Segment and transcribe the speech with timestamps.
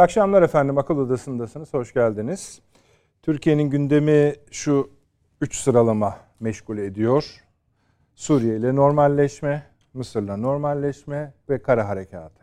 [0.00, 0.78] Akşamlar efendim.
[0.78, 1.74] Akıl Odası'ndasınız.
[1.74, 2.60] Hoş geldiniz.
[3.22, 4.90] Türkiye'nin gündemi şu
[5.40, 7.24] üç sıralama meşgul ediyor.
[8.14, 9.62] Suriye ile normalleşme,
[9.94, 12.42] Mısır'la normalleşme ve kara harekatı.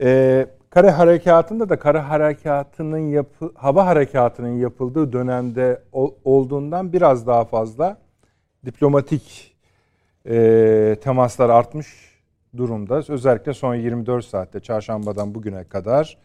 [0.00, 5.82] Ee, kara harekatında da kara harekatının yapı, hava harekatının yapıldığı dönemde
[6.24, 7.98] olduğundan biraz daha fazla
[8.64, 9.56] diplomatik
[10.26, 12.11] e, temaslar artmış
[12.56, 13.02] durumda.
[13.08, 16.18] Özellikle son 24 saatte çarşambadan bugüne kadar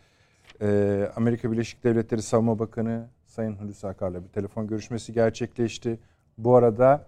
[0.61, 5.99] e, Amerika Birleşik Devletleri Savunma Bakanı Sayın Hulusi Akar'la bir telefon görüşmesi gerçekleşti.
[6.37, 7.05] Bu arada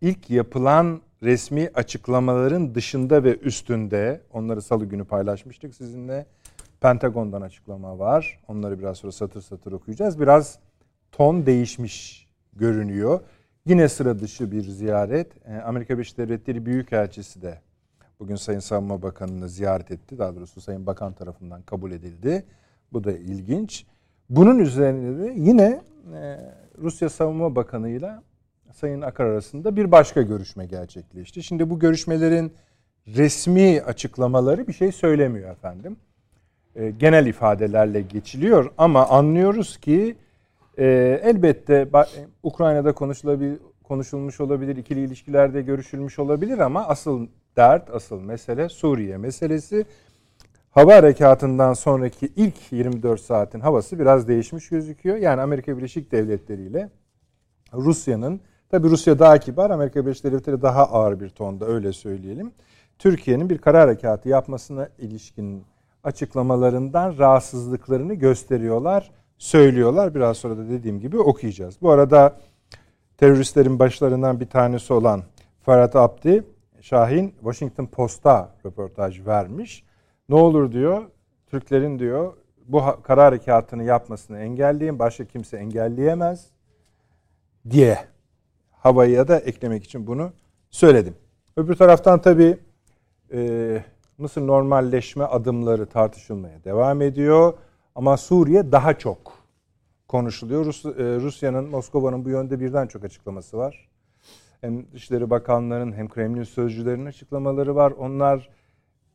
[0.00, 6.26] ilk yapılan resmi açıklamaların dışında ve üstünde onları salı günü paylaşmıştık sizinle.
[6.80, 8.40] Pentagon'dan açıklama var.
[8.48, 10.20] Onları biraz sonra satır satır okuyacağız.
[10.20, 10.58] Biraz
[11.12, 13.20] ton değişmiş görünüyor.
[13.66, 15.46] Yine sıra dışı bir ziyaret.
[15.46, 17.60] E, Amerika Birleşik Devletleri Büyükelçisi de
[18.22, 20.18] Bugün Sayın Savunma Bakanı'nı ziyaret etti.
[20.18, 22.44] Daha doğrusu Sayın Bakan tarafından kabul edildi.
[22.92, 23.86] Bu da ilginç.
[24.30, 25.82] Bunun üzerine de yine
[26.14, 26.38] e,
[26.78, 28.12] Rusya Savunma Bakanı ile
[28.72, 31.42] Sayın Akar arasında bir başka görüşme gerçekleşti.
[31.42, 32.52] Şimdi bu görüşmelerin
[33.06, 35.96] resmi açıklamaları bir şey söylemiyor efendim.
[36.76, 40.16] E, genel ifadelerle geçiliyor ama anlıyoruz ki
[40.78, 40.84] e,
[41.22, 41.88] elbette
[42.42, 47.26] Ukrayna'da konuşulabilir, konuşulmuş olabilir, ikili ilişkilerde görüşülmüş olabilir ama asıl
[47.56, 49.86] dert, asıl mesele Suriye meselesi.
[50.70, 55.16] Hava harekatından sonraki ilk 24 saatin havası biraz değişmiş gözüküyor.
[55.16, 56.90] Yani Amerika Birleşik Devletleri ile
[57.72, 62.52] Rusya'nın, tabi Rusya daha kibar, Amerika Birleşik Devletleri daha ağır bir tonda öyle söyleyelim.
[62.98, 65.64] Türkiye'nin bir kara harekatı yapmasına ilişkin
[66.04, 70.14] açıklamalarından rahatsızlıklarını gösteriyorlar, söylüyorlar.
[70.14, 71.76] Biraz sonra da dediğim gibi okuyacağız.
[71.82, 72.36] Bu arada
[73.16, 75.22] teröristlerin başlarından bir tanesi olan
[75.64, 76.44] Ferhat Abdi
[76.82, 79.84] Şahin Washington Post'a röportaj vermiş.
[80.28, 81.02] Ne olur diyor,
[81.46, 82.32] Türklerin diyor
[82.66, 86.46] bu kara harekatını yapmasını engelleyin, başka kimse engelleyemez
[87.70, 87.98] diye
[88.70, 90.32] havaya da eklemek için bunu
[90.70, 91.14] söyledim.
[91.56, 92.58] Öbür taraftan tabii
[93.32, 93.84] e,
[94.18, 97.54] Mısır normalleşme adımları tartışılmaya devam ediyor.
[97.94, 99.18] Ama Suriye daha çok
[100.08, 100.64] konuşuluyor.
[100.64, 103.91] Rus, e, Rusya'nın, Moskova'nın bu yönde birden çok açıklaması var
[104.62, 107.90] hem Dışişleri Bakanlarının hem Kremlin sözcülerinin açıklamaları var.
[107.90, 108.50] Onlar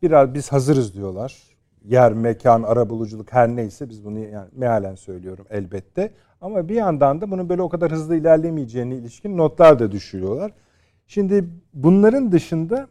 [0.01, 1.43] biraz biz hazırız diyorlar.
[1.83, 6.11] Yer, mekan, ara buluculuk her neyse biz bunu yani mealen söylüyorum elbette.
[6.41, 10.51] Ama bir yandan da bunun böyle o kadar hızlı ilerlemeyeceğine ilişkin notlar da düşürüyorlar.
[11.07, 12.87] Şimdi bunların dışında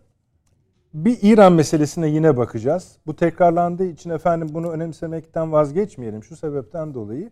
[0.95, 2.99] bir İran meselesine yine bakacağız.
[3.07, 6.25] Bu tekrarlandığı için efendim bunu önemsemekten vazgeçmeyelim.
[6.25, 7.31] Şu sebepten dolayı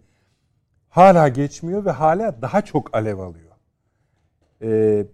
[0.89, 3.55] hala geçmiyor ve hala daha çok alev alıyor
[4.65, 5.07] e,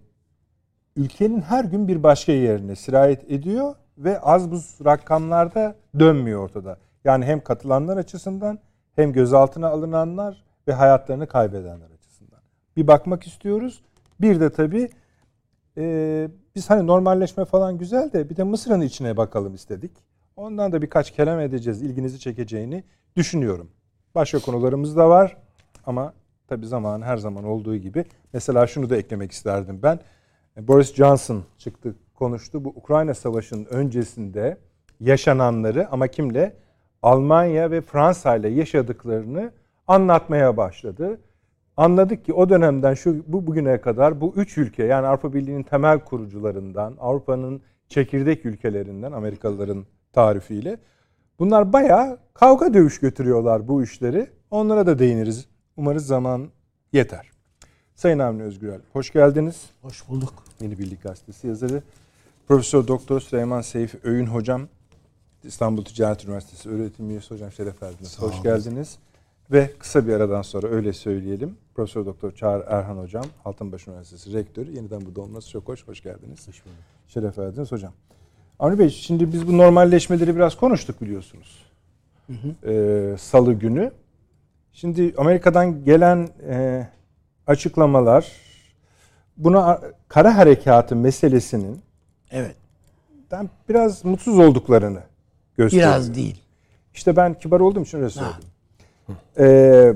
[0.95, 6.77] ülkenin her gün bir başka yerine sirayet ediyor ve az buz rakamlarda dönmüyor ortada.
[7.03, 8.59] Yani hem katılanlar açısından
[8.95, 12.39] hem gözaltına alınanlar ve hayatlarını kaybedenler açısından.
[12.77, 13.81] Bir bakmak istiyoruz.
[14.21, 14.89] Bir de tabii
[15.77, 19.91] e, biz hani normalleşme falan güzel de bir de Mısır'ın içine bakalım istedik.
[20.35, 21.81] Ondan da birkaç kelam edeceğiz.
[21.81, 22.83] İlginizi çekeceğini
[23.15, 23.69] düşünüyorum.
[24.15, 25.37] Başka konularımız da var
[25.85, 26.13] ama
[26.51, 28.05] Tabi zaman her zaman olduğu gibi.
[28.33, 29.99] Mesela şunu da eklemek isterdim ben.
[30.57, 32.65] Boris Johnson çıktı konuştu.
[32.65, 34.57] Bu Ukrayna Savaşı'nın öncesinde
[34.99, 36.55] yaşananları ama kimle?
[37.01, 39.51] Almanya ve Fransa ile yaşadıklarını
[39.87, 41.19] anlatmaya başladı.
[41.77, 45.99] Anladık ki o dönemden şu bu bugüne kadar bu üç ülke yani Avrupa Birliği'nin temel
[45.99, 50.77] kurucularından, Avrupa'nın çekirdek ülkelerinden Amerikalıların tarifiyle
[51.39, 54.27] bunlar bayağı kavga dövüş götürüyorlar bu işleri.
[54.51, 55.47] Onlara da değiniriz
[55.77, 56.49] Umarız zaman
[56.93, 57.31] yeter.
[58.01, 59.69] Sayın Avni Özgürel, hoş geldiniz.
[59.81, 60.33] Hoş bulduk.
[60.61, 61.81] Yeni Birlik Gazetesi yazarı.
[62.47, 64.67] Profesör Doktor Süleyman Seyfi Öğün Hocam,
[65.43, 68.11] İstanbul Ticaret Üniversitesi öğretim üyesi hocam şeref verdiniz.
[68.11, 68.43] Sağ hoş olun.
[68.43, 68.97] geldiniz.
[69.51, 71.57] Ve kısa bir aradan sonra öyle söyleyelim.
[71.75, 74.71] Profesör Doktor Çağrı Erhan Hocam, Altınbaş Üniversitesi Rektörü.
[74.71, 75.87] Yeniden burada olması çok hoş.
[75.87, 76.47] Hoş geldiniz.
[76.47, 76.77] Hoş bulduk.
[77.07, 77.93] Şeref verdiniz hocam.
[78.59, 81.65] Avni Bey, şimdi biz bu normalleşmeleri biraz konuştuk biliyorsunuz.
[82.27, 82.71] Hı hı.
[82.71, 83.91] Ee, Salı günü.
[84.73, 86.87] Şimdi Amerika'dan gelen e,
[87.47, 88.31] açıklamalar
[89.37, 91.81] buna kara harekatı meselesinin
[92.31, 92.55] evet
[93.31, 95.01] ben biraz mutsuz olduklarını
[95.57, 95.89] gösteriyor.
[95.89, 96.41] Biraz değil.
[96.93, 98.43] İşte ben kibar olduğum için öyle söyledim.
[99.39, 99.93] Ee,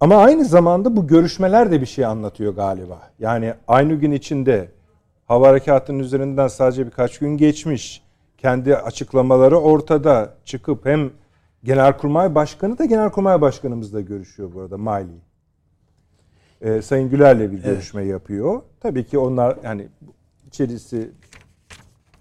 [0.00, 2.98] ama aynı zamanda bu görüşmeler de bir şey anlatıyor galiba.
[3.18, 4.68] Yani aynı gün içinde
[5.26, 8.02] hava harekatının üzerinden sadece birkaç gün geçmiş.
[8.38, 11.10] Kendi açıklamaları ortada çıkıp hem
[11.64, 15.31] Genelkurmay Başkanı da Genelkurmay Başkanımızla görüşüyor bu arada Mali.
[16.62, 18.10] Ee, Sayın Güler'le bir görüşme evet.
[18.10, 18.62] yapıyor.
[18.80, 19.88] Tabii ki onlar yani
[20.46, 21.10] içerisi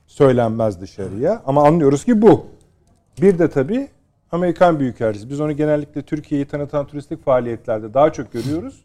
[0.07, 2.45] söylenmez dışarıya ama anlıyoruz ki bu.
[3.21, 3.87] Bir de tabii
[4.31, 5.29] Amerikan Büyükelçisi.
[5.29, 8.83] Biz onu genellikle Türkiye'yi tanıtan turistik faaliyetlerde daha çok görüyoruz.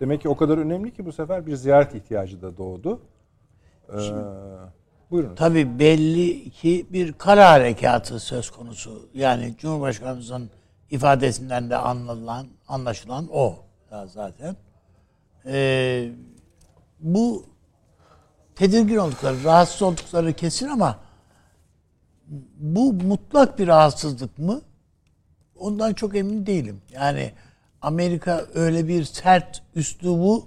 [0.00, 3.00] Demek ki o kadar önemli ki bu sefer bir ziyaret ihtiyacı da doğdu.
[3.88, 3.96] Ee,
[5.10, 5.34] buyurun.
[5.34, 9.08] Tabii belli ki bir kara harekatı söz konusu.
[9.14, 10.50] Yani Cumhurbaşkanımızın
[10.90, 13.56] ifadesinden de anlaşılan, anlaşılan o
[14.06, 14.56] zaten.
[15.48, 16.10] Ee,
[17.00, 17.46] bu
[18.54, 20.98] tedirgin oldukları, rahatsız oldukları kesin ama
[22.56, 24.60] bu mutlak bir rahatsızlık mı?
[25.56, 26.82] Ondan çok emin değilim.
[26.90, 27.32] Yani
[27.82, 30.44] Amerika öyle bir sert üslubu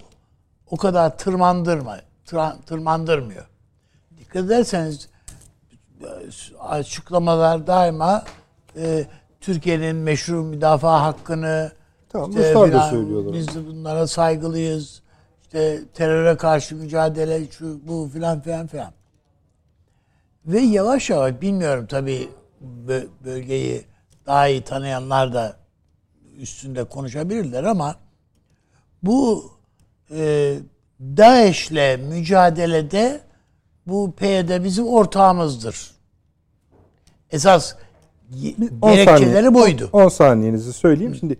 [0.68, 1.98] o kadar tırmandırma,
[2.66, 3.46] tırmandırmıyor.
[4.20, 5.10] Dikkat ederseniz
[6.60, 8.24] açıklamalar daima
[8.76, 9.06] e,
[9.42, 11.72] Türkiye'nin meşru müdafaa hakkını
[12.12, 13.34] tamam, işte, Ruslar da söylüyorlar.
[13.34, 15.02] Biz de bunlara saygılıyız.
[15.42, 18.94] İşte teröre karşı mücadele şu bu filan filan filan.
[20.46, 22.30] Ve yavaş yavaş bilmiyorum tabii
[23.26, 23.86] bölgeyi
[24.26, 25.58] daha iyi tanıyanlar da
[26.38, 27.96] üstünde konuşabilirler ama
[29.04, 29.52] bu
[30.12, 30.58] e,
[31.02, 33.22] DAEŞ'le mücadelede
[33.88, 35.92] bu PYD bizim ortağımızdır.
[37.32, 37.76] Esas
[38.82, 39.90] gerekçeleri saniye, buydu.
[39.94, 41.16] 10 saniyenizi söyleyeyim.
[41.16, 41.38] Şimdi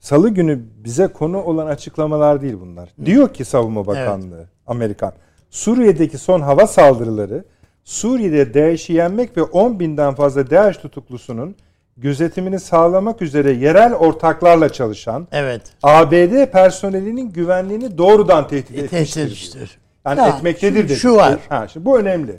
[0.00, 2.88] Salı günü bize konu olan açıklamalar değil bunlar.
[3.04, 4.48] Diyor ki Savunma Bakanlığı evet.
[4.66, 5.12] Amerikan.
[5.50, 7.44] Suriye'deki son hava saldırıları
[7.84, 11.56] Suriye'de DAEŞ'i yenmek ve 10 binden fazla DAEŞ tutuklusunun
[11.96, 15.62] gözetimini sağlamak üzere yerel ortaklarla çalışan evet.
[15.82, 19.78] ABD personelinin güvenliğini doğrudan tehdit e, etmiştir.
[20.06, 20.96] Yani ya, etmektedir dedi.
[20.96, 21.38] Şu var.
[21.48, 22.36] Ha, şimdi bu önemli.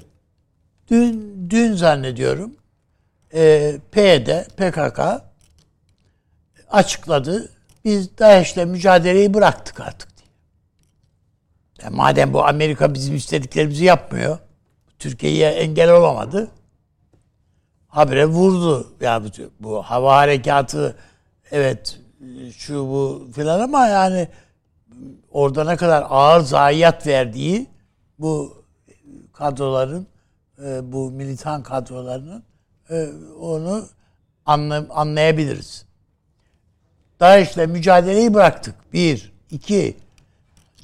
[0.91, 2.51] Dün dün zannediyorum
[3.33, 4.99] e, PYD, PKK
[6.71, 7.49] açıkladı.
[7.85, 10.27] Biz DAEŞ'le mücadeleyi bıraktık artık diye.
[11.83, 14.37] Yani madem bu Amerika bizim istediklerimizi yapmıyor,
[14.99, 16.51] Türkiye'ye engel olamadı.
[17.87, 18.93] Habire vurdu.
[19.01, 19.27] Ya bu,
[19.59, 20.95] bu hava harekatı
[21.51, 21.99] evet
[22.57, 24.27] şu bu filan ama yani
[25.31, 27.69] orada ne kadar ağır zayiat verdiği
[28.19, 28.63] bu
[29.33, 30.07] kadroların
[30.65, 32.43] e, bu militan kadrolarının
[32.89, 33.07] e,
[33.39, 33.87] onu
[34.89, 35.85] anlayabiliriz.
[37.21, 38.93] DAEŞ'le mücadeleyi bıraktık.
[38.93, 39.31] Bir.
[39.51, 39.97] iki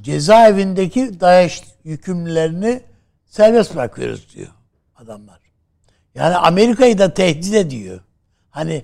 [0.01, 2.81] cezaevindeki DAEŞ yükümlülerini
[3.25, 4.47] serbest bırakıyoruz diyor
[4.95, 5.39] adamlar.
[6.15, 7.99] Yani Amerika'yı da tehdit ediyor.
[8.49, 8.83] Hani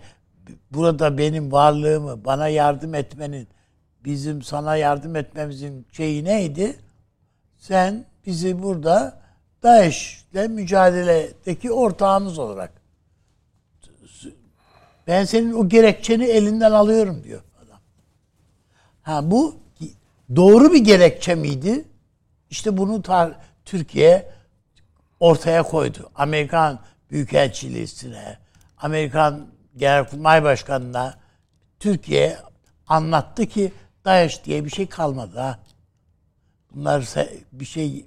[0.71, 3.47] burada benim varlığımı, bana yardım etmenin,
[4.05, 6.75] bizim sana yardım etmemizin şeyi neydi?
[7.57, 9.21] Sen bizi burada
[9.63, 12.82] DAEŞ'le mücadeledeki ortağımız olarak
[15.07, 17.79] ben senin o gerekçeni elinden alıyorum diyor adam.
[19.01, 19.55] Ha bu
[20.35, 21.85] doğru bir gerekçe miydi?
[22.49, 23.35] İşte bunu tar
[23.65, 24.31] Türkiye
[25.19, 26.09] ortaya koydu.
[26.15, 26.79] Amerikan
[27.11, 28.37] Büyükelçiliğine,
[28.77, 29.47] Amerikan
[29.77, 31.19] Genelkurmay Başkanı'na
[31.79, 32.37] Türkiye
[32.87, 33.71] anlattı ki
[34.05, 35.59] DAEŞ diye bir şey kalmadı ha.
[36.71, 37.15] Bunlar
[37.51, 38.05] bir şey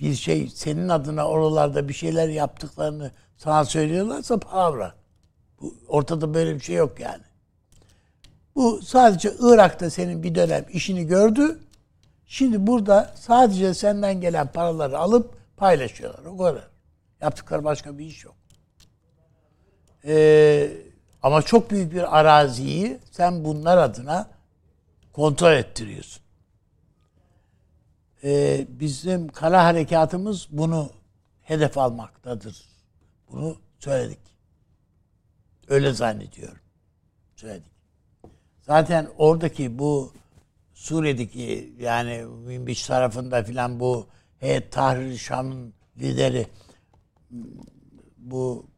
[0.00, 4.94] bir şey senin adına oralarda bir şeyler yaptıklarını sana söylüyorlarsa palavra.
[5.88, 7.22] Ortada böyle bir şey yok yani.
[8.54, 11.60] Bu sadece Irak'ta senin bir dönem işini gördü.
[12.26, 16.24] Şimdi burada sadece senden gelen paraları alıp paylaşıyorlar.
[16.24, 16.68] O kadar.
[17.20, 18.34] Yaptıkları başka bir iş yok.
[20.04, 20.70] Ee,
[21.22, 24.28] ama çok büyük bir araziyi sen bunlar adına
[25.12, 26.22] kontrol ettiriyorsun.
[28.24, 30.90] Ee, bizim kara harekatımız bunu
[31.42, 32.62] hedef almaktadır.
[33.32, 34.23] Bunu söyledik.
[35.68, 36.58] Öyle zannediyorum.
[37.36, 37.72] Söyledik.
[38.60, 40.12] Zaten oradaki bu
[40.74, 44.08] Suriye'deki yani Münbiç tarafında filan bu
[44.40, 46.46] heyet Tahrir Şam'ın lideri
[48.16, 48.70] bu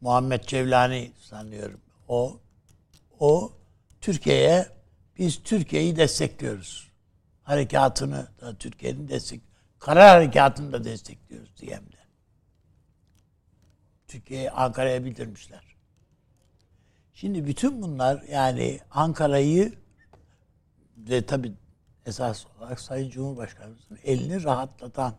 [0.00, 1.80] Muhammed Cevlani sanıyorum.
[2.08, 2.40] O
[3.18, 3.52] o
[4.00, 4.66] Türkiye'ye
[5.18, 6.90] biz Türkiye'yi destekliyoruz.
[7.42, 9.40] Harekatını da Türkiye'nin destek
[9.78, 11.96] karar harekatını da destekliyoruz diyemde.
[14.08, 15.63] Türkiye'yi Ankara'ya bildirmişler.
[17.14, 19.72] Şimdi bütün bunlar yani Ankara'yı
[20.96, 21.52] ve tabi
[22.06, 25.14] esas olarak Sayın Cumhurbaşkanımızın elini rahatlatan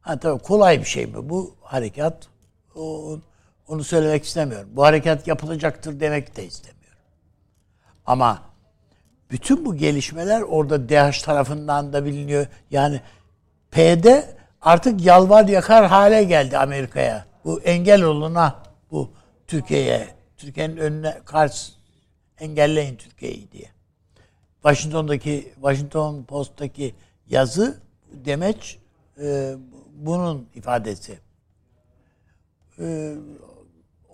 [0.00, 2.28] ha tabii kolay bir şey mi bu harekat
[3.68, 4.68] onu söylemek istemiyorum.
[4.72, 6.98] Bu harekat yapılacaktır demek de istemiyorum.
[8.06, 8.42] Ama
[9.30, 12.46] bütün bu gelişmeler orada DH tarafından da biliniyor.
[12.70, 13.00] Yani
[13.70, 14.06] PD
[14.62, 17.26] artık yalvar yakar hale geldi Amerika'ya.
[17.44, 19.10] Bu engel oluna bu
[19.46, 21.72] Türkiye'ye Türkiye'nin önüne karşı
[22.40, 23.70] engelleyin Türkiye'yi diye.
[24.62, 26.94] Washington'daki Washington Post'taki
[27.28, 27.80] yazı
[28.12, 28.78] demeç
[29.22, 29.54] e,
[29.94, 31.18] bunun ifadesi.
[32.78, 33.14] E,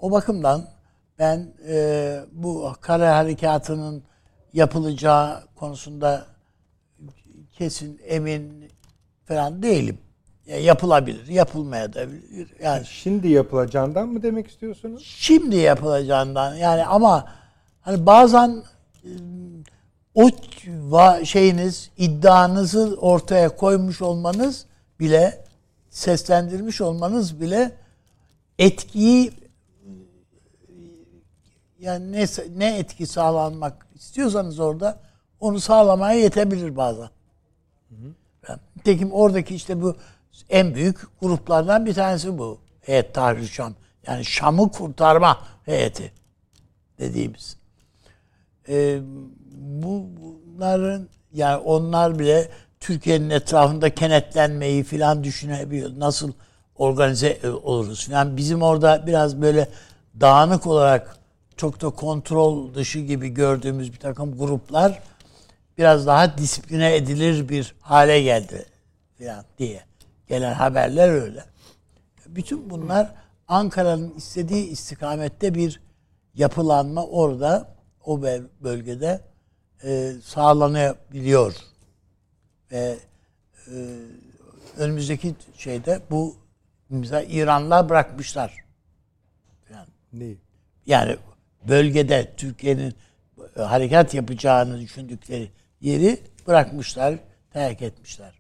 [0.01, 0.69] o bakımdan
[1.19, 4.03] ben e, bu kare harekatının
[4.53, 6.27] yapılacağı konusunda
[7.53, 8.71] kesin emin
[9.25, 9.99] falan değilim.
[10.49, 12.49] Yani yapılabilir, yapılmaya da bilir.
[12.63, 15.15] Yani Şimdi yapılacağından mı demek istiyorsunuz?
[15.19, 17.33] şimdi yapılacağından yani ama
[17.81, 18.63] hani bazen
[19.05, 19.11] e,
[20.15, 20.31] o
[21.25, 24.67] şeyiniz iddianızı ortaya koymuş olmanız
[25.01, 25.45] bile
[25.91, 27.73] seslendirmiş olmanız bile
[28.59, 29.33] etkiyi
[31.81, 32.27] yani ne
[32.57, 35.01] ne etki sağlanmak istiyorsanız orada
[35.41, 37.09] onu sağlamaya yetebilir bazen.
[38.77, 39.97] Nitekim oradaki işte bu
[40.51, 42.59] en büyük gruplardan bir tanesi bu.
[42.81, 43.75] Heyet Tahrir Şam.
[44.07, 46.13] Yani Şam'ı kurtarma heyeti
[46.99, 47.57] dediğimiz.
[48.69, 49.01] Ee,
[49.53, 52.49] bu bunların yani onlar bile
[52.81, 55.91] Türkiye'nin etrafında kenetlenmeyi filan düşünebiliyor.
[55.99, 56.33] Nasıl
[56.77, 58.37] organize oluruz filan.
[58.37, 59.69] Bizim orada biraz böyle
[60.21, 61.17] dağınık olarak
[61.57, 65.03] çok da kontrol dışı gibi gördüğümüz bir takım gruplar
[65.79, 68.67] biraz daha disipline edilir bir hale geldi
[69.19, 69.88] filan diye
[70.29, 71.45] gelen haberler öyle.
[72.27, 73.15] Bütün bunlar
[73.49, 75.81] Ankara'nın istediği istikamette bir
[76.35, 78.23] yapılanma orada o
[78.61, 79.21] bölgede
[79.85, 81.57] e, sağlanabiliyor.
[82.73, 82.99] Ve
[83.67, 83.77] e,
[84.77, 86.37] önümüzdeki şeyde bu
[86.91, 88.65] mesela İranlar bırakmışlar.
[89.73, 90.39] Yani, Neyi?
[90.87, 91.17] yani
[91.69, 92.95] bölgede Türkiye'nin
[93.57, 97.15] e, harekat yapacağını düşündükleri yeri bırakmışlar,
[97.53, 98.39] terk etmişler.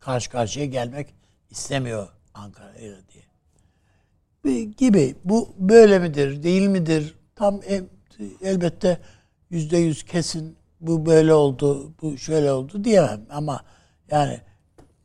[0.00, 1.14] Karşı karşıya gelmek
[1.50, 4.64] istemiyor Ankara ile diye.
[4.64, 5.16] Gibi.
[5.24, 7.14] Bu böyle midir, değil midir?
[7.34, 7.60] Tam
[8.42, 9.00] elbette
[9.50, 13.26] yüzde yüz kesin bu böyle oldu, bu şöyle oldu diyemem.
[13.30, 13.64] Ama
[14.10, 14.40] yani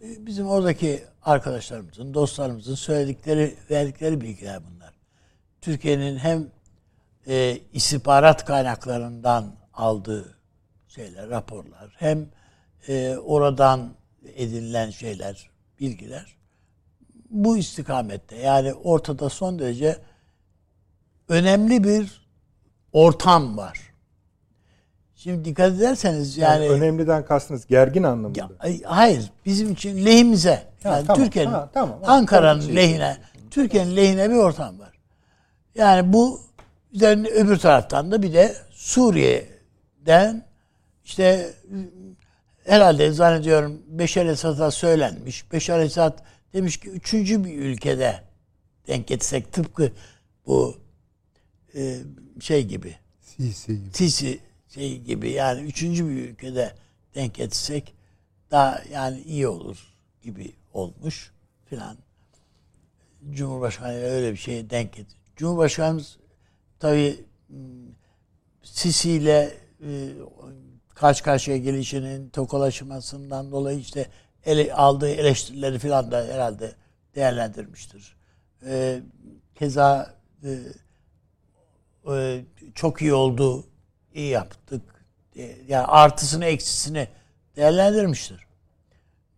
[0.01, 4.93] e, bizim oradaki arkadaşlarımızın, dostlarımızın söyledikleri, verdikleri bilgiler bunlar.
[5.61, 6.47] Türkiye'nin hem
[7.27, 10.37] e, istihbarat kaynaklarından aldığı
[10.87, 12.29] şeyler, raporlar, hem
[12.87, 13.93] e, oradan
[14.35, 15.49] edinilen şeyler,
[15.79, 16.35] bilgiler
[17.29, 18.35] bu istikamette.
[18.35, 19.97] Yani ortada son derece
[21.29, 22.27] önemli bir
[22.93, 23.79] ortam var.
[25.15, 28.39] Şimdi dikkat ederseniz yani, Yani, önemliden kastınız gergin anlamında.
[28.39, 33.17] ya, ay- hayır bizim için lehimize yani tamam, Türkiye'nin ha, tamam, Ankara'nın tamam, şey- lehine
[33.51, 34.91] Türkiye'nin lehine bir ortam var.
[35.75, 36.41] Yani bu
[36.91, 40.45] üzerine öbür taraftan da bir de Suriye'den
[41.05, 41.53] işte
[42.65, 45.51] herhalde zannediyorum Beşer Esad'a söylenmiş.
[45.51, 46.19] Beşer Esad
[46.53, 48.23] demiş ki üçüncü bir ülkede
[48.87, 49.91] denk getirsek tıpkı
[50.45, 50.77] bu
[51.75, 51.99] e,
[52.39, 53.79] şey gibi Sisi.
[53.93, 54.39] Sisi
[54.69, 56.73] şey gibi yani üçüncü bir ülkede
[57.15, 57.93] denk getirsek
[58.51, 61.31] daha yani iyi olur gibi olmuş
[61.65, 61.97] filan.
[63.31, 65.17] Cumhurbaşkanı öyle bir şeye denk getir.
[65.35, 66.17] Cumhurbaşkanımız
[66.79, 67.57] tabii m,
[68.63, 70.09] Sisi ile e,
[70.93, 74.07] karşı karşıya gelişinin tokalaşmasından dolayı işte
[74.45, 76.71] ele, aldığı eleştirileri filan da herhalde
[77.15, 78.15] değerlendirmiştir.
[78.65, 79.01] E,
[79.55, 80.59] keza e,
[82.13, 82.41] e,
[82.75, 83.65] çok iyi oldu,
[84.13, 84.81] iyi yaptık.
[85.35, 87.07] E, Yani artısını eksisini
[87.55, 88.47] değerlendirmiştir.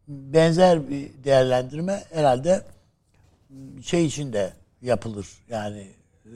[0.08, 2.62] Benzer bir değerlendirme herhalde
[3.84, 5.28] şey için de yapılır.
[5.50, 5.88] Yani
[6.26, 6.32] e,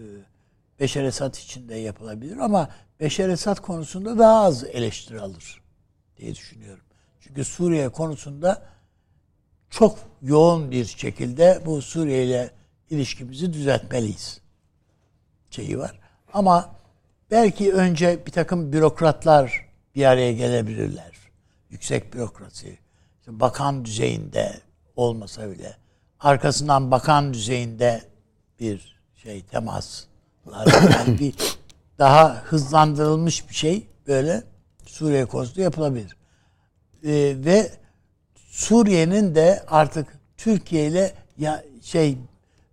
[0.80, 2.70] Beşer Esad için de yapılabilir ama
[3.00, 5.62] Beşer Esad konusunda daha az eleştiri alır
[6.18, 6.84] diye düşünüyorum.
[7.20, 8.62] Çünkü Suriye konusunda
[9.70, 12.52] çok yoğun bir şekilde bu Suriye ile
[12.90, 14.42] ilişkimizi düzeltmeliyiz
[15.50, 16.00] şeyi var.
[16.34, 16.76] Ama
[17.32, 21.12] belki önce bir takım bürokratlar bir araya gelebilirler.
[21.70, 22.80] Yüksek bürokrasi.
[23.20, 24.62] İşte bakan düzeyinde
[24.96, 25.78] olmasa bile
[26.20, 28.02] arkasından bakan düzeyinde
[28.60, 31.36] bir şey temaslar yani bir
[32.00, 34.44] daha hızlandırılmış bir şey böyle
[34.86, 36.18] Suriye konusunda yapılabilir.
[37.04, 37.72] Ee, ve
[38.36, 42.18] Suriye'nin de artık Türkiye ile ya şey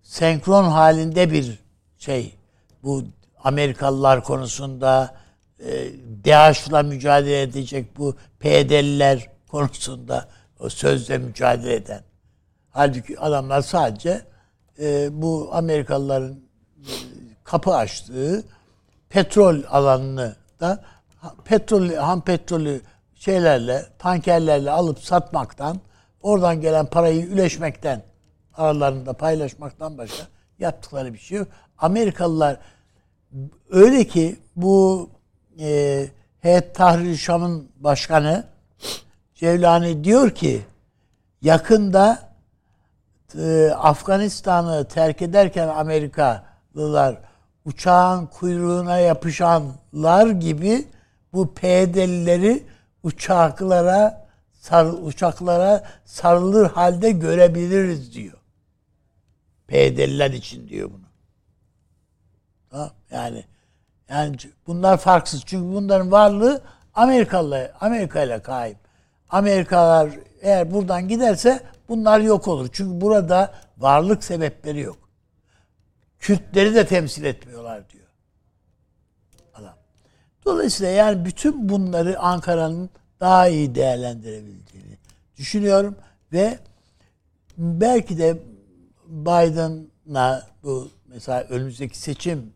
[0.02, 1.58] senkron halinde bir
[1.98, 2.34] şey
[2.82, 3.04] bu
[3.44, 5.14] Amerikalılar konusunda
[5.60, 5.92] e,
[6.24, 10.28] DAEŞ'la mücadele edecek bu PYD'liler konusunda
[10.60, 12.02] o sözle mücadele eden.
[12.70, 14.22] Halbuki adamlar sadece
[14.80, 16.40] e, bu Amerikalıların
[16.78, 16.92] e,
[17.44, 18.44] kapı açtığı
[19.08, 20.84] petrol alanını da
[21.44, 22.80] petrol ham petrolü
[23.14, 25.80] şeylerle tankerlerle alıp satmaktan
[26.22, 28.02] oradan gelen parayı üleşmekten
[28.54, 30.26] aralarında paylaşmaktan başka
[30.58, 31.48] yaptıkları bir şey yok.
[31.78, 32.56] Amerikalılar
[33.70, 35.10] öyle ki bu
[35.60, 36.08] e,
[36.40, 38.44] Heyet Tahrir Şam'ın başkanı
[39.34, 40.62] Cevlani diyor ki
[41.42, 42.18] yakında
[43.38, 47.18] e, Afganistan'ı terk ederken Amerikalılar
[47.66, 50.84] uçağın kuyruğuna yapışanlar gibi
[51.32, 52.66] bu PYD'lileri
[53.02, 58.38] uçaklara sar, uçaklara sarılır halde görebiliriz diyor.
[59.66, 61.06] PYD'liler için diyor bunu.
[62.70, 63.44] Tamam yani
[64.08, 65.42] yani bunlar farksız.
[65.46, 66.62] Çünkü bunların varlığı
[66.94, 68.76] Amerikalı Amerika ile kaim.
[69.28, 72.68] Amerikalılar eğer buradan giderse bunlar yok olur.
[72.72, 75.05] Çünkü burada varlık sebepleri yok.
[76.26, 78.06] Kürtleri de temsil etmiyorlar diyor.
[79.54, 79.74] Adam.
[80.44, 82.90] Dolayısıyla yani bütün bunları Ankara'nın
[83.20, 84.98] daha iyi değerlendirebildiğini
[85.36, 85.96] düşünüyorum
[86.32, 86.58] ve
[87.58, 88.38] belki de
[89.06, 92.52] Biden'la bu mesela önümüzdeki seçim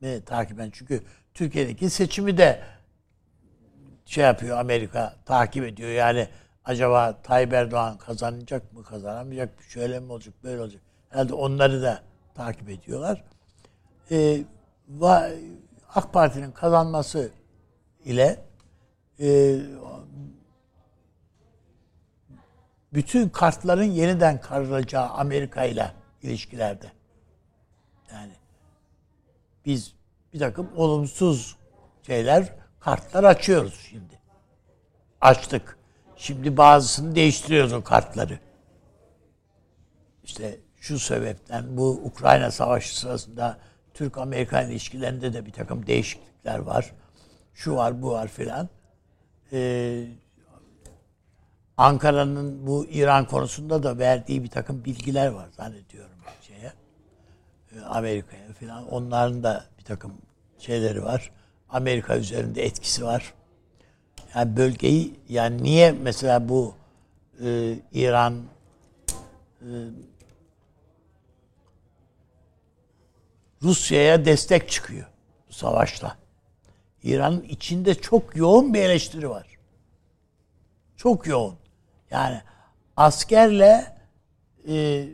[0.00, 1.02] mi takiben çünkü
[1.34, 2.62] Türkiye'deki seçimi de
[4.04, 6.28] şey yapıyor Amerika takip ediyor yani
[6.64, 12.09] acaba Tayyip Erdoğan kazanacak mı kazanamayacak mı şöyle mi olacak böyle olacak herhalde onları da
[12.44, 13.24] takip ediyorlar.
[14.10, 14.44] Ee,
[15.94, 17.30] AK Parti'nin kazanması
[18.04, 18.44] ile
[19.20, 19.58] e,
[22.92, 25.92] bütün kartların yeniden karılacağı Amerika ile
[26.22, 26.92] ilişkilerde.
[28.12, 28.32] Yani
[29.66, 29.94] biz
[30.32, 31.56] bir takım olumsuz
[32.02, 34.20] şeyler, kartlar açıyoruz şimdi.
[35.20, 35.78] Açtık.
[36.16, 38.38] Şimdi bazısını değiştiriyoruz o kartları.
[40.24, 43.58] İşte şu sebepten bu Ukrayna Savaşı sırasında
[43.94, 46.92] Türk-Amerikan ilişkilerinde de bir takım değişiklikler var.
[47.54, 48.68] Şu var, bu var filan.
[49.52, 50.06] Ee,
[51.76, 56.72] Ankara'nın bu İran konusunda da verdiği bir takım bilgiler var zannediyorum şeye.
[57.72, 58.88] E, Amerika'ya filan.
[58.88, 60.12] Onların da bir takım
[60.58, 61.30] şeyleri var.
[61.68, 63.34] Amerika üzerinde etkisi var.
[64.34, 66.74] Yani bölgeyi yani niye mesela bu
[67.44, 68.42] e, İran
[69.60, 69.68] e,
[73.62, 75.06] Rusya'ya destek çıkıyor
[75.48, 76.16] bu savaşla.
[77.02, 79.46] İran'ın içinde çok yoğun bir eleştiri var.
[80.96, 81.54] Çok yoğun.
[82.10, 82.40] Yani
[82.96, 83.96] askerle
[84.68, 85.08] e,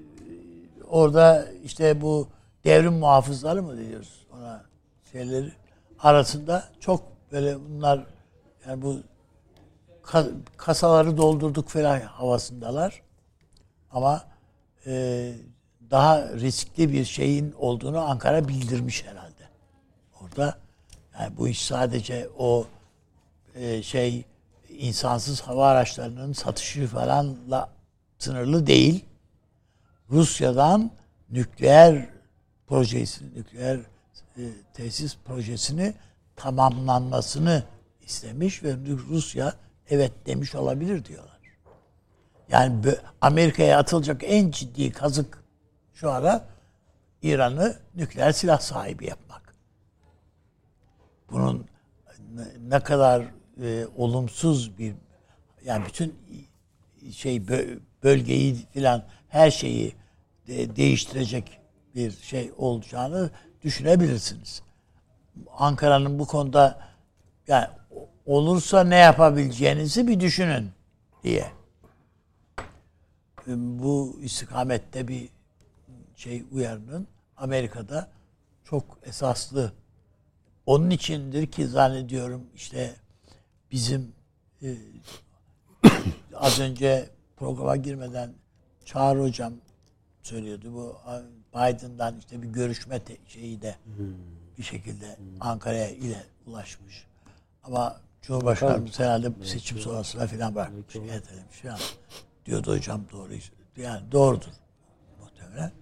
[0.89, 2.29] orada işte bu
[2.65, 4.65] devrim muhafızları mı diyoruz ona
[5.13, 5.53] şeyleri
[5.99, 8.07] arasında çok böyle bunlar
[8.69, 9.01] yani bu
[10.57, 13.03] kasaları doldurduk falan havasındalar.
[13.91, 14.25] Ama
[14.87, 15.33] e,
[15.91, 19.49] daha riskli bir şeyin olduğunu Ankara bildirmiş herhalde.
[20.23, 20.59] Orada
[21.21, 22.67] yani bu iş sadece o
[23.55, 24.25] e, şey
[24.69, 27.71] insansız hava araçlarının satışı falanla
[28.19, 29.05] sınırlı değil.
[30.11, 30.91] Rusya'dan
[31.31, 32.09] nükleer
[32.67, 33.77] projesi, nükleer
[34.37, 34.43] e,
[34.75, 35.95] tesis projesini
[36.37, 37.63] tamamlanmasını
[38.03, 38.77] istemiş ve
[39.09, 39.55] Rusya
[39.91, 41.37] evet demiş olabilir diyorlar.
[42.49, 42.75] Yani
[43.21, 45.46] Amerika'ya atılacak en ciddi kazık
[45.97, 46.49] şu ara
[47.23, 49.55] İran'ı nükleer silah sahibi yapmak.
[51.31, 51.67] Bunun
[52.61, 53.25] ne kadar
[53.63, 54.95] e, olumsuz bir
[55.65, 56.15] yani bütün
[57.13, 57.49] şey
[58.03, 59.95] bölgeyi filan her şeyi
[60.47, 61.61] de, değiştirecek
[61.95, 63.31] bir şey olacağını
[63.63, 64.63] düşünebilirsiniz.
[65.57, 66.81] Ankara'nın bu konuda
[67.49, 67.67] yani
[68.27, 70.71] olursa ne yapabileceğinizi bir düşünün
[71.23, 71.47] diye.
[73.47, 75.29] Bu istikamette bir
[76.17, 78.09] şey uyarının Amerika'da
[78.65, 79.73] çok esaslı.
[80.67, 82.95] Onun içindir ki zannediyorum işte
[83.71, 84.13] bizim
[84.63, 84.77] e,
[86.35, 88.35] az önce programa girmeden
[88.85, 89.53] Çağrı Hocam
[90.23, 90.73] söylüyordu.
[90.75, 90.97] Bu
[91.55, 94.15] Biden'dan işte bir görüşme şeyi de hmm.
[94.59, 95.25] bir şekilde hmm.
[95.41, 97.07] Ankara'ya ile ulaşmış.
[97.65, 100.93] Ama Cumhurbaşkanımız herhalde seçim sonrasında filan bırakmış.
[100.93, 101.79] Şikayet edilmiş filan.
[102.47, 103.33] Diyordu hocam doğru.
[103.77, 104.53] Yani doğrudur
[105.21, 105.73] muhtemelen.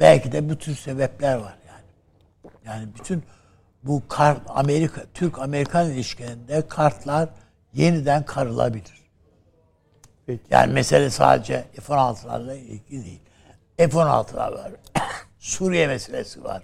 [0.00, 1.84] Belki de bu tür sebepler var yani.
[2.64, 3.24] Yani bütün
[3.82, 7.28] bu kart Amerika Türk Amerikan ilişkilerinde kartlar
[7.72, 9.00] yeniden karılabilir.
[10.26, 10.42] Peki.
[10.50, 13.20] Yani mesele sadece F-16'larla ilgili değil.
[13.76, 14.72] F-16'lar var.
[15.38, 16.62] Suriye meselesi var.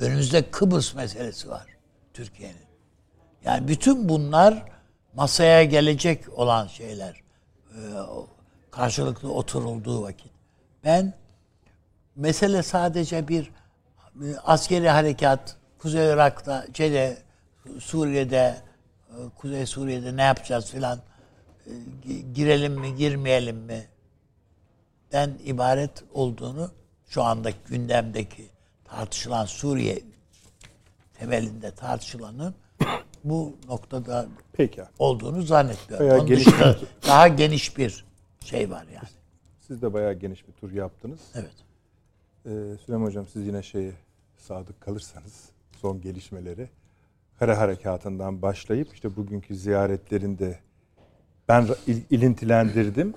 [0.00, 1.66] Önümüzde Kıbrıs meselesi var
[2.14, 2.68] Türkiye'nin.
[3.44, 4.62] Yani bütün bunlar
[5.14, 7.22] masaya gelecek olan şeyler.
[7.70, 7.78] Ee,
[8.70, 10.32] karşılıklı oturulduğu vakit.
[10.84, 11.14] Ben
[12.18, 13.50] mesele sadece bir
[14.22, 17.18] e, askeri harekat Kuzey Irak'ta, şeyde,
[17.78, 18.56] Suriye'de,
[19.10, 20.98] e, Kuzey Suriye'de ne yapacağız filan
[21.66, 21.72] e,
[22.34, 23.86] girelim mi, girmeyelim mi
[25.12, 26.70] den ibaret olduğunu
[27.08, 28.46] şu andaki gündemdeki
[28.84, 30.02] tartışılan Suriye
[31.14, 32.54] temelinde tartışılanın
[33.24, 34.82] bu noktada Peki.
[34.98, 36.06] olduğunu zannetmiyorum.
[36.06, 36.46] Bayağı Onun geniş
[37.06, 38.04] daha geniş bir
[38.44, 39.08] şey var yani.
[39.66, 41.20] Siz de bayağı geniş bir tur yaptınız.
[41.34, 41.67] Evet.
[42.46, 42.50] Ee,
[42.86, 43.92] Süleyman Hocam siz yine şeyi
[44.36, 46.68] sadık kalırsanız son gelişmeleri
[47.38, 50.58] kara harekatından başlayıp işte bugünkü ziyaretlerinde
[51.48, 53.14] ben il- ilintilendirdim.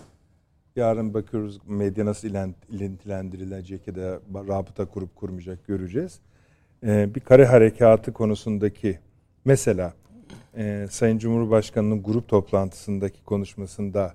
[0.76, 6.20] Yarın bakıyoruz medya nasıl ilen- ilintilendirilecek ya da rabıta kurup kurmayacak göreceğiz.
[6.84, 9.00] Ee, bir kare harekatı konusundaki
[9.46, 9.94] mesela
[10.58, 14.14] e, Sayın Cumhurbaşkanı'nın grup toplantısındaki konuşmasında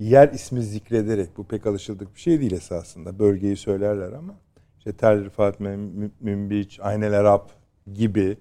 [0.00, 3.18] yer ismi zikrederek bu pek alışıldık bir şey değil esasında.
[3.18, 4.34] Bölgeyi söylerler ama
[4.78, 7.50] işte Tel Rifat, Mün- Münbiç, Aynel Arap
[7.92, 8.36] gibi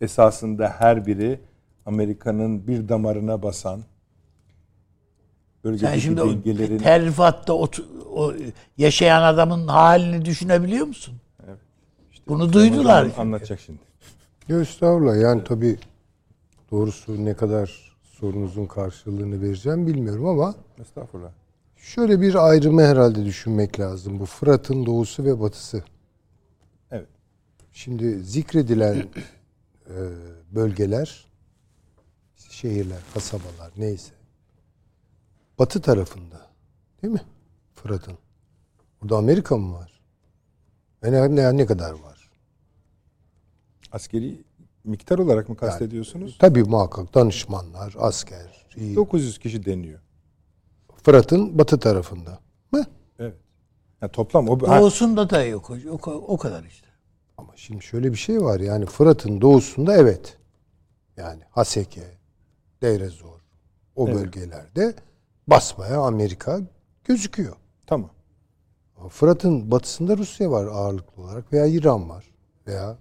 [0.00, 1.40] esasında her biri
[1.86, 3.76] Amerika'nın bir damarına basan
[5.62, 7.68] Sen bölgedeki şimdi o dengelerin terrifatta o,
[8.14, 8.32] o
[8.78, 11.14] yaşayan adamın halini düşünebiliyor musun?
[11.46, 11.58] Evet.
[12.28, 13.08] Bunu duydular.
[13.18, 13.78] anlatacak şimdi.
[14.48, 15.78] Yok estağfurullah yani tabii
[16.70, 17.93] doğrusu ne kadar
[18.24, 21.30] sorunuzun karşılığını vereceğim bilmiyorum ama Estağfurullah.
[21.76, 24.20] şöyle bir ayrımı herhalde düşünmek lazım.
[24.20, 25.84] Bu Fırat'ın doğusu ve batısı.
[26.90, 27.08] Evet.
[27.72, 28.96] Şimdi zikredilen
[29.86, 29.94] e,
[30.54, 31.26] bölgeler,
[32.36, 34.12] şehirler, kasabalar neyse.
[35.58, 36.46] Batı tarafında.
[37.02, 37.22] Değil mi?
[37.74, 38.18] Fırat'ın.
[39.02, 40.00] Burada Amerika mı var?
[41.02, 42.30] Ve ne, ne, ne kadar var?
[43.92, 44.44] Askeri
[44.84, 46.36] miktar olarak mı kastediyorsunuz?
[46.38, 48.96] Tabii muhakkak danışmanlar, asker, iyi.
[48.96, 50.00] 900 kişi deniyor.
[51.02, 52.38] Fırat'ın batı tarafında.
[52.72, 52.84] Mı?
[53.18, 53.34] Evet.
[54.02, 55.70] Yani toplam o Doğusunda da yok.
[56.06, 56.88] O, o kadar işte.
[57.38, 60.38] Ama şimdi şöyle bir şey var yani Fırat'ın doğusunda evet.
[61.16, 62.18] Yani Haseke,
[62.82, 63.40] Deirezor
[63.96, 64.16] o Evet.
[64.16, 64.94] bölgelerde
[65.46, 66.60] basmaya Amerika
[67.04, 67.56] gözüküyor.
[67.86, 68.10] tamam.
[68.96, 72.24] Ama Fırat'ın batısında Rusya var ağırlıklı olarak veya İran var
[72.66, 72.98] veya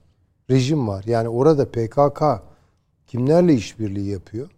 [0.54, 1.04] rejim var.
[1.08, 2.24] Yani orada PKK
[3.08, 4.50] kimlerle işbirliği yapıyor?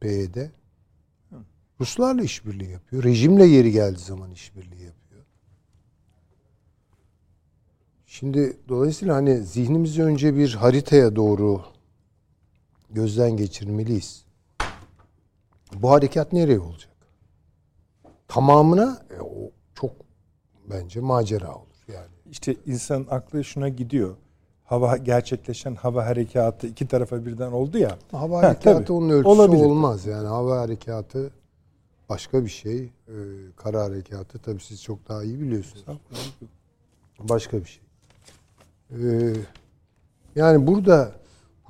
[0.00, 0.36] PYD.
[1.80, 3.02] Ruslarla işbirliği yapıyor.
[3.02, 5.22] Rejimle yeri geldiği zaman işbirliği yapıyor.
[8.06, 11.62] Şimdi dolayısıyla hani zihnimizi önce bir haritaya doğru
[12.90, 14.24] gözden geçirmeliyiz.
[15.74, 16.92] Bu harekat nereye olacak?
[18.28, 19.92] Tamamına e, o çok
[20.70, 22.14] bence macera olur yani.
[22.30, 24.16] İşte insanın aklı şuna gidiyor.
[24.64, 27.98] Hava gerçekleşen hava harekatı iki tarafa birden oldu ya.
[28.12, 28.92] Hava Ha, harekatı tabii.
[28.92, 29.64] onun ölçüsü Olabilir.
[29.64, 30.06] olmaz.
[30.06, 31.30] Yani hava harekatı
[32.08, 32.82] başka bir şey.
[33.08, 33.12] Ee,
[33.56, 35.84] kara harekatı tabii siz çok daha iyi biliyorsunuz.
[37.20, 37.82] Başka bir şey.
[38.90, 39.32] Ee,
[40.36, 41.12] yani burada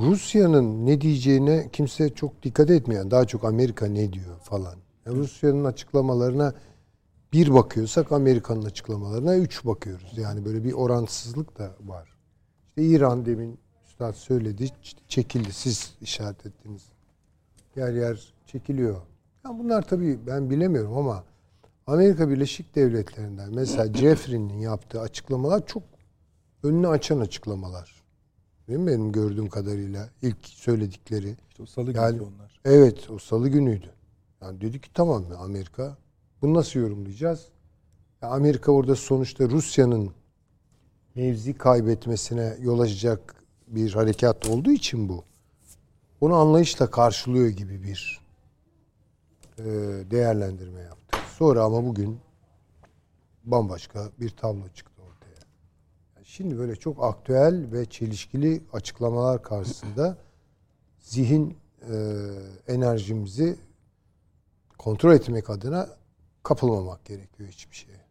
[0.00, 4.74] Rusya'nın ne diyeceğine kimse çok dikkat etmeyen, daha çok Amerika ne diyor falan.
[5.06, 6.54] Yani Rusya'nın açıklamalarına
[7.32, 10.18] bir bakıyorsak Amerika'nın açıklamalarına üç bakıyoruz.
[10.18, 12.13] Yani böyle bir orantısızlık da var.
[12.76, 14.68] İşte İran demin Üstad söyledi,
[15.08, 15.52] çekildi.
[15.52, 16.82] Siz işaret ettiniz.
[17.76, 18.94] Yer yer çekiliyor.
[19.44, 21.24] Ya bunlar tabii ben bilemiyorum ama
[21.86, 25.82] Amerika Birleşik Devletleri'nden mesela Jeffrey'nin yaptığı açıklamalar çok
[26.62, 28.02] önünü açan açıklamalar.
[28.68, 31.36] Değil mi benim gördüğüm kadarıyla ilk söyledikleri.
[31.48, 32.60] İşte o salı Yani- günü onlar.
[32.64, 33.90] Evet o salı günüydü.
[34.42, 35.96] Yani dedi ki tamam mı Amerika
[36.42, 37.46] bunu nasıl yorumlayacağız?
[38.22, 40.10] Ya Amerika orada sonuçta Rusya'nın
[41.14, 45.24] mevzi kaybetmesine yol açacak bir harekat olduğu için bu.
[46.20, 48.20] Onu anlayışla karşılıyor gibi bir
[49.58, 49.64] e,
[50.10, 51.18] değerlendirme yaptı.
[51.38, 52.20] Sonra ama bugün
[53.44, 55.46] bambaşka bir tablo çıktı ortaya.
[56.24, 60.16] Şimdi böyle çok aktüel ve çelişkili açıklamalar karşısında
[60.98, 61.56] zihin
[61.90, 61.96] e,
[62.68, 63.56] enerjimizi
[64.78, 65.88] kontrol etmek adına
[66.42, 68.03] kapılmamak gerekiyor hiçbir şeye.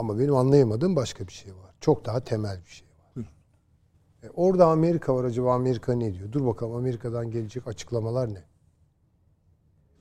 [0.00, 1.74] Ama benim anlayamadığım başka bir şey var.
[1.80, 3.24] Çok daha temel bir şey var.
[4.22, 5.24] E, orada Amerika var.
[5.24, 6.32] Acaba Amerika ne diyor?
[6.32, 8.44] Dur bakalım Amerika'dan gelecek açıklamalar ne?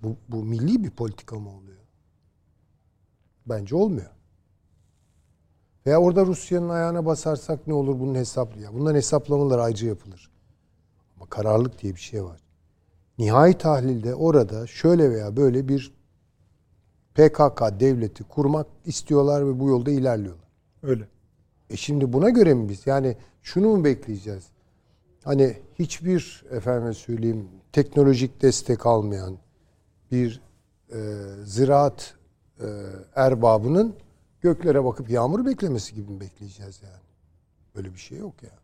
[0.03, 1.79] Bu, bu milli bir politika mı oluyor?
[3.45, 4.11] Bence olmuyor.
[5.85, 8.73] Veya orada Rusya'nın ayağına basarsak ne olur bunun hesaplı ya.
[8.73, 10.31] Bunların hesaplamaları ayrıca yapılır.
[11.15, 12.41] Ama kararlılık diye bir şey var.
[13.17, 15.98] Nihai tahlilde orada şöyle veya böyle bir
[17.19, 20.47] PKK devleti kurmak istiyorlar ve bu yolda ilerliyorlar.
[20.83, 21.07] Öyle.
[21.69, 22.87] E şimdi buna göre mi biz?
[22.87, 24.43] Yani şunu mu bekleyeceğiz?
[25.23, 29.37] Hani hiçbir efendime söyleyeyim teknolojik destek almayan
[30.11, 30.41] bir
[30.93, 30.97] e,
[31.43, 32.15] ziraat
[32.59, 32.65] e,
[33.15, 33.95] erbabının
[34.41, 37.03] göklere bakıp yağmur beklemesi gibi mi bekleyeceğiz yani?
[37.75, 38.59] Böyle bir şey yok ya.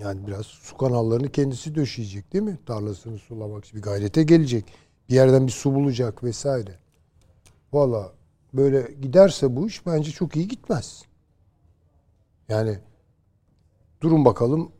[0.00, 2.58] Yani biraz su kanallarını kendisi döşeyecek değil mi?
[2.66, 4.64] Tarlasını sulamak için bir gayrete gelecek.
[5.08, 6.78] Bir yerden bir su bulacak vesaire.
[7.72, 8.12] Valla
[8.52, 11.02] böyle giderse bu iş bence çok iyi gitmez.
[12.48, 12.78] Yani
[14.00, 14.72] durun bakalım.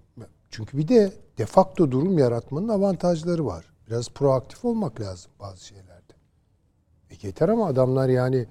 [0.51, 3.65] Çünkü bir de de facto durum yaratmanın avantajları var.
[3.87, 6.13] Biraz proaktif olmak lazım bazı şeylerde.
[7.11, 8.47] E yeter ama adamlar yani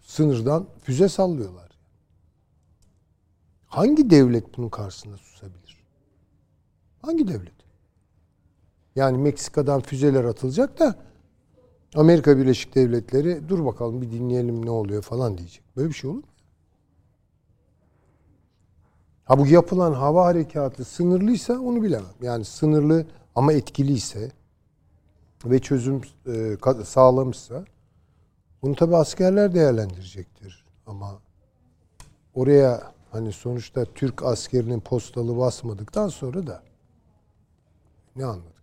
[0.00, 1.68] sınırdan füze sallıyorlar.
[3.66, 5.84] Hangi devlet bunun karşısında susabilir?
[7.02, 7.57] Hangi devlet?
[8.98, 10.94] Yani Meksika'dan füzeler atılacak da
[11.94, 15.62] Amerika Birleşik Devletleri dur bakalım bir dinleyelim ne oluyor falan diyecek.
[15.76, 16.24] Böyle bir şey olur mu?
[19.24, 22.14] Ha bu yapılan hava harekatı sınırlıysa onu bilemem.
[22.22, 24.30] Yani sınırlı ama etkiliyse
[25.44, 27.64] ve çözüm e, sağlamışsa
[28.62, 30.64] bunu tabi askerler değerlendirecektir.
[30.86, 31.18] Ama
[32.34, 36.62] oraya hani sonuçta Türk askerinin postalı basmadıktan sonra da
[38.16, 38.57] ne anladık?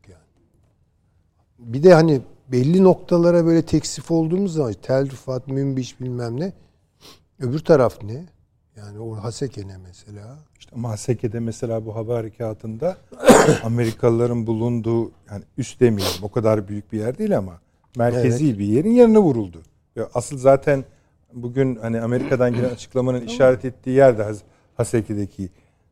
[1.59, 6.53] Bir de hani belli noktalara böyle teksif olduğumuz zaman tel rifat, münbiş bilmem ne.
[7.39, 8.25] Öbür taraf ne?
[8.75, 10.37] Yani o Haseke ne mesela?
[10.59, 12.97] İşte ama Haseke'de mesela bu hava harekatında
[13.63, 17.61] Amerikalıların bulunduğu yani üst demeyelim o kadar büyük bir yer değil ama
[17.97, 19.61] merkezi bir yerin yanına vuruldu.
[19.97, 20.85] Ve asıl zaten
[21.33, 24.23] bugün hani Amerika'dan gelen açıklamanın işaret ettiği yer de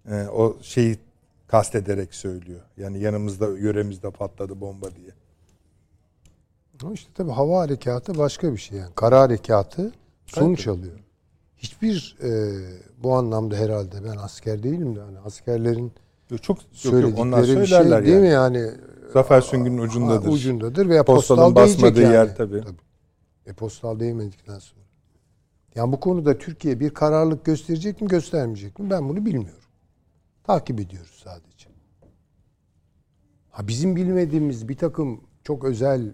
[0.10, 0.97] e, o şeyi
[1.47, 2.62] kastederek söylüyor.
[2.78, 5.12] Yani yanımızda yöremizde patladı bomba diye.
[6.82, 8.92] Ama işte tabii hava harekatı başka bir şey yani.
[8.96, 9.92] Kara harekatı
[10.26, 11.00] sonuç alıyor.
[11.58, 12.30] Hiçbir e,
[13.04, 15.92] bu anlamda herhalde ben asker değilim de hani askerlerin
[16.32, 18.24] Yok, Çok yok, yok, söyledikleri onlar bir şey söylerler değil yani.
[18.28, 18.72] mi yani?
[19.14, 20.26] Zafer Süngü'nün ucundadır.
[20.26, 22.14] Ha, ucundadır veya postal değecek basmadığı yani.
[22.14, 22.64] yer tabii.
[23.46, 24.84] E postal değmedikten sonra.
[25.76, 29.64] Yani bu konuda Türkiye bir kararlılık gösterecek mi göstermeyecek mi ben bunu bilmiyorum.
[30.44, 31.70] Takip ediyoruz sadece.
[33.52, 36.14] Ha bizim bilmediğimiz bir takım çok özel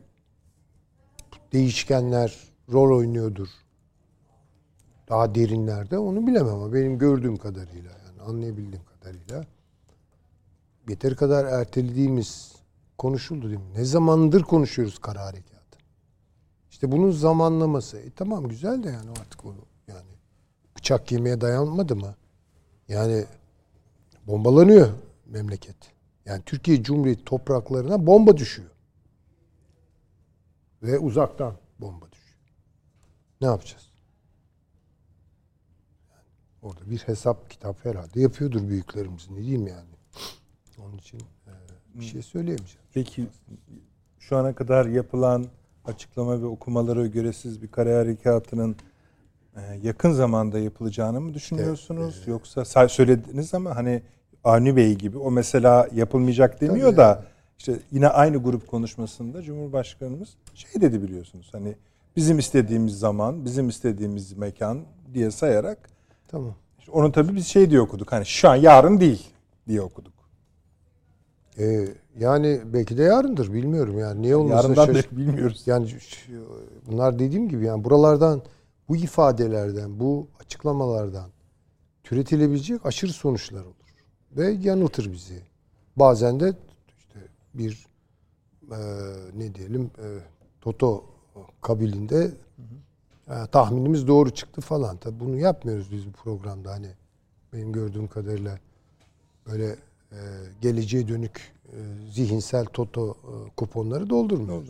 [1.54, 2.38] değişkenler
[2.72, 3.48] rol oynuyordur.
[5.10, 9.46] Daha derinlerde onu bilemem ama benim gördüğüm kadarıyla yani anlayabildiğim kadarıyla
[10.90, 12.56] yeteri kadar ertelediğimiz
[12.98, 13.74] konuşuldu değil mi?
[13.76, 15.78] Ne zamandır konuşuyoruz kara harekatı.
[16.72, 17.98] İşte bunun zamanlaması.
[17.98, 20.10] E tamam güzel de yani artık onu yani
[20.78, 22.16] bıçak yemeye dayanmadı mı?
[22.88, 23.26] Yani
[24.28, 24.90] bombalanıyor
[25.26, 25.76] memleket.
[26.26, 28.70] Yani Türkiye Cumhuriyeti topraklarına bomba düşüyor.
[30.84, 32.40] Ve uzaktan bomba düşüyor.
[33.42, 33.90] Ne yapacağız?
[36.12, 36.24] Yani
[36.62, 39.30] orada bir hesap kitap herhalde yapıyordur büyüklerimiz.
[39.30, 39.90] Ne diyeyim yani?
[40.80, 41.52] Onun için e,
[42.00, 42.88] bir şey söyleyemeyeceğim.
[42.94, 43.28] Peki
[44.20, 45.46] şu ana kadar yapılan
[45.86, 48.76] açıklama ve okumalara göre siz bir kare harekatının
[49.56, 52.24] e, yakın zamanda yapılacağını mı düşünüyorsunuz?
[52.28, 54.02] Yoksa sa- söylediniz ama hani
[54.44, 56.98] Avni Bey gibi o mesela yapılmayacak demiyor Tabii.
[56.98, 57.26] da
[57.60, 61.76] işte yine aynı grup konuşmasında Cumhurbaşkanımız şey dedi biliyorsunuz hani
[62.16, 64.82] bizim istediğimiz zaman, bizim istediğimiz mekan
[65.14, 65.90] diye sayarak
[66.28, 66.56] Tamam.
[66.80, 69.28] işte onu tabii biz şey diye okuduk hani şu an yarın değil
[69.68, 70.14] diye okuduk.
[71.58, 71.88] E,
[72.20, 74.22] yani belki de yarındır bilmiyorum yani.
[74.22, 74.76] Niye olmasın?
[74.76, 75.64] Yarından Şaş- bilmiyoruz.
[75.66, 75.88] Yani
[76.88, 78.42] bunlar dediğim gibi yani buralardan
[78.90, 81.30] bu ifadelerden, bu açıklamalardan
[82.04, 83.76] türetilebilecek aşırı sonuçlar olur.
[84.32, 85.42] Ve yanıltır bizi.
[85.96, 86.54] Bazen de
[87.54, 87.88] bir
[88.72, 88.78] e,
[89.38, 90.08] ne diyelim e,
[90.62, 91.04] Toto
[91.62, 92.32] kabilinde
[93.28, 94.98] e, tahminimiz doğru çıktı falan.
[94.98, 96.90] Tabi bunu yapmıyoruz biz bu programda hani
[97.54, 98.60] benim gördüğüm kadarıyla
[99.48, 99.76] böyle
[100.12, 100.18] e,
[100.62, 101.78] geleceğe dönük e,
[102.12, 104.70] zihinsel Toto e, kuponları doldurmuyoruz.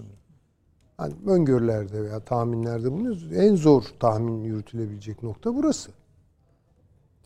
[0.97, 3.33] Hani öngörülerde veya tahminlerde bulunuyoruz.
[3.33, 5.91] En zor tahmin yürütülebilecek nokta burası.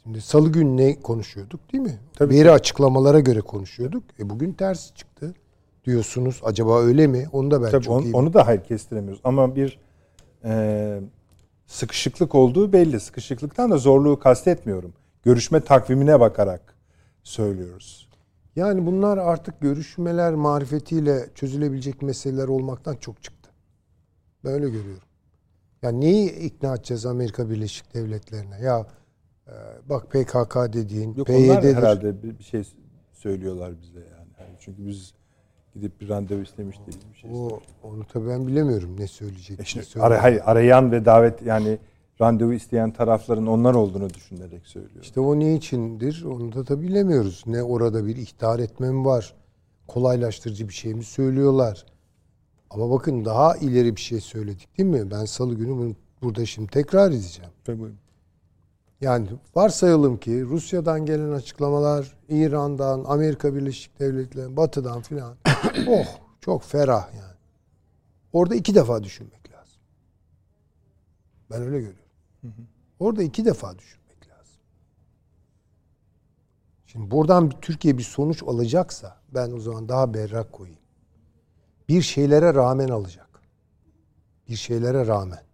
[0.04, 2.00] Şimdi salı günü ne konuşuyorduk değil mi?
[2.14, 4.04] Tabii Veri açıklamalara göre konuşuyorduk.
[4.20, 5.34] E bugün tersi çıktı
[5.86, 6.42] diyorsunuz.
[6.44, 7.28] Acaba öyle mi?
[7.32, 9.22] Onu da ben Tabii çok on- iyi onu da hayır kestiremiyoruz.
[9.24, 9.80] Ama bir
[10.46, 11.02] e,
[11.68, 13.00] sıkışıklık olduğu belli.
[13.00, 14.94] Sıkışıklıktan da zorluğu kastetmiyorum.
[15.24, 16.76] Görüşme takvimine bakarak
[17.24, 18.10] söylüyoruz.
[18.56, 23.50] Yani bunlar artık görüşmeler marifetiyle çözülebilecek meseleler olmaktan çok çıktı.
[24.46, 25.04] Ben öyle görüyorum.
[25.82, 28.60] Yani neyi ikna edeceğiz Amerika Birleşik Devletleri'ne?
[28.62, 28.88] Ya
[29.48, 29.54] e,
[29.90, 31.76] bak PKK dediğin, Yok onlar PYD'dir.
[31.76, 32.64] herhalde bir, bir şey
[33.12, 34.30] söylüyorlar bize yani.
[34.40, 35.14] Yani çünkü biz
[35.74, 37.32] gidip bir randevu istemiş değiliz bir şey.
[37.34, 39.60] O, onu tabii ben bilemiyorum ne söyleyecek.
[39.60, 41.78] E şimdi ara- hayır, arayan ve davet yani
[42.22, 45.04] randevu isteyen tarafların onlar olduğunu düşünerek söylüyor.
[45.04, 47.44] İşte o ne içindir onu da tabii bilemiyoruz.
[47.48, 49.34] Ne orada bir ihtar etme mi var?
[49.88, 51.86] Kolaylaştırıcı bir şey mi söylüyorlar?
[52.70, 55.12] Ama bakın daha ileri bir şey söyledik değil mi?
[55.12, 57.52] Ben salı günü bunu burada şimdi tekrar edeceğim.
[57.66, 57.82] Tabii.
[59.04, 65.36] Yani varsayalım ki Rusya'dan gelen açıklamalar, İran'dan, Amerika Birleşik Devletleri, Batı'dan filan.
[65.88, 66.06] oh
[66.42, 67.38] çok ferah yani.
[68.34, 69.82] Orada iki defa düşünmek lazım.
[71.52, 72.00] Ben öyle görüyorum.
[73.00, 74.56] Orada iki defa düşünmek lazım.
[76.86, 80.80] Şimdi buradan bir- Türkiye bir sonuç alacaksa ben o zaman daha berrak koyayım.
[81.90, 83.30] Bir şeylere rağmen alacak.
[84.50, 85.53] Bir şeylere rağmen.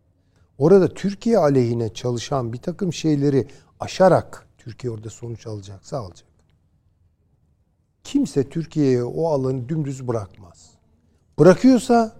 [0.60, 3.48] Orada Türkiye aleyhine çalışan bir takım şeyleri
[3.80, 6.30] aşarak Türkiye orada sonuç alacaksa alacak.
[8.04, 10.72] Kimse Türkiye'ye o alanı dümdüz bırakmaz.
[11.40, 12.16] Bırakıyorsa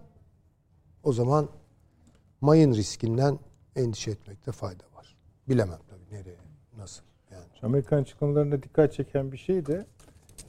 [1.04, 1.50] o zaman
[2.42, 3.40] mayın riskinden
[3.76, 5.16] endişe etmekte fayda var.
[5.50, 6.38] Bilemem tabii nereye,
[6.78, 7.04] nasıl.
[7.32, 7.44] Yani.
[7.62, 9.86] Amerikan açıklamalarında dikkat çeken bir şey de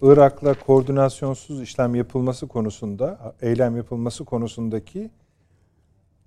[0.03, 5.11] Irak'la koordinasyonsuz işlem yapılması konusunda, eylem yapılması konusundaki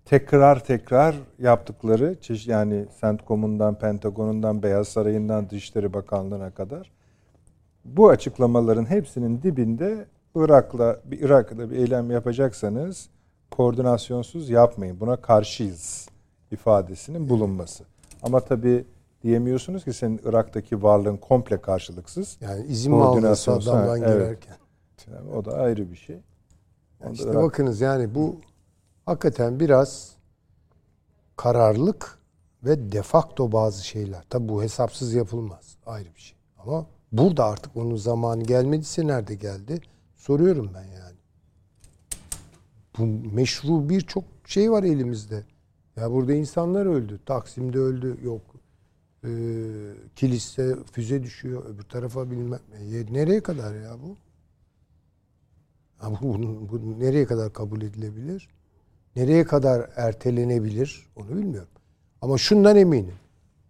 [0.05, 6.91] tekrar tekrar yaptıkları yani CENTCOM'undan, Pentagon'undan, Beyaz Sarayı'ndan, Dışişleri Bakanlığı'na kadar
[7.85, 13.09] bu açıklamaların hepsinin dibinde Irak'la bir Irak'ta bir eylem yapacaksanız
[13.51, 14.99] koordinasyonsuz yapmayın.
[14.99, 16.09] Buna karşıyız
[16.51, 17.83] ifadesinin bulunması.
[18.23, 18.85] Ama tabii
[19.23, 22.37] diyemiyorsunuz ki senin Irak'taki varlığın komple karşılıksız.
[22.41, 24.07] Yani izin mi alması adamdan evet.
[24.07, 24.55] girerken.
[25.11, 26.17] Yani o da ayrı bir şey.
[27.03, 27.43] Yani işte Irak...
[27.43, 28.35] bakınız yani bu
[29.05, 30.15] hakikaten biraz
[31.37, 32.19] kararlılık
[32.63, 34.23] ve defakto bazı şeyler.
[34.29, 35.77] Tabi bu hesapsız yapılmaz.
[35.85, 36.37] Ayrı bir şey.
[36.57, 39.81] Ama burada artık onun zamanı gelmediyse nerede geldi?
[40.15, 41.17] Soruyorum ben yani.
[42.97, 45.43] Bu meşru birçok şey var elimizde.
[45.95, 47.19] Ya burada insanlar öldü.
[47.25, 48.17] Taksim'de öldü.
[48.23, 48.41] Yok.
[49.23, 49.29] Ee,
[50.15, 51.65] kiliste füze düşüyor.
[51.65, 52.59] Öbür tarafa bilmem.
[52.79, 54.17] E, nereye kadar ya bu?
[56.03, 56.33] Ya bu,
[56.71, 58.49] bu, bu nereye kadar kabul edilebilir?
[59.15, 61.07] Nereye kadar ertelenebilir?
[61.15, 61.69] Onu bilmiyorum.
[62.21, 63.15] Ama şundan eminim.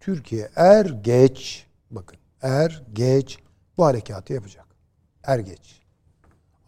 [0.00, 3.38] Türkiye er geç bakın er geç
[3.76, 4.66] bu harekatı yapacak.
[5.24, 5.82] Er geç.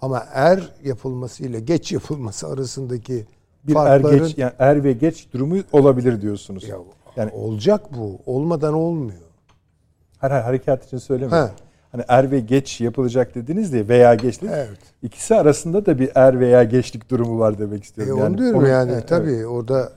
[0.00, 3.26] Ama er yapılması ile geç yapılması arasındaki
[3.64, 6.68] bir er farkların, er geç yani er ve geç durumu olabilir diyorsunuz.
[6.68, 6.76] Ya,
[7.16, 8.20] yani olacak bu.
[8.26, 9.20] Olmadan olmuyor.
[10.18, 11.50] Her her harekat için söylemiyorum.
[11.96, 14.54] Hani er ve geç yapılacak dediniz diye veya geç dediniz.
[14.56, 14.78] Evet.
[15.02, 18.18] İkisi arasında da bir er veya geçlik durumu var demek istiyorum.
[18.18, 19.08] E, yani, onu diyorum onu, yani evet.
[19.08, 19.92] tabii orada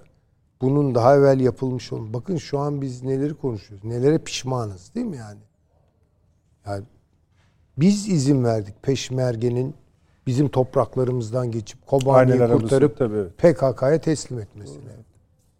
[0.61, 2.13] bunun daha evvel yapılmış olması.
[2.13, 3.85] Bakın şu an biz neleri konuşuyoruz.
[3.87, 5.39] Nelere pişmanız değil mi yani?
[6.65, 6.83] Yani
[7.77, 9.75] biz izin verdik Peşmerge'nin
[10.27, 12.97] bizim topraklarımızdan geçip Kobani'yi kurtarıp.
[13.37, 14.83] PKK'ya teslim etmesine.
[14.95, 15.05] Evet.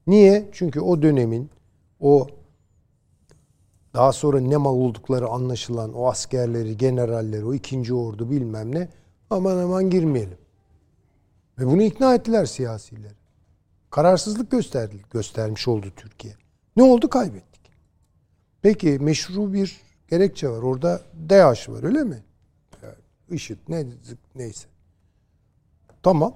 [0.08, 0.50] Niye?
[0.52, 1.50] Çünkü o dönemin
[2.00, 2.28] o
[3.94, 8.90] daha sonra ne mal oldukları anlaşılan o askerleri, generalleri, o ikinci ordu bilmem ne
[9.30, 10.38] aman aman girmeyelim.
[11.60, 13.12] Ve bunu ikna ettiler siyasiler.
[13.90, 16.34] Kararsızlık gösterdi, göstermiş oldu Türkiye.
[16.76, 17.10] Ne oldu?
[17.10, 17.72] Kaybettik.
[18.62, 20.62] Peki meşru bir gerekçe var.
[20.62, 22.24] Orada DH var öyle mi?
[23.30, 23.86] IŞİD ne,
[24.36, 24.68] neyse.
[26.04, 26.36] Tamam.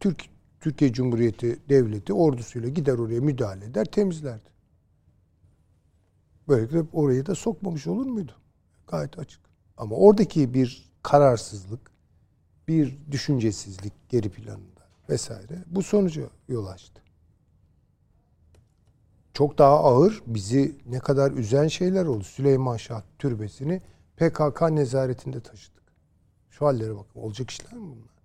[0.00, 0.24] Türk
[0.60, 4.55] Türkiye Cumhuriyeti Devleti ordusuyla gider oraya müdahale eder, temizlerdi.
[6.48, 8.32] Böylelikle orayı da sokmamış olur muydu?
[8.86, 9.40] Gayet açık.
[9.76, 11.90] Ama oradaki bir kararsızlık,
[12.68, 17.02] bir düşüncesizlik geri planında vesaire bu sonuca yol açtı.
[19.34, 22.24] Çok daha ağır bizi ne kadar üzen şeyler oldu.
[22.24, 23.82] Süleyman Şah türbesini
[24.16, 25.82] PKK nezaretinde taşıdık.
[26.50, 27.20] Şu hallere bakın.
[27.20, 28.16] Olacak işler mi bunlar?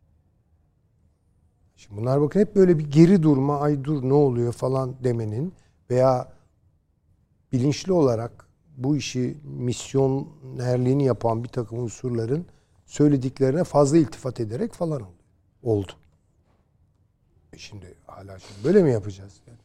[1.75, 5.53] Şimdi bunlar bakın hep böyle bir geri durma, ay dur ne oluyor falan demenin
[5.89, 6.33] veya
[7.53, 12.45] bilinçli olarak bu işi misyonerliğini yapan bir takım unsurların
[12.85, 15.03] söylediklerine fazla iltifat ederek falan
[15.63, 15.91] oldu.
[17.53, 19.33] E şimdi hala şimdi böyle mi yapacağız?
[19.47, 19.59] Yani?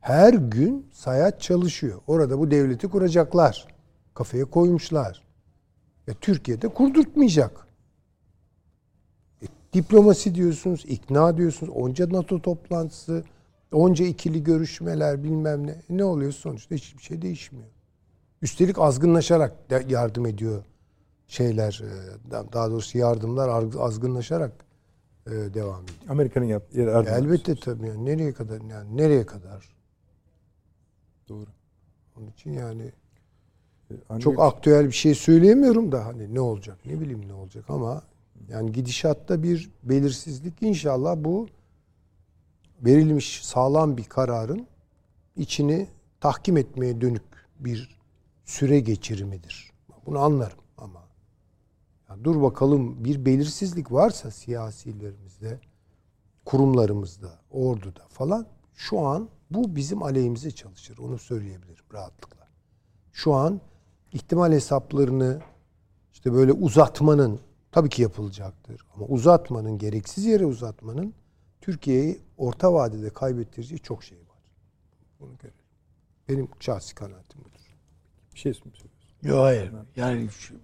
[0.00, 2.00] Her gün Sayat çalışıyor.
[2.06, 3.66] Orada bu devleti kuracaklar.
[4.14, 5.22] Kafaya koymuşlar.
[6.08, 7.66] E, Türkiye'de kurdurtmayacak.
[9.42, 11.72] E, diplomasi diyorsunuz, ikna diyorsunuz.
[11.76, 13.24] Onca NATO toplantısı,
[13.72, 15.70] onca ikili görüşmeler bilmem ne.
[15.70, 16.74] E, ne oluyor sonuçta?
[16.74, 17.68] Hiçbir şey değişmiyor.
[18.42, 19.52] Üstelik azgınlaşarak
[19.88, 20.64] yardım ediyor
[21.26, 21.82] şeyler.
[21.84, 24.52] E, daha doğrusu yardımlar azgınlaşarak
[25.26, 25.98] e, devam ediyor.
[26.08, 27.14] Amerika'nın yaptığı yardım.
[27.14, 27.86] Elbette tabii.
[27.86, 29.68] Yani nereye kadar yani nereye kadar?
[31.28, 31.46] Doğru.
[32.16, 32.92] Onun için yani
[34.08, 34.22] Ancak...
[34.22, 38.02] çok aktüel bir şey söyleyemiyorum da hani ne olacak ne bileyim ne olacak ama
[38.48, 41.48] yani gidişatta bir belirsizlik inşallah bu
[42.82, 44.66] verilmiş sağlam bir kararın
[45.36, 45.88] içini
[46.20, 47.22] tahkim etmeye dönük
[47.58, 47.98] bir
[48.44, 49.72] süre geçirimidir.
[50.06, 51.00] Bunu anlarım ama
[52.08, 55.60] ya dur bakalım bir belirsizlik varsa siyasilerimizde,
[56.44, 60.98] kurumlarımızda, orduda falan şu an bu bizim aleyhimize çalışır.
[60.98, 62.48] Onu söyleyebilirim rahatlıkla.
[63.12, 63.60] Şu an
[64.12, 65.40] ihtimal hesaplarını
[66.12, 67.40] işte böyle uzatmanın
[67.72, 68.86] tabii ki yapılacaktır.
[68.94, 71.14] Ama uzatmanın, gereksiz yere uzatmanın
[71.62, 74.38] Türkiye'yi orta vadede kaybettireceği çok şey var.
[75.20, 75.64] Bunu görelim.
[76.28, 77.60] Benim şahsi kanaatim budur.
[78.34, 78.90] Bir şey söylüyorsun.
[79.22, 79.72] Yok hayır.
[79.96, 80.54] Yani şu,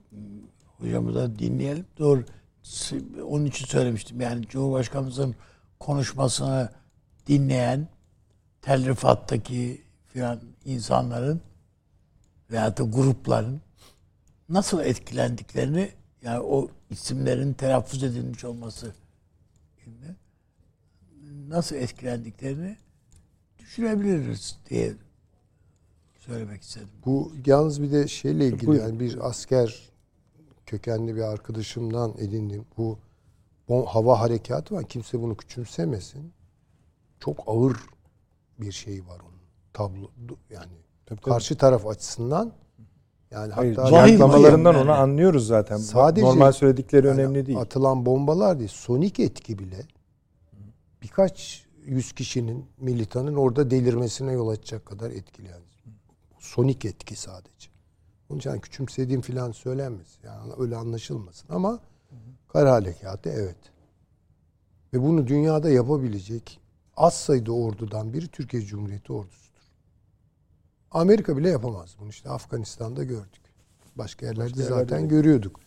[0.79, 1.87] hocamı da dinleyelim.
[1.99, 2.25] Doğru.
[3.23, 4.21] Onun için söylemiştim.
[4.21, 5.35] Yani Cumhurbaşkanımızın
[5.81, 6.73] konuşmasını
[7.27, 7.89] dinleyen
[8.63, 11.41] Tel Rifat'taki filan insanların
[12.51, 13.61] veya da grupların
[14.49, 15.91] nasıl etkilendiklerini
[16.23, 18.95] yani o isimlerin telaffuz edilmiş olması
[21.49, 22.77] nasıl etkilendiklerini
[23.59, 24.93] düşünebiliriz diye
[26.19, 26.89] söylemek istedim.
[27.07, 28.85] Bu yalnız bir de şeyle ilgili Buyurun.
[28.87, 29.91] yani bir asker
[30.67, 32.65] kökenli bir arkadaşımdan edindim.
[32.77, 32.99] Bu
[33.69, 34.85] bom- hava harekatı var.
[34.85, 36.33] Kimse bunu küçümsemesin.
[37.21, 37.77] Çok ağır
[38.59, 39.39] bir şey var onun.
[39.73, 40.11] Tablo
[40.51, 40.73] yani
[41.07, 41.33] Tabii, tabii.
[41.33, 42.53] karşı taraf açısından
[43.31, 45.01] yani Hayır, hatta Vahim, cevaplamalarından vahim onu yani.
[45.01, 45.77] anlıyoruz zaten.
[45.77, 47.59] Sadece Normal söyledikleri yani önemli değil.
[47.59, 48.71] Atılan bombalar değil.
[48.73, 49.77] Sonik etki bile
[51.03, 55.65] birkaç yüz kişinin militanın orada delirmesine yol açacak kadar etkili yani.
[56.39, 57.71] Sonik etki sadece.
[58.31, 60.19] Onun için küçümsediğim falan söylenmez.
[60.25, 61.81] Yani öyle anlaşılmasın ama
[62.49, 63.57] kara harekatı evet.
[64.95, 66.61] Ve bunu dünyada yapabilecek
[66.97, 69.63] az sayıda ordudan biri Türkiye Cumhuriyeti ordusudur.
[70.91, 72.09] Amerika bile yapamaz bunu.
[72.09, 73.43] İşte Afganistan'da gördük.
[73.97, 75.07] Başka yerlerde Başka yerlerde zaten de.
[75.07, 75.61] görüyorduk.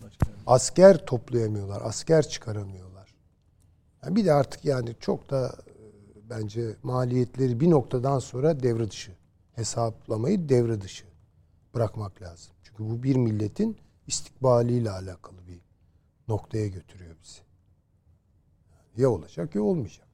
[0.48, 2.91] Asker toplayamıyorlar, asker çıkaramıyorlar.
[4.04, 5.74] Yani bir de artık yani çok da e,
[6.30, 9.12] bence maliyetleri bir noktadan sonra devre dışı.
[9.54, 11.06] Hesaplamayı devre dışı
[11.74, 12.54] bırakmak lazım.
[12.64, 13.78] Çünkü bu bir milletin
[14.08, 15.60] istikbaliyle alakalı bir
[16.28, 17.42] noktaya götürüyor bizi.
[18.98, 20.08] Ya olacak ya olmayacak.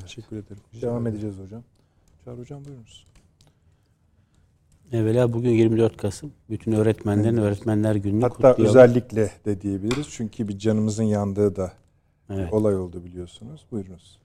[0.00, 0.62] Teşekkür ederim.
[0.82, 1.62] Devam edeceğiz hocam.
[2.24, 3.06] Çağrı hocam buyurunuz.
[4.92, 6.32] Evvela bugün 24 Kasım.
[6.50, 8.64] Bütün öğretmenlerin Öğretmenler Günü'nü Hatta kutlayalım.
[8.66, 10.06] özellikle de diyebiliriz.
[10.10, 11.72] Çünkü bir canımızın yandığı da
[12.30, 12.52] Evet.
[12.52, 13.66] olay oldu biliyorsunuz.
[13.70, 14.18] Buyurunuz.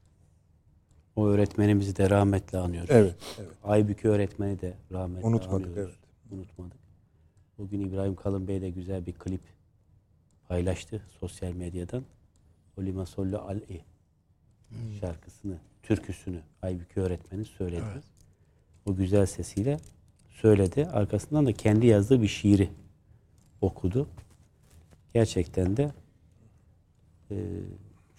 [1.15, 2.89] O öğretmenimizi de rahmetle anıyoruz.
[2.93, 3.15] Evet.
[3.39, 3.49] evet.
[3.63, 5.93] Aybükü öğretmeni de rahmetle Unutmadık, anıyoruz.
[5.95, 6.31] evet.
[6.39, 6.77] Unutmadık.
[7.57, 9.41] Bugün İbrahim Kalın Bey de güzel bir klip
[10.47, 12.03] paylaştı sosyal medyadan.
[12.77, 13.81] Olima Sollu Al'i
[14.69, 14.77] Hmm.
[14.99, 18.01] şarkısını, türküsünü Aybükü öğretmeni söyledi.
[18.85, 19.77] O güzel sesiyle
[20.29, 20.85] söyledi.
[20.85, 22.69] Arkasından da kendi yazdığı bir şiiri
[23.61, 24.07] okudu.
[25.13, 25.91] Gerçekten de
[27.31, 27.35] e,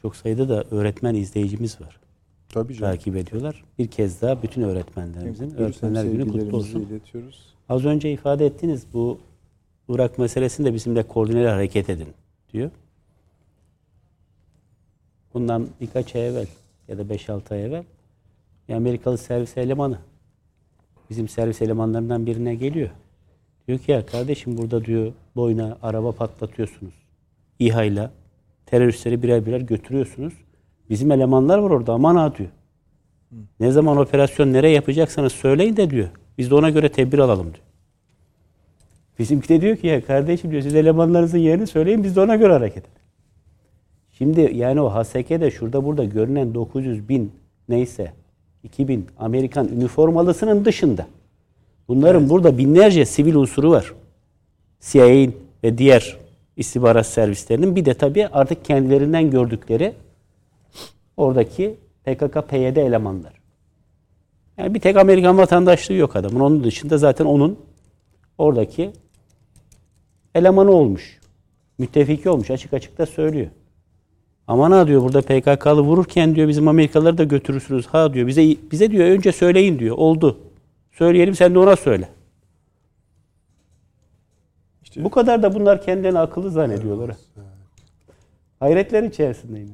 [0.07, 2.01] çok sayıda da öğretmen izleyicimiz var.
[2.49, 2.93] Tabii canım.
[2.93, 3.65] Takip ediyorlar.
[3.79, 6.81] Bir kez daha bütün öğretmenlerimizin Kutluyoruz, Öğretmenler hem Günü kutlu olsun.
[6.81, 7.55] iletiyoruz.
[7.69, 9.19] Az önce ifade ettiniz bu
[9.89, 12.09] Irak meselesinde bizimle koordineli hareket edin
[12.53, 12.71] diyor.
[15.35, 16.47] Bundan birkaç ay evvel
[16.89, 17.85] ya da 5-6 ay evvel
[18.69, 19.99] bir Amerikalı servis elemanı
[21.11, 22.91] bizim servis elemanlarından birine geliyor.
[23.69, 26.95] Diyor ki ya kardeşim burada diyor boyuna araba patlatıyorsunuz.
[27.59, 28.13] İHA'yla
[28.67, 30.35] teröristleri birer birer götürüyorsunuz.
[30.91, 32.49] Bizim elemanlar var orada aman ha diyor.
[33.61, 36.09] Ne zaman operasyon nereye yapacaksanız söyleyin de diyor.
[36.39, 37.67] Biz de ona göre tedbir alalım diyor.
[39.19, 42.53] Bizimki de diyor ki ya kardeşim diyor siz elemanlarınızın yerini söyleyin biz de ona göre
[42.53, 42.97] hareket edelim.
[44.19, 47.33] Şimdi yani o HSK'de şurada burada görünen 900 bin
[47.69, 48.13] neyse
[48.63, 51.07] 2000 Amerikan üniformalısının dışında
[51.89, 53.93] bunların burada binlerce sivil unsuru var.
[54.81, 56.17] CIA'in ve diğer
[56.57, 59.95] istihbarat servislerinin bir de tabii artık kendilerinden gördükleri
[61.17, 61.77] oradaki
[62.07, 63.33] PKK-PYD elemanlar.
[64.59, 66.41] Yani bir tek Amerikan vatandaşlığı yok adamın.
[66.41, 67.59] Onun dışında zaten onun
[68.39, 68.91] oradaki
[70.35, 71.21] elemanı olmuş.
[71.79, 72.51] Müttefiki olmuş.
[72.51, 73.49] Açık açık da söylüyor.
[74.47, 77.87] Aman ha diyor burada PKK'lı vururken diyor bizim Amerikalıları da götürürsünüz.
[77.87, 79.97] Ha diyor bize bize diyor önce söyleyin diyor.
[79.99, 80.39] Oldu.
[80.93, 82.09] Söyleyelim sen de ona söyle.
[84.97, 87.11] İşte- Bu kadar da bunlar kendilerini akıllı zannediyorlar.
[87.11, 87.17] ha.
[88.61, 89.73] Hayretler içerisindeyim.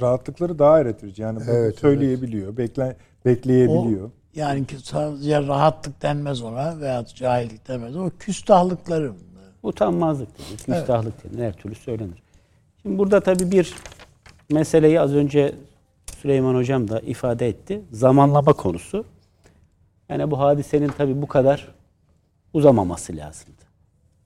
[0.00, 1.22] Rahatlıkları daha hayret verici.
[1.22, 4.10] Yani bunu Evet, söyleyebiliyor, bekle, O, bekleyebiliyor.
[4.34, 7.96] yani ki sadece rahatlık denmez ona veya cahillik denmez.
[7.96, 9.12] O küstahlıkları.
[9.62, 11.44] Utanmazlık denir, küstahlık denir.
[11.44, 12.22] Her türlü söylenir.
[12.82, 13.74] Şimdi burada tabii bir
[14.50, 15.54] meseleyi az önce
[16.22, 17.80] Süleyman Hocam da ifade etti.
[17.92, 19.04] Zamanlama konusu.
[20.08, 21.68] Yani bu hadisenin tabii bu kadar
[22.54, 23.58] uzamaması lazımdı.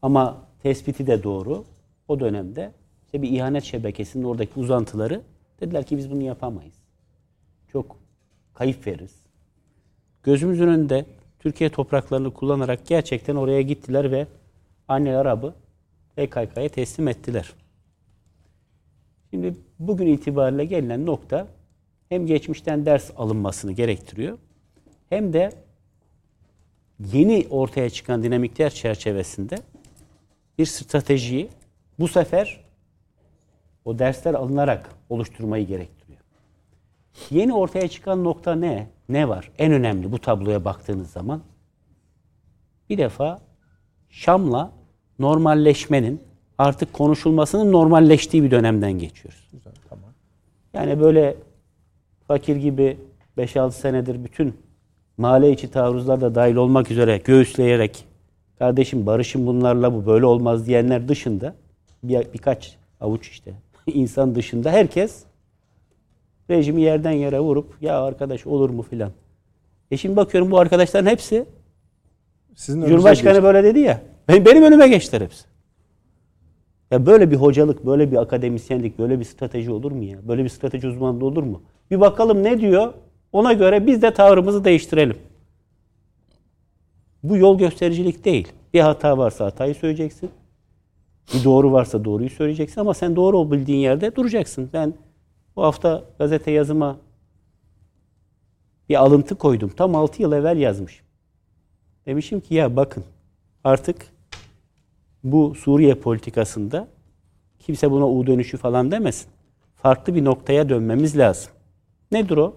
[0.02, 1.64] Ama tespiti de doğru.
[2.08, 2.72] O dönemde
[3.04, 5.22] işte bir ihanet şebekesinin oradaki uzantıları
[5.60, 6.74] dediler ki biz bunu yapamayız.
[7.72, 7.96] Çok
[8.54, 9.22] kayıp veririz.
[10.22, 11.06] Gözümüzün önünde
[11.38, 14.26] Türkiye topraklarını kullanarak gerçekten oraya gittiler ve
[14.88, 15.54] Annel Arabı
[16.16, 17.52] PKK'ya teslim ettiler.
[19.30, 21.48] Şimdi bugün itibariyle gelinen nokta
[22.08, 24.38] hem geçmişten ders alınmasını gerektiriyor
[25.08, 25.52] hem de
[27.12, 29.56] yeni ortaya çıkan dinamikler çerçevesinde
[30.58, 31.48] bir stratejiyi
[31.98, 32.64] bu sefer
[33.84, 36.20] o dersler alınarak oluşturmayı gerektiriyor.
[37.30, 38.88] Yeni ortaya çıkan nokta ne?
[39.08, 39.50] Ne var?
[39.58, 41.42] En önemli bu tabloya baktığınız zaman
[42.90, 43.40] bir defa
[44.10, 44.72] Şam'la
[45.18, 46.22] normalleşmenin
[46.58, 49.48] artık konuşulmasının normalleştiği bir dönemden geçiyoruz.
[49.52, 50.10] Güzel, tamam.
[50.74, 51.36] Yani böyle
[52.28, 52.98] fakir gibi
[53.38, 54.56] 5-6 senedir bütün
[55.16, 58.04] mahalle içi taarruzlar da dahil olmak üzere göğüsleyerek
[58.62, 61.54] kardeşim barışın bunlarla bu böyle olmaz diyenler dışında
[62.02, 63.52] bir, birkaç avuç işte
[63.86, 65.24] insan dışında herkes
[66.50, 69.10] rejimi yerden yere vurup ya arkadaş olur mu filan.
[69.90, 71.46] E şimdi bakıyorum bu arkadaşların hepsi
[72.54, 73.44] Sizin Cumhurbaşkanı geçti.
[73.44, 74.00] böyle dedi ya.
[74.28, 75.44] Benim, benim önüme geçtiler hepsi.
[76.90, 80.28] Ya böyle bir hocalık, böyle bir akademisyenlik, böyle bir strateji olur mu ya?
[80.28, 81.62] Böyle bir strateji uzmanlığı olur mu?
[81.90, 82.92] Bir bakalım ne diyor?
[83.32, 85.16] Ona göre biz de tavrımızı değiştirelim.
[87.22, 88.52] Bu yol göstericilik değil.
[88.74, 90.30] Bir hata varsa hatayı söyleyeceksin.
[91.34, 94.70] Bir doğru varsa doğruyu söyleyeceksin ama sen doğru bildiğin yerde duracaksın.
[94.72, 94.94] Ben
[95.56, 96.98] bu hafta gazete yazıma
[98.88, 99.72] bir alıntı koydum.
[99.76, 101.06] Tam 6 yıl evvel yazmışım.
[102.06, 103.04] Demişim ki ya bakın
[103.64, 104.06] artık
[105.24, 106.88] bu Suriye politikasında
[107.58, 109.28] kimse buna U dönüşü falan demesin.
[109.76, 111.52] Farklı bir noktaya dönmemiz lazım.
[112.12, 112.56] Nedir o?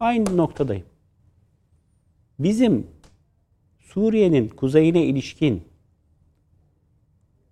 [0.00, 0.84] Aynı noktadayım.
[2.38, 2.86] Bizim
[3.92, 5.64] Suriye'nin kuzeyine ilişkin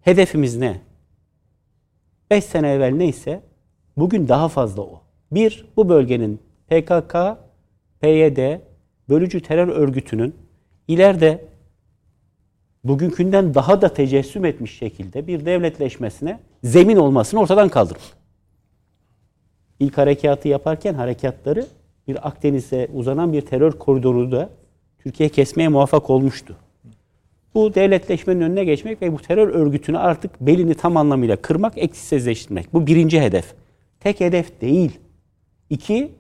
[0.01, 0.81] hedefimiz ne?
[2.31, 3.43] 5 sene evvel neyse
[3.97, 5.03] bugün daha fazla o.
[5.33, 7.15] Bir, bu bölgenin PKK,
[8.01, 8.61] PYD,
[9.09, 10.35] bölücü terör örgütünün
[10.89, 11.45] ileride
[12.85, 18.17] bugünkünden daha da tecessüm etmiş şekilde bir devletleşmesine zemin olmasını ortadan kaldırmak.
[19.81, 21.67] İlk harekatı yaparken harekatları
[22.09, 24.51] bir Akdeniz'e uzanan bir terör koridoru da
[25.07, 26.57] Türkiye kesmeye muvaffak olmuştu.
[27.55, 32.73] Bu devletleşmenin önüne geçmek ve bu terör örgütünü artık belini tam anlamıyla kırmak, etkisizleştirmek.
[32.73, 33.55] Bu birinci hedef.
[34.01, 35.01] Tek hedef değil.
[35.71, 36.13] İki,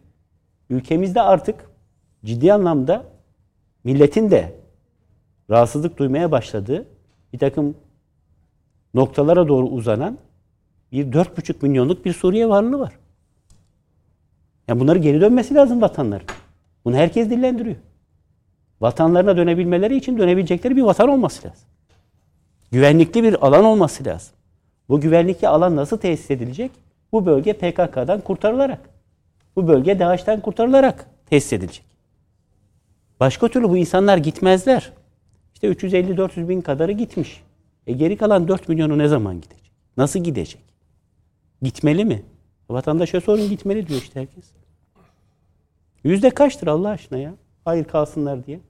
[0.70, 1.70] ülkemizde artık
[2.24, 3.04] ciddi anlamda
[3.84, 4.54] milletin de
[5.50, 6.86] rahatsızlık duymaya başladığı
[7.32, 7.74] bir takım
[8.94, 10.18] noktalara doğru uzanan
[10.92, 12.98] bir 4,5 milyonluk bir Suriye varlığı var.
[14.68, 16.26] Yani bunları geri dönmesi lazım vatanların.
[16.84, 17.76] Bunu herkes dillendiriyor.
[18.80, 21.68] Vatanlarına dönebilmeleri için dönebilecekleri bir vatan olması lazım.
[22.72, 24.34] Güvenlikli bir alan olması lazım.
[24.88, 26.70] Bu güvenlikli alan nasıl tesis edilecek?
[27.12, 28.80] Bu bölge PKK'dan kurtarılarak,
[29.56, 31.84] bu bölge DAEŞ'ten kurtarılarak tesis edilecek.
[33.20, 34.92] Başka türlü bu insanlar gitmezler.
[35.54, 37.42] İşte 350-400 bin kadarı gitmiş.
[37.86, 39.72] E geri kalan 4 milyonu ne zaman gidecek?
[39.96, 40.60] Nasıl gidecek?
[41.62, 42.22] Gitmeli mi?
[42.70, 44.44] Vatandaşa sorun gitmeli diyor işte herkes.
[46.04, 47.34] Yüzde kaçtır Allah aşkına ya?
[47.64, 48.60] Hayır kalsınlar diye.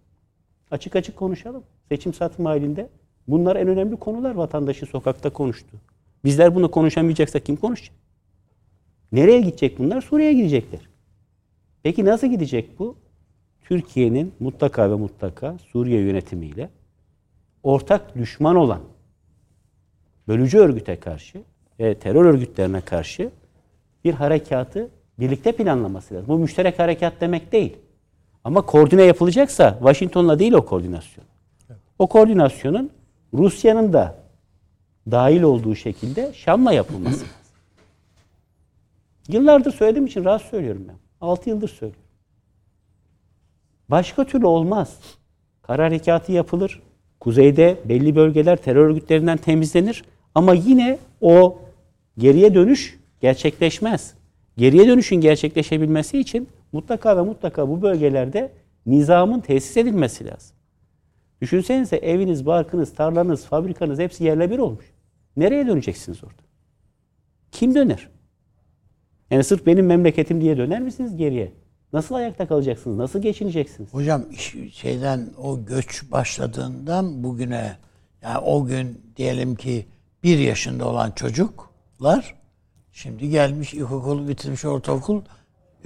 [0.71, 1.63] Açık açık konuşalım.
[1.89, 2.89] Seçim satım halinde
[3.29, 5.77] bunlar en önemli konular vatandaşı sokakta konuştu.
[6.25, 7.95] Bizler bunu konuşamayacaksa kim konuşacak?
[9.13, 10.01] Nereye gidecek bunlar?
[10.01, 10.81] Suriye'ye gidecekler.
[11.83, 12.97] Peki nasıl gidecek bu?
[13.63, 16.71] Türkiye'nin mutlaka ve mutlaka Suriye yönetimiyle
[17.63, 18.81] ortak düşman olan
[20.29, 21.43] bölücü örgüte karşı
[21.81, 23.31] ve terör örgütlerine karşı
[24.05, 26.29] bir harekatı birlikte planlaması lazım.
[26.29, 27.77] Bu müşterek harekat demek değil.
[28.47, 31.25] Ama koordine yapılacaksa Washington'la değil o koordinasyon.
[31.99, 32.91] O koordinasyonun
[33.35, 34.19] Rusya'nın da
[35.11, 37.29] dahil olduğu şekilde Şam'la yapılması lazım.
[39.29, 40.97] Yıllardır söylediğim için rahat söylüyorum ben.
[41.21, 42.07] 6 yıldır söylüyorum.
[43.89, 45.01] Başka türlü olmaz.
[45.63, 46.83] Kara harekatı yapılır.
[47.21, 50.05] Kuzeyde belli bölgeler terör örgütlerinden temizlenir.
[50.35, 51.59] Ama yine o
[52.19, 54.15] geriye dönüş gerçekleşmez.
[54.57, 58.53] Geriye dönüşün gerçekleşebilmesi için mutlaka ve mutlaka bu bölgelerde
[58.87, 60.57] nizamın tesis edilmesi lazım.
[61.41, 64.85] Düşünsenize eviniz, barkınız, tarlanız, fabrikanız hepsi yerle bir olmuş.
[65.37, 66.43] Nereye döneceksiniz orada?
[67.53, 68.09] Kim döner?
[69.31, 71.53] Yani sırf benim memleketim diye döner misiniz geriye?
[71.93, 72.97] Nasıl ayakta kalacaksınız?
[72.97, 73.95] Nasıl geçineceksiniz?
[73.95, 74.25] Hocam
[74.73, 77.77] şeyden o göç başladığından bugüne
[78.23, 79.87] yani o gün diyelim ki
[80.23, 82.35] bir yaşında olan çocuklar
[82.93, 85.23] şimdi gelmiş ilkokul bitirmiş ortaokul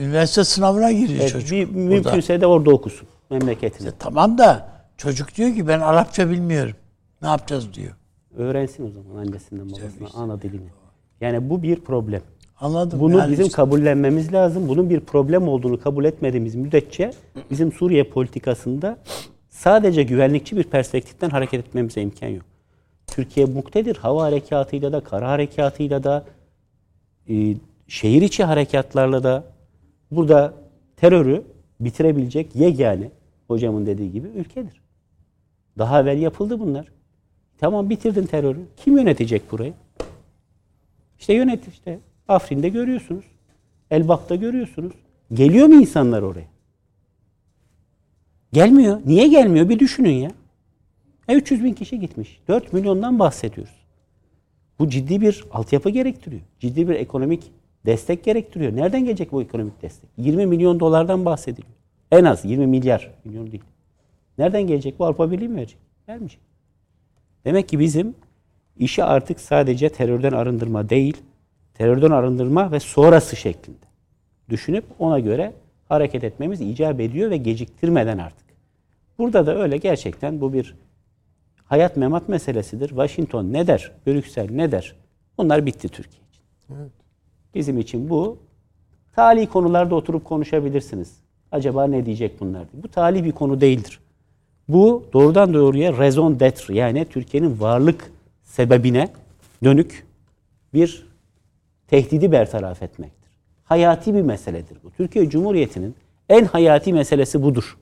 [0.05, 1.51] üniversite sınavına giriyor Evet, çocuk.
[1.51, 1.79] bir, burada.
[1.89, 3.93] mümkünse de orada okusun memleketinde.
[3.99, 6.75] Tamam da çocuk diyor ki ben Arapça bilmiyorum.
[7.23, 7.93] Ne yapacağız diyor.
[8.37, 10.69] Öğrensin o zaman annesinden babasından ana dilini.
[11.21, 12.23] Yani bu bir problem.
[12.61, 13.01] Anladım.
[13.01, 14.69] Bunu Yani bizim işte- kabullenmemiz lazım.
[14.69, 17.11] Bunun bir problem olduğunu kabul etmediğimiz müddetçe
[17.51, 18.97] bizim Suriye politikasında
[19.49, 22.45] sadece güvenlikçi bir perspektiften hareket etmemize imkan yok.
[23.07, 26.25] Türkiye muktedir hava harekatıyla da, kara harekatıyla da,
[27.29, 27.55] e,
[27.89, 29.45] şehir içi harekatlarla da
[30.11, 30.55] burada
[30.97, 31.43] terörü
[31.81, 33.11] bitirebilecek yegane
[33.49, 34.81] hocamın dediği gibi ülkedir.
[35.79, 36.93] Daha evvel yapıldı bunlar.
[37.59, 38.61] Tamam bitirdin terörü.
[38.77, 39.73] Kim yönetecek burayı?
[41.19, 41.99] İşte yönet işte.
[42.29, 43.25] Afrin'de görüyorsunuz.
[43.91, 44.93] Elbap'ta görüyorsunuz.
[45.33, 46.49] Geliyor mu insanlar oraya?
[48.53, 49.01] Gelmiyor.
[49.07, 49.69] Niye gelmiyor?
[49.69, 50.31] Bir düşünün ya.
[51.29, 52.41] E 300 bin kişi gitmiş.
[52.49, 53.75] 4 milyondan bahsediyoruz.
[54.79, 56.43] Bu ciddi bir altyapı gerektiriyor.
[56.61, 57.53] Ciddi bir ekonomik
[57.87, 58.77] destek gerektiriyor.
[58.77, 60.11] Nereden gelecek bu ekonomik destek?
[60.17, 61.75] 20 milyon dolardan bahsediliyor.
[62.11, 63.65] En az 20 milyar milyon değil.
[64.39, 64.99] Nereden gelecek?
[64.99, 65.79] Bu Avrupa Birliği mi verecek?
[66.09, 66.41] Vermeyecek.
[67.45, 68.15] Demek ki bizim
[68.77, 71.17] işi artık sadece terörden arındırma değil,
[71.75, 73.87] terörden arındırma ve sonrası şeklinde
[74.49, 75.53] düşünüp ona göre
[75.89, 78.47] hareket etmemiz icap ediyor ve geciktirmeden artık.
[79.19, 80.75] Burada da öyle gerçekten bu bir
[81.65, 82.89] hayat memat meselesidir.
[82.89, 83.93] Washington ne der?
[84.07, 84.97] Brüksel ne der?
[85.39, 86.43] Bunlar bitti Türkiye için.
[87.55, 88.39] Bizim için bu
[89.13, 91.17] tali konularda oturup konuşabilirsiniz.
[91.53, 92.63] Acaba ne diyecek bunlar.
[92.73, 94.01] Bu tali bir konu değildir.
[94.69, 99.09] Bu doğrudan doğruya raison d'être yani Türkiye'nin varlık sebebine
[99.65, 100.07] dönük
[100.75, 101.07] bir
[101.89, 103.31] tehdidi bertaraf etmektir.
[103.65, 104.91] Hayati bir meseledir bu.
[104.91, 105.95] Türkiye Cumhuriyeti'nin
[106.29, 107.79] en hayati meselesi budur.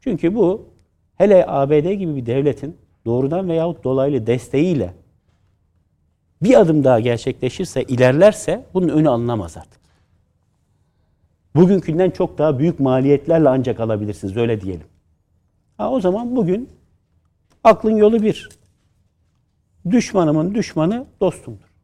[0.00, 0.66] Çünkü bu
[1.16, 4.94] hele ABD gibi bir devletin doğrudan veyahut dolaylı desteğiyle
[6.42, 9.80] bir adım daha gerçekleşirse, ilerlerse bunun önü alınamaz artık.
[11.56, 14.86] Bugünkünden çok daha büyük maliyetlerle ancak alabilirsiniz öyle diyelim.
[15.76, 16.68] Ha, o zaman bugün
[17.64, 18.48] aklın yolu bir.
[19.90, 21.74] Düşmanımın düşmanı dostumdur.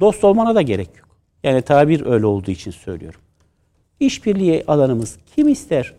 [0.00, 1.08] Dost olmana da gerek yok.
[1.42, 3.20] Yani tabir öyle olduğu için söylüyorum.
[4.00, 5.94] İşbirliği alanımız kim ister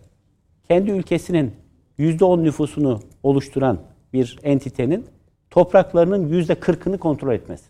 [0.67, 1.55] kendi ülkesinin
[1.99, 3.79] %10 nüfusunu oluşturan
[4.13, 5.05] bir entitenin
[5.49, 7.65] topraklarının %40'ını kontrol etmesi.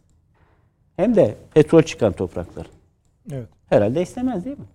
[1.00, 2.68] Hem de petrol çıkan topraklar.
[3.32, 3.50] Evet.
[3.70, 4.66] Herhalde istemez değil mi?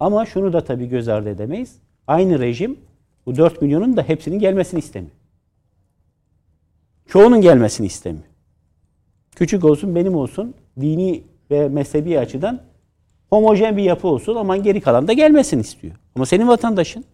[0.00, 1.78] Ama şunu da tabii göz ardı edemeyiz.
[2.06, 2.80] Aynı rejim
[3.26, 5.12] bu 4 milyonun da hepsinin gelmesini istemiyor.
[7.08, 8.24] Çoğunun gelmesini istemiyor.
[9.36, 12.60] Küçük olsun, benim olsun, dini ve mezhebi açıdan
[13.30, 15.94] homojen bir yapı olsun ama geri kalan da gelmesini istiyor.
[16.16, 17.04] Ama senin vatandaşın.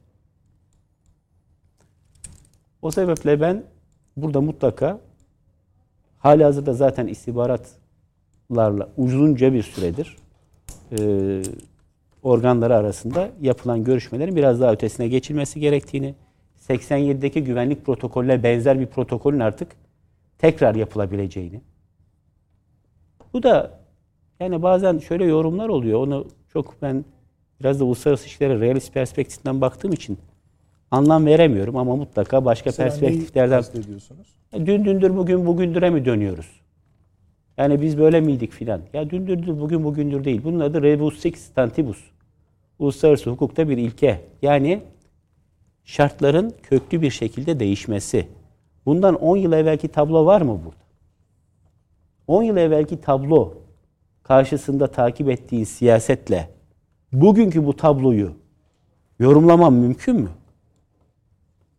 [2.82, 3.62] O sebeple ben
[4.16, 5.01] burada mutlaka
[6.18, 7.07] hali hazırda zaten
[8.51, 10.16] istihbaratlarla uzunca bir süredir
[10.98, 11.42] e,
[12.22, 16.14] organları arasında yapılan görüşmelerin biraz daha ötesine geçilmesi gerektiğini,
[16.68, 19.68] 87'deki güvenlik protokolüne benzer bir protokolün artık
[20.38, 21.61] tekrar yapılabileceğini.
[23.32, 23.80] Bu da
[24.40, 26.01] yani bazen şöyle yorumlar oluyor.
[26.01, 27.05] Onu çok ben
[27.61, 30.18] biraz da uluslararası işlere realist perspektiften baktığım için
[30.90, 33.62] anlam veremiyorum ama mutlaka başka Mesela perspektiflerden?
[34.66, 36.59] Dün dündür bugün bugündüre mi dönüyoruz?
[37.61, 38.82] Yani biz böyle miydik filan?
[38.92, 40.40] Ya dün dündür bugün bugündür değil.
[40.44, 41.98] Bunun adı rebus sic stantibus.
[42.78, 44.24] Uluslararası hukukta bir ilke.
[44.42, 44.82] Yani
[45.84, 48.28] şartların köklü bir şekilde değişmesi.
[48.86, 50.84] Bundan 10 yıl evvelki tablo var mı burada?
[52.26, 53.54] 10 yıl evvelki tablo
[54.22, 56.50] karşısında takip ettiğin siyasetle
[57.12, 58.32] bugünkü bu tabloyu
[59.18, 60.30] yorumlamam mümkün mü?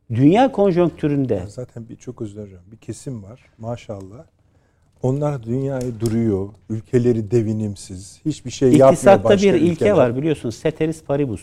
[0.10, 2.72] Dünya konjonktüründe Zaten bir çok özür dilerim.
[2.72, 4.26] Bir kesim var maşallah.
[5.04, 6.50] Onlar dünyayı duruyor.
[6.70, 8.22] Ülkeleri devinimsiz.
[8.26, 9.92] Hiçbir şey yapmıyor İktisatta başka bir ilke ülkeler.
[9.92, 10.54] var biliyorsun.
[10.64, 11.42] Ceteris paribus.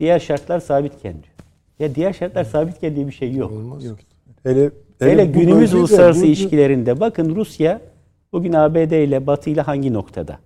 [0.00, 1.34] Diğer şartlar sabitken diyor.
[1.78, 3.50] Ya diğer şartlar sabitken diye bir şey yok.
[3.52, 3.84] Olmaz.
[3.84, 3.98] Yok.
[4.42, 7.80] Hele, Hele bu günümüz uluslararası bu- ilişkilerinde bakın Rusya
[8.32, 10.38] bugün ABD ile Batı ile hangi noktada?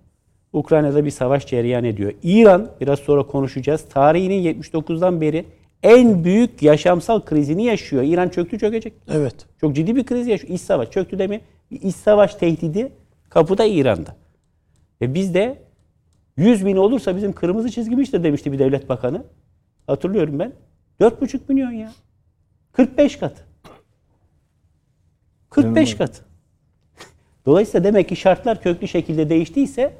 [0.53, 2.11] Ukrayna'da bir savaş cereyan ediyor.
[2.23, 3.85] İran biraz sonra konuşacağız.
[3.89, 5.45] Tarihinin 79'dan beri
[5.83, 8.03] en büyük yaşamsal krizini yaşıyor.
[8.03, 8.93] İran çöktü çökecek.
[9.11, 9.35] Evet.
[9.61, 10.53] Çok ciddi bir kriz yaşıyor.
[10.53, 11.43] İç savaş çöktü demeyin.
[11.71, 12.91] İç savaş tehdidi
[13.29, 14.15] kapıda İran'da.
[15.01, 15.61] Ve bizde
[16.37, 19.23] 100 bin olursa bizim kırmızı çizgimiştir demişti bir devlet bakanı.
[19.87, 20.53] Hatırlıyorum ben.
[21.01, 21.91] 4,5 milyon ya.
[22.71, 23.45] 45 kat.
[25.49, 26.21] 45 kat.
[27.45, 29.93] Dolayısıyla demek ki şartlar köklü şekilde değiştiyse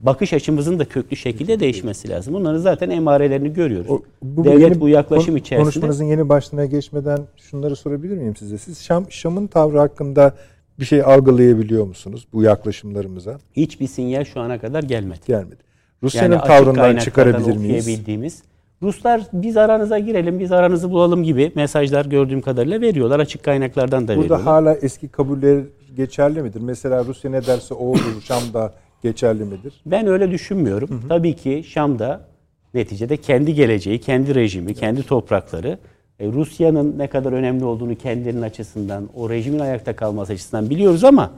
[0.00, 2.34] bakış açımızın da köklü şekilde değişmesi lazım.
[2.34, 3.90] Bunların zaten emarelerini görüyoruz.
[3.90, 8.36] O- bu Devlet yeni bu yaklaşım kon- içerisinde Konuşmanızın yeni başlığına geçmeden şunları sorabilir miyim
[8.36, 8.58] size?
[8.58, 10.34] Siz Şam, Şam'ın tavrı hakkında
[10.80, 13.38] bir şey algılayabiliyor musunuz bu yaklaşımlarımıza?
[13.56, 15.20] hiçbir sinyal şu ana kadar gelmedi.
[15.26, 15.66] Gelmedi.
[16.02, 18.42] Rusya'nın Yani tavrından çıkarabilir miyiz?
[18.82, 23.20] Ruslar biz aranıza girelim, biz aranızı bulalım gibi mesajlar gördüğüm kadarıyla veriyorlar.
[23.20, 24.38] Açık kaynaklardan da veriyorlar.
[24.38, 25.64] Burada hala eski kabuller
[25.96, 26.60] geçerli midir?
[26.60, 28.72] Mesela Rusya ne derse o olur, Şam'da
[29.02, 29.74] geçerli midir?
[29.86, 31.02] Ben öyle düşünmüyorum.
[31.08, 32.28] Tabii ki Şam'da
[32.74, 35.78] neticede kendi geleceği, kendi rejimi, kendi toprakları
[36.20, 41.30] e, Rusya'nın ne kadar önemli olduğunu kendilerinin açısından, o rejimin ayakta kalması açısından biliyoruz ama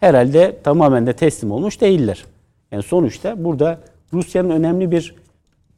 [0.00, 2.24] herhalde tamamen de teslim olmuş değiller.
[2.72, 3.78] Yani sonuçta burada
[4.12, 5.14] Rusya'nın önemli bir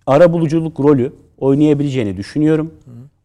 [0.07, 2.75] ara buluculuk rolü oynayabileceğini düşünüyorum.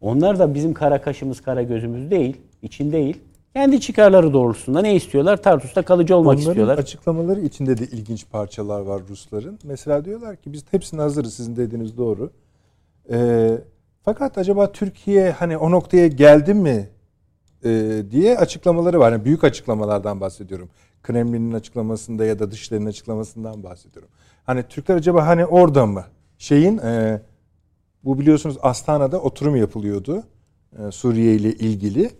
[0.00, 3.16] Onlar da bizim kara kaşımız, kara gözümüz değil, için değil.
[3.54, 5.42] Kendi çıkarları doğrultusunda ne istiyorlar?
[5.42, 6.78] Tartus'ta kalıcı olmak Onların istiyorlar.
[6.78, 9.58] açıklamaları içinde de ilginç parçalar var Rusların.
[9.64, 12.30] Mesela diyorlar ki biz hepsine hazırız sizin dediğiniz doğru.
[13.12, 13.58] Ee,
[14.02, 16.88] fakat acaba Türkiye hani o noktaya geldi mi
[17.64, 19.12] e, diye açıklamaları var.
[19.12, 20.68] Yani büyük açıklamalardan bahsediyorum.
[21.02, 24.08] Kremlin'in açıklamasında ya da Dışişleri'nin açıklamasından bahsediyorum.
[24.44, 26.04] Hani Türkler acaba hani orada mı?
[26.38, 27.22] Şeyin e,
[28.04, 30.22] Bu biliyorsunuz Astana'da oturum yapılıyordu
[30.78, 32.10] e, Suriye ile ilgili.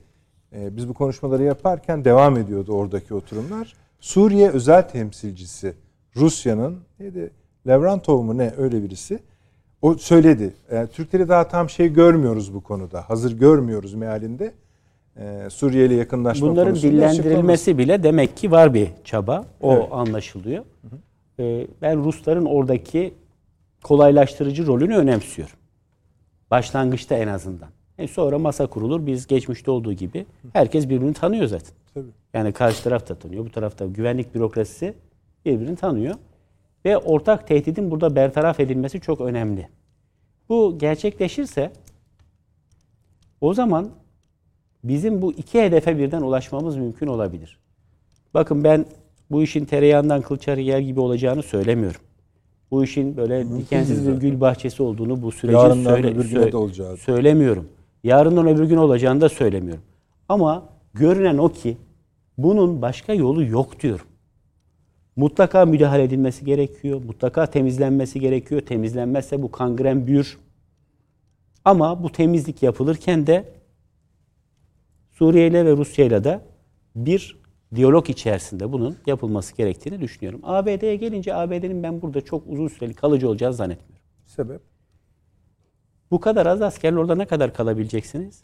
[0.52, 3.74] E, biz bu konuşmaları yaparken devam ediyordu oradaki oturumlar.
[4.00, 5.74] Suriye özel temsilcisi
[6.16, 7.30] Rusya'nın neydi?
[7.66, 9.18] Levrantov mu ne öyle birisi.
[9.82, 10.54] O söyledi.
[10.70, 13.10] E, Türkleri daha tam şey görmüyoruz bu konuda.
[13.10, 14.52] Hazır görmüyoruz mealinde.
[15.16, 19.44] E, Suriye ile yakınlaşma Bunların dillendirilmesi bile demek ki var bir çaba.
[19.60, 20.64] O anlaşılıyor.
[21.40, 23.14] Ee, ben Rusların oradaki
[23.82, 25.56] kolaylaştırıcı rolünü önemsiyorum.
[26.50, 27.68] Başlangıçta en azından.
[27.98, 29.06] E sonra masa kurulur.
[29.06, 31.74] Biz geçmişte olduğu gibi herkes birbirini tanıyor zaten.
[31.94, 32.10] Tabii.
[32.34, 33.44] Yani karşı taraf da tanıyor.
[33.44, 34.94] Bu tarafta güvenlik bürokrasisi
[35.44, 36.14] birbirini tanıyor.
[36.84, 39.68] Ve ortak tehdidin burada bertaraf edilmesi çok önemli.
[40.48, 41.72] Bu gerçekleşirse
[43.40, 43.90] o zaman
[44.84, 47.58] bizim bu iki hedefe birden ulaşmamız mümkün olabilir.
[48.34, 48.86] Bakın ben
[49.30, 52.00] bu işin tereyağından kıl yer gibi olacağını söylemiyorum.
[52.70, 56.56] Bu işin böyle dikensiz bir gül bahçesi olduğunu bu sürecin Yarından söyle, öbür güne de
[56.56, 56.96] olacağı.
[56.96, 57.68] söylemiyorum.
[58.04, 59.82] Yarından öbür gün olacağını da söylemiyorum.
[60.28, 61.76] Ama görünen o ki
[62.38, 64.06] bunun başka yolu yok diyorum.
[65.20, 67.02] Mutlaka müdahale edilmesi gerekiyor.
[67.04, 68.60] Mutlaka temizlenmesi gerekiyor.
[68.60, 70.38] Temizlenmezse bu kangren büyür.
[71.64, 73.52] Ama bu temizlik yapılırken de
[75.10, 76.40] Suriye ile ve Rusya ile de
[76.96, 77.40] bir
[77.74, 80.40] diyalog içerisinde bunun yapılması gerektiğini düşünüyorum.
[80.42, 84.06] ABD'ye gelince ABD'nin ben burada çok uzun süreli kalıcı olacağını zannetmiyorum.
[84.26, 84.60] Sebep?
[86.10, 88.42] Bu kadar az askerle orada ne kadar kalabileceksiniz?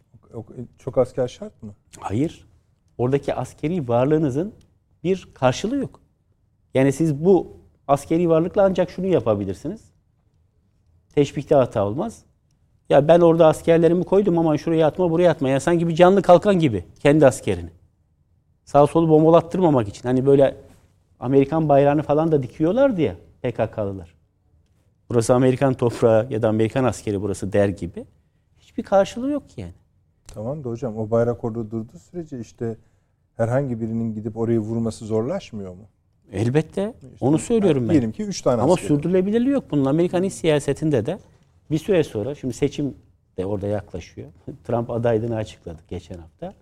[0.78, 1.74] Çok asker şart mı?
[2.00, 2.46] Hayır.
[2.98, 4.54] Oradaki askeri varlığınızın
[5.04, 6.05] bir karşılığı yok.
[6.76, 7.56] Yani siz bu
[7.88, 9.80] askeri varlıkla ancak şunu yapabilirsiniz.
[11.14, 12.22] Teşbihte hata olmaz.
[12.88, 15.48] Ya ben orada askerlerimi koydum ama şuraya atma buraya atma.
[15.48, 17.70] Ya sanki bir canlı kalkan gibi kendi askerini.
[18.64, 20.08] Sağ solu bombalattırmamak için.
[20.08, 20.56] Hani böyle
[21.20, 24.14] Amerikan bayrağını falan da dikiyorlardı ya PKK'lılar.
[25.10, 28.06] Burası Amerikan toprağı ya da Amerikan askeri burası der gibi.
[28.58, 29.74] Hiçbir karşılığı yok ki yani.
[30.26, 32.76] Tamam da hocam o bayrak orada durduğu sürece işte
[33.36, 35.88] herhangi birinin gidip orayı vurması zorlaşmıyor mu?
[36.32, 36.94] Elbette.
[37.20, 37.90] Onu söylüyorum ben.
[37.90, 38.88] Diyelim ki 3 tane Ama asker.
[38.88, 39.84] sürdürülebilirliği yok bunun.
[39.84, 41.18] Amerikan iç siyasetinde de
[41.70, 42.94] bir süre sonra şimdi seçim
[43.38, 44.28] de orada yaklaşıyor.
[44.64, 46.54] Trump adaylığını açıkladı geçen hafta.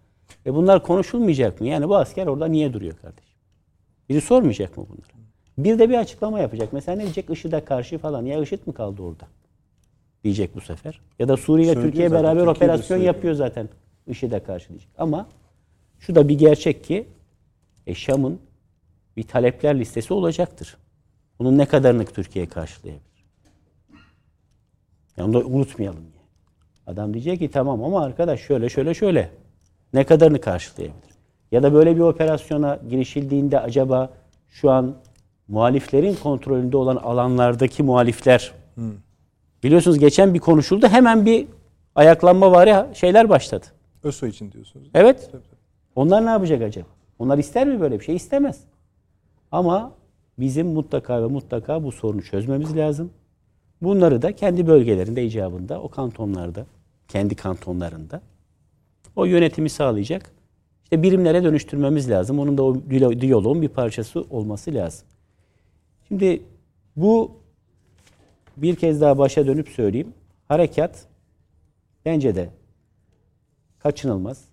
[0.47, 1.67] E bunlar konuşulmayacak mı?
[1.67, 3.35] Yani bu asker orada niye duruyor kardeşim?
[4.09, 5.25] Biri sormayacak mı bunları?
[5.59, 6.73] Bir de bir açıklama yapacak.
[6.73, 7.31] Mesela ne diyecek?
[7.31, 8.25] IŞİD'e karşı falan.
[8.25, 9.25] Ya IŞİD mi kaldı orada?
[10.25, 11.01] Diyecek bu sefer.
[11.19, 13.69] Ya da Suriye ile Türkiye zaten, beraber Türkiye operasyon yapıyor zaten.
[14.07, 14.89] IŞİD'e karşı diyecek.
[14.99, 15.29] Ama
[15.99, 17.07] şu da bir gerçek ki
[17.87, 18.41] e, Şam'ın
[19.17, 20.77] bir talepler listesi olacaktır.
[21.39, 23.25] Bunun ne kadarını Türkiye karşılayabilir?
[25.17, 26.01] Yani onu da unutmayalım.
[26.01, 26.15] Yani.
[26.87, 29.31] Adam diyecek ki tamam ama arkadaş şöyle şöyle şöyle.
[29.93, 31.15] Ne kadarını karşılayabilir?
[31.53, 34.11] Ya da böyle bir operasyona girişildiğinde acaba
[34.49, 34.95] şu an
[35.49, 38.53] muhaliflerin kontrolünde olan alanlardaki muhalifler
[39.63, 41.47] biliyorsunuz geçen bir konuşuldu hemen bir
[41.95, 43.67] ayaklanma var şeyler başladı.
[44.03, 44.89] ÖSO için diyorsunuz.
[44.95, 45.31] Evet.
[45.97, 46.87] Onlar ne yapacak acaba?
[47.19, 48.17] Onlar ister mi böyle bir şey?
[48.17, 48.61] İstemez.
[49.55, 49.93] Ama
[50.39, 53.11] bizim mutlaka ve mutlaka bu sorunu çözmemiz lazım.
[53.83, 56.67] Bunları da kendi bölgelerinde icabında, o kantonlarda,
[57.09, 58.23] kendi kantonlarında
[59.17, 60.33] o yönetimi sağlayacak.
[60.85, 62.39] İşte birimlere dönüştürmemiz lazım.
[62.39, 62.83] Onun da o
[63.21, 65.07] diyaloğun bir parçası olması lazım.
[66.09, 66.43] Şimdi
[66.97, 67.33] bu
[68.57, 70.15] bir kez daha başa dönüp söyleyeyim.
[70.49, 71.07] Harekat
[72.05, 72.51] bence de
[73.79, 74.45] kaçınılmaz.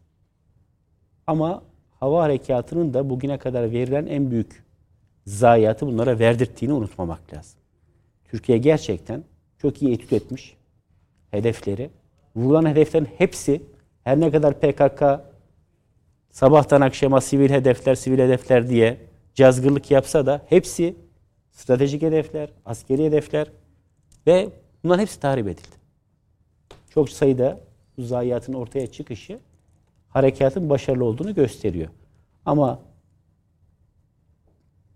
[1.27, 1.63] Ama
[1.99, 4.70] hava harekatının da bugüne kadar verilen en büyük
[5.25, 7.59] zayiatı bunlara verdirttiğini unutmamak lazım.
[8.25, 9.23] Türkiye gerçekten
[9.57, 10.57] çok iyi etüt etmiş
[11.31, 11.89] hedefleri.
[12.35, 13.61] Vurulan hedeflerin hepsi
[14.03, 15.03] her ne kadar PKK
[16.31, 18.97] sabahtan akşama sivil hedefler, sivil hedefler diye
[19.35, 20.95] cazgırlık yapsa da hepsi
[21.51, 23.51] stratejik hedefler, askeri hedefler
[24.27, 24.49] ve
[24.83, 25.81] bunların hepsi tahrip edildi.
[26.89, 27.59] Çok sayıda
[27.97, 29.39] bu zayiatın ortaya çıkışı
[30.09, 31.89] harekatın başarılı olduğunu gösteriyor.
[32.45, 32.79] Ama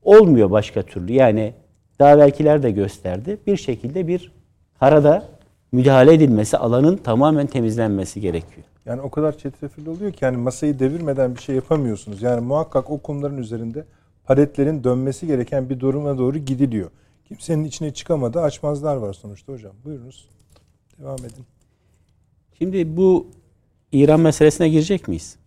[0.05, 1.13] olmuyor başka türlü.
[1.13, 1.53] Yani
[1.99, 3.37] daha evvelkiler de gösterdi.
[3.47, 4.31] Bir şekilde bir
[4.79, 5.27] karada
[5.71, 8.67] müdahale edilmesi, alanın tamamen temizlenmesi gerekiyor.
[8.85, 12.21] Yani o kadar çetrefilli oluyor ki yani masayı devirmeden bir şey yapamıyorsunuz.
[12.21, 13.85] Yani muhakkak o konuların üzerinde
[14.23, 16.89] paletlerin dönmesi gereken bir duruma doğru gidiliyor.
[17.27, 19.73] Kimsenin içine çıkamadığı açmazlar var sonuçta hocam.
[19.85, 20.29] Buyurunuz.
[20.99, 21.45] Devam edin.
[22.57, 23.27] Şimdi bu
[23.91, 25.37] İran meselesine girecek miyiz?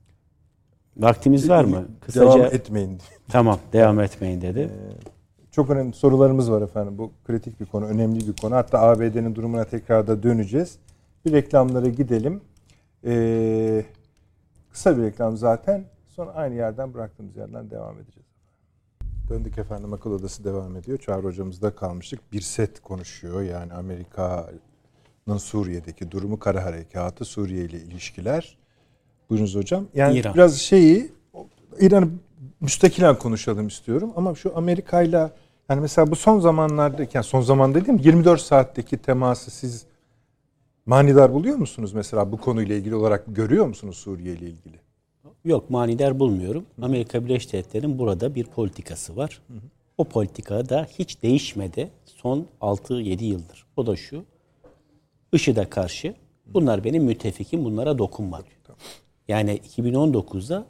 [0.99, 1.89] Vaktimiz var mı?
[2.15, 2.99] Devam etmeyin.
[3.29, 4.71] Tamam, devam etmeyin dedi.
[5.51, 6.99] Çok önemli sorularımız var efendim.
[6.99, 8.55] Bu kritik bir konu, önemli bir konu.
[8.55, 10.79] Hatta ABD'nin durumuna tekrar da döneceğiz.
[11.25, 12.41] Bir reklamlara gidelim.
[13.05, 13.85] Ee,
[14.71, 15.85] kısa bir reklam zaten.
[16.09, 18.29] Sonra aynı yerden bıraktığımız yerden devam edeceğiz.
[19.29, 20.99] Döndük efendim akıl odası devam ediyor.
[20.99, 22.33] Çağrı hocamızda kalmıştık.
[22.33, 24.51] Bir set konuşuyor yani Amerika
[25.39, 28.59] Suriye'deki durumu, kara harekatı, Suriye ile ilişkiler.
[29.31, 29.87] Buyurunuz hocam.
[29.95, 30.35] Yani İran.
[30.35, 31.13] biraz şeyi
[31.81, 32.09] İran'ı
[32.61, 35.31] müstakilen konuşalım istiyorum ama şu Amerika'yla
[35.69, 39.87] yani mesela bu son zamanlardaki yani son zaman dediğim 24 saatteki teması siz
[40.87, 44.77] manidar buluyor musunuz mesela bu konuyla ilgili olarak görüyor musunuz Suriye ile ilgili?
[45.45, 46.67] Yok manidar bulmuyorum.
[46.83, 49.43] Amerika Birleşik Devletleri'nin burada bir politikası var.
[49.99, 53.67] O politika da hiç değişmedi son 6-7 yıldır.
[53.77, 54.25] O da şu.
[55.33, 56.15] IŞİD'e karşı
[56.47, 58.58] bunlar benim müttefikim bunlara dokunma diyor.
[59.29, 60.67] Yani 2019'da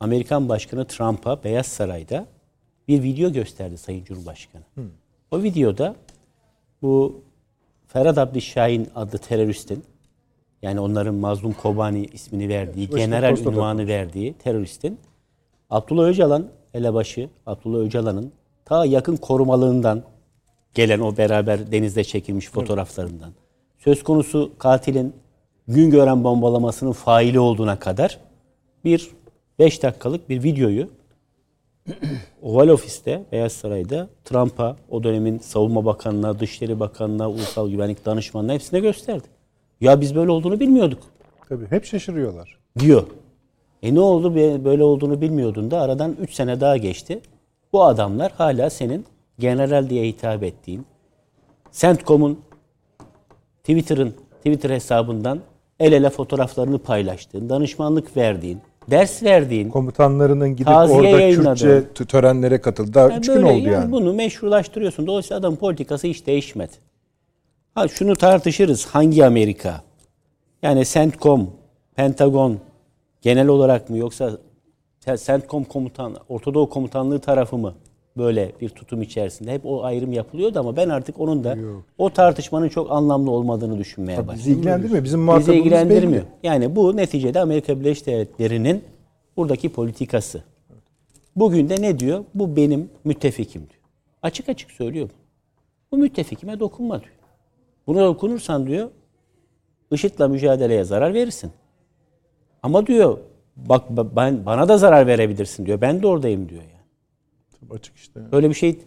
[0.00, 2.26] Amerikan Başkanı Trump'a Beyaz Saray'da
[2.88, 4.62] bir video gösterdi Sayın Cumhurbaşkanı.
[5.30, 5.96] O videoda
[6.82, 7.22] bu
[7.86, 9.84] Ferhat Abdi Şahin adlı teröristin
[10.62, 14.98] yani onların Mazlum Kobani ismini verdiği, Washington general Post'ta da ünvanı verdiği teröristin
[15.70, 18.32] Abdullah Öcalan elebaşı Abdullah Öcalan'ın
[18.64, 20.02] ta yakın korumalığından
[20.74, 23.32] gelen o beraber denizde çekilmiş fotoğraflarından.
[23.78, 25.14] Söz konusu katilin
[25.68, 28.18] Güngören bombalamasının faili olduğuna kadar
[28.84, 29.10] bir
[29.58, 30.88] 5 dakikalık bir videoyu
[32.42, 38.80] Oval Ofis'te, Beyaz Saray'da Trump'a, o dönemin Savunma Bakanı'na, Dışişleri Bakanı'na, Ulusal Güvenlik Danışmanı'na hepsine
[38.80, 39.24] gösterdi.
[39.80, 40.98] Ya biz böyle olduğunu bilmiyorduk
[41.48, 42.58] Tabii hep şaşırıyorlar.
[42.78, 43.06] diyor.
[43.82, 47.20] E ne oldu böyle olduğunu bilmiyordun da aradan 3 sene daha geçti.
[47.72, 49.04] Bu adamlar hala senin
[49.38, 50.86] general diye hitap ettiğin,
[51.72, 52.40] Centcom'un
[53.64, 55.40] Twitter'ın Twitter hesabından
[55.80, 58.60] el ele fotoğraflarını paylaştığın, danışmanlık verdiğin,
[58.90, 61.84] ders verdiğin, Komutanlarının gidip orada yayınladı.
[61.86, 62.94] Kürtçe törenlere katıldı.
[62.94, 63.92] Daha Yani 3 gün oldu yani.
[63.92, 65.06] Bunu meşrulaştırıyorsun.
[65.06, 66.72] Dolayısıyla adam politikası hiç değişmedi.
[67.74, 68.86] Ha şunu tartışırız.
[68.86, 69.82] Hangi Amerika?
[70.62, 71.50] Yani CENTCOM,
[71.96, 72.58] Pentagon
[73.22, 74.30] genel olarak mı yoksa
[75.26, 77.74] CENTCOM komutan, Ortadoğu komutanlığı tarafı mı
[78.16, 79.52] böyle bir tutum içerisinde?
[79.52, 81.56] Hep o ayrım yapılıyordu ama ben artık onun da
[81.98, 84.52] o tartışmanın çok anlamlı olmadığını düşünmeye Bizi başladım.
[84.52, 85.04] ilgilendirmiyor.
[85.04, 86.22] Bizim Bizi muhatabımız ilgilendirmiyor.
[86.22, 86.30] belli.
[86.42, 88.84] Yani bu neticede Amerika Birleşik Devletleri'nin
[89.36, 90.42] buradaki politikası.
[91.36, 92.24] Bugün de ne diyor?
[92.34, 93.80] Bu benim müttefikim diyor.
[94.22, 95.08] Açık açık söylüyor.
[95.08, 95.12] bu.
[95.96, 97.12] Bu müttefikime dokunma diyor.
[97.86, 98.88] Buna dokunursan diyor,
[99.92, 101.50] IŞİD'le mücadeleye zarar verirsin.
[102.62, 103.18] Ama diyor,
[103.56, 103.82] bak
[104.16, 105.80] ben bana da zarar verebilirsin diyor.
[105.80, 106.75] Ben de oradayım diyor yani.
[107.70, 108.20] Açık işte.
[108.32, 108.78] Böyle bir şey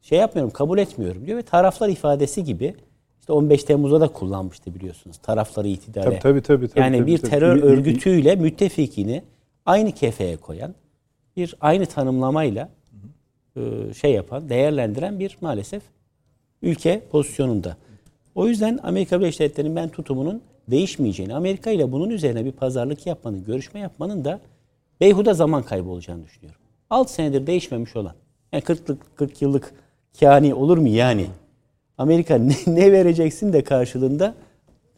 [0.00, 2.74] şey yapmıyorum, kabul etmiyorum diyor ve taraflar ifadesi gibi
[3.20, 5.16] işte 15 Temmuz'da da kullanmıştı biliyorsunuz.
[5.22, 6.04] Tarafları itidale.
[6.04, 7.30] Tabii, tabii, tabii, tabii, yani tabii, bir tabii.
[7.30, 9.22] terör İ- i- örgütüyle müttefikini
[9.66, 10.74] aynı kefeye koyan,
[11.36, 12.68] bir aynı tanımlamayla
[13.56, 13.60] e,
[13.94, 15.82] şey yapan, değerlendiren bir maalesef
[16.62, 17.76] ülke pozisyonunda.
[18.34, 23.44] O yüzden Amerika Birleşik Devletleri'nin ben tutumunun değişmeyeceğini, Amerika ile bunun üzerine bir pazarlık yapmanın,
[23.44, 24.40] görüşme yapmanın da
[25.00, 26.59] beyhuda zaman kaybı olacağını düşünüyorum.
[26.90, 28.14] 6 senedir değişmemiş olan,
[28.52, 29.72] yani 40'lık 40 yıllık
[30.20, 31.26] kani olur mu yani?
[31.98, 34.34] Amerika ne, ne vereceksin de karşılığında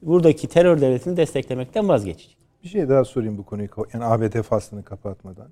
[0.02, 2.36] buradaki terör devletini desteklemekten vazgeçecek.
[2.64, 5.48] Bir şey daha sorayım bu konuyu yani ABD faslını kapatmadan.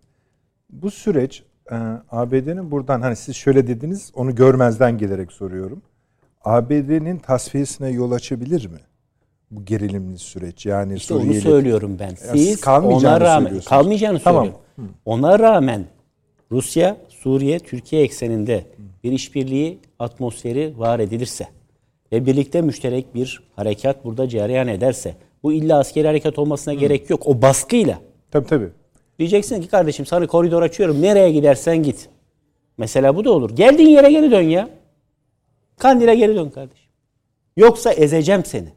[0.71, 1.75] Bu süreç e,
[2.11, 5.83] ABD'nin buradan hani siz şöyle dediniz onu görmezden gelerek soruyorum.
[6.45, 8.79] ABD'nin tasfiyesine yol açabilir mi?
[9.51, 12.15] Bu gerilimli süreç yani İşte onu Suriyeli- söylüyorum ben.
[12.15, 14.45] siz kalmayacağını ona rağmen kalmayacağını Tamam.
[14.45, 14.95] söylüyorum.
[15.05, 15.85] Ona rağmen
[16.53, 18.65] Rusya, Suriye, Türkiye ekseninde
[19.05, 21.49] bir işbirliği atmosferi var edilirse
[22.13, 27.27] ve birlikte müşterek bir harekat burada cereyan ederse bu illa askeri harekat olmasına gerek yok.
[27.27, 27.99] O baskıyla
[28.31, 28.69] Tabii tabii.
[29.19, 31.03] diyeceksin ki kardeşim sana koridor açıyorum.
[31.03, 32.09] Nereye gidersen git.
[32.79, 33.51] Mesela bu da olur.
[33.57, 34.69] Geldiğin yere geri dön ya.
[35.79, 36.91] Kandil'e geri dön kardeşim.
[37.57, 38.69] Yoksa ezeceğim seni.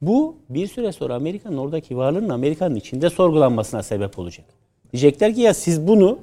[0.00, 4.46] Bu bir süre sonra Amerika'nın oradaki varlığının Amerika'nın içinde sorgulanmasına sebep olacak.
[4.92, 6.18] Diyecekler ki ya siz bunu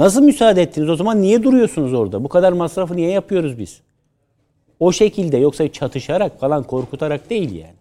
[0.00, 0.88] nasıl müsaade ettiniz?
[0.88, 2.24] O zaman niye duruyorsunuz orada?
[2.24, 3.80] Bu kadar masrafı niye yapıyoruz biz?
[4.80, 7.74] O şekilde yoksa çatışarak falan korkutarak değil yani.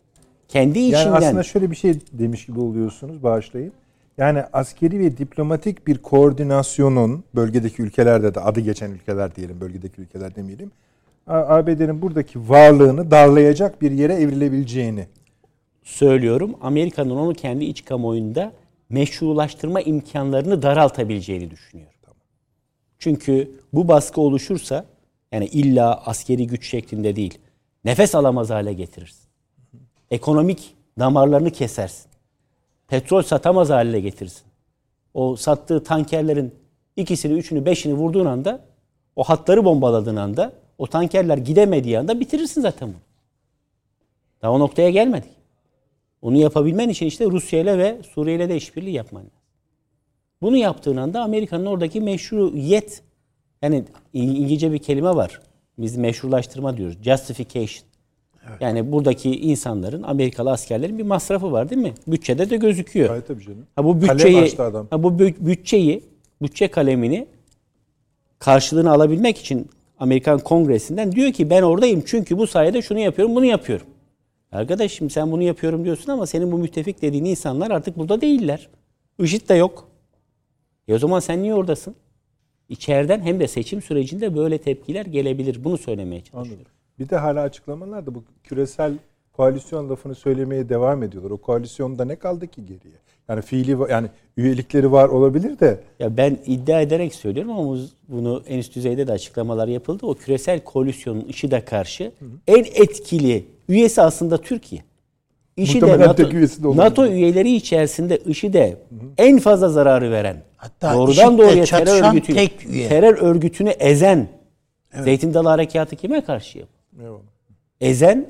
[0.48, 3.74] Kendi Yani içinden aslında şöyle bir şey demiş gibi oluyorsunuz bağışlayın.
[4.18, 10.36] Yani askeri ve diplomatik bir koordinasyonun bölgedeki ülkelerde de adı geçen ülkeler diyelim bölgedeki ülkeler
[10.36, 10.72] demeyelim.
[11.28, 15.08] ABD'nin buradaki varlığını darlayacak bir yere evrilebileceğini.
[15.84, 16.56] söylüyorum.
[16.62, 18.52] Amerika'nın onu kendi iç kamuoyunda
[18.90, 21.99] meşrulaştırma imkanlarını daraltabileceğini düşünüyorum.
[23.00, 24.86] Çünkü bu baskı oluşursa
[25.32, 27.38] yani illa askeri güç şeklinde değil,
[27.86, 29.30] nefes alamaz hale getirirsin.
[30.12, 32.12] Ekonomik damarlarını kesersin.
[32.88, 34.44] Petrol satamaz hale getirirsin.
[35.14, 36.56] O sattığı tankerlerin
[36.96, 38.66] ikisini, üçünü, beşini vurduğun anda,
[39.16, 43.02] o hatları bombaladığın anda, o tankerler gidemediği anda bitirirsin zaten bunu.
[44.42, 45.32] Daha o noktaya gelmedik.
[46.22, 49.39] Onu yapabilmen için işte Rusya ile ve Suriye ile de işbirliği yapman lazım.
[50.42, 53.02] Bunu yaptığın anda Amerika'nın oradaki meşruiyet
[53.62, 53.84] yani
[54.14, 55.42] İng- İngilizce bir kelime var.
[55.78, 56.98] Biz meşrulaştırma diyoruz.
[57.04, 57.90] Justification.
[58.60, 61.94] Yani buradaki insanların, Amerikalı askerlerin bir masrafı var değil mi?
[62.08, 63.08] Bütçede de gözüküyor.
[63.10, 63.66] Gayet tabii canım.
[63.76, 64.36] Ha bu bütçeyi
[64.92, 66.04] ha bu bü- bütçeyi
[66.42, 67.28] bütçe kalemini
[68.40, 69.68] karşılığını alabilmek için
[70.00, 73.88] Amerikan Kongresi'nden diyor ki ben oradayım çünkü bu sayede şunu yapıyorum, bunu yapıyorum.
[74.52, 78.70] Arkadaşım sen bunu yapıyorum diyorsun ama senin bu müttefik dediğin insanlar artık burada değiller.
[79.20, 79.89] IŞİD de yok.
[80.90, 81.96] E o zaman sen niye oradasın?
[82.70, 85.64] İçeriden hem de seçim sürecinde böyle tepkiler gelebilir.
[85.64, 86.52] Bunu söylemeye çalışıyorum.
[86.52, 86.72] Anladım.
[87.00, 88.94] Bir de hala açıklamalarda bu küresel
[89.34, 91.32] koalisyon lafını söylemeye devam ediyorlar.
[91.32, 92.94] O koalisyonda ne kaldı ki geriye?
[93.30, 98.44] Yani fiili yani üyelikleri var olabilir de Ya ben iddia ederek söylüyorum ama bu- bunu
[98.48, 100.06] en üst düzeyde de açıklamalar yapıldı.
[100.06, 102.12] O küresel koalisyonun IŞİD'e karşı
[102.48, 104.82] en etkili üyesi aslında Türkiye.
[105.60, 106.78] IŞİD'e Muhtemelen NATO, de.
[106.78, 108.78] NATO üyeleri içerisinde IŞİD'e
[109.18, 112.90] en fazla zararı veren, Hatta doğrudan doğruya terör örgütü, tek üye.
[112.90, 114.28] terör örgütünü ezen
[115.04, 117.04] Zeytin Dalı Harekatı kime karşı yapıyor?
[117.04, 117.22] Eyvallah.
[117.82, 118.30] ezen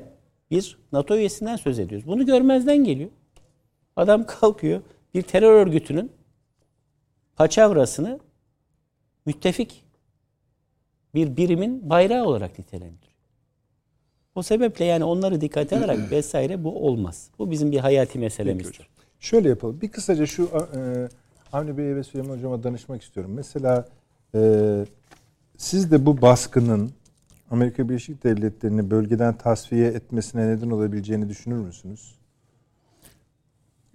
[0.50, 2.06] bir NATO üyesinden söz ediyoruz.
[2.06, 3.10] Bunu görmezden geliyor.
[3.96, 4.80] Adam kalkıyor
[5.14, 6.12] bir terör örgütünün
[7.36, 8.20] paçavrasını
[9.26, 9.84] müttefik
[11.14, 12.99] bir birimin bayrağı olarak nitelendiriyor.
[14.34, 17.28] O sebeple yani onları dikkate alarak vesaire bu olmaz.
[17.38, 18.88] Bu bizim bir hayati meselemizdir.
[19.20, 19.80] Şöyle yapalım.
[19.80, 20.78] Bir kısaca şu e,
[21.52, 23.32] Avni Bey'e ve Süleyman Hocam'a danışmak istiyorum.
[23.34, 23.88] Mesela
[24.34, 24.40] e,
[25.56, 26.90] siz de bu baskının
[27.50, 32.14] Amerika Birleşik Devletleri'ni bölgeden tasfiye etmesine neden olabileceğini düşünür müsünüz?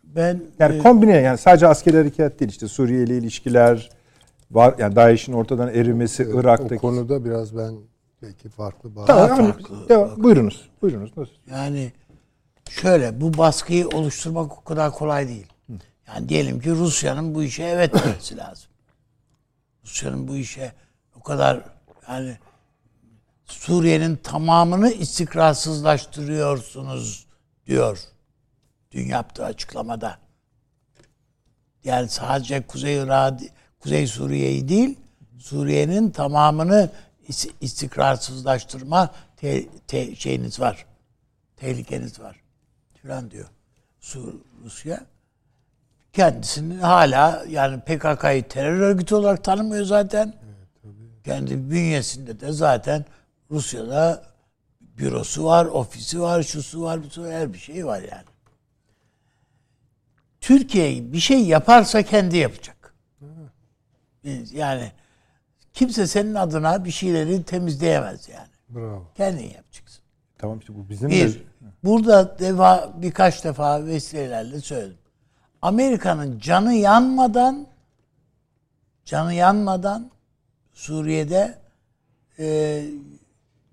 [0.04, 3.90] Ben Yani e, kombine yani sadece askeri harekat değil işte Suriye ile ilişkiler
[4.52, 6.82] var yani DAEŞ'in ortadan erimesi O Irak'taki.
[6.82, 7.74] konuda biraz ben
[8.22, 9.90] belki farklı Tamam, Daha farklı.
[9.90, 10.70] devam- buyurunuz.
[10.82, 11.18] Buyurunuz.
[11.18, 11.32] Nasıl?
[11.52, 11.94] yani
[12.70, 15.48] şöyle bu baskıyı oluşturmak o kadar kolay değil.
[16.08, 18.68] Yani diyelim ki Rusya'nın bu işe evet demesi lazım.
[19.86, 20.72] Rusya'nın bu işe
[21.16, 21.64] o kadar
[22.10, 22.38] yani
[23.46, 27.26] Suriye'nin tamamını istikrarsızlaştırıyorsunuz
[27.68, 28.00] diyor
[28.92, 30.18] dün yaptığı açıklamada.
[31.84, 33.40] Yani sadece Kuzey Irak,
[33.80, 35.00] Kuzey Suriye'yi değil,
[35.40, 36.90] Suriye'nin tamamını
[37.62, 40.86] istikrarsızlaştırma te- te- şeyiniz var.
[41.58, 42.42] Tehlikeniz var.
[43.02, 43.48] Filan diyor.
[44.00, 45.06] Su- Rusya
[46.14, 50.34] kendisini hala yani PKK'yı terör örgütü olarak tanımıyor zaten.
[51.24, 53.06] Kendi bünyesinde de zaten
[53.52, 54.24] Rusya'da
[54.82, 58.26] bürosu var, ofisi var, şusu var, busu var, her bir şey var yani.
[60.42, 62.94] Türkiye bir şey yaparsa kendi yapacak.
[64.52, 64.92] Yani
[65.76, 68.48] kimse senin adına bir şeyleri temizleyemez yani.
[68.70, 69.04] Bravo.
[69.18, 70.02] Kendin yapacaksın.
[70.38, 71.40] Tamam işte bu bizim Bir, de
[71.84, 74.98] burada deva, birkaç defa vesilelerle söyledim.
[75.62, 77.68] Amerika'nın canı yanmadan
[79.06, 80.12] canı yanmadan
[80.74, 81.58] Suriye'de
[82.40, 82.86] e,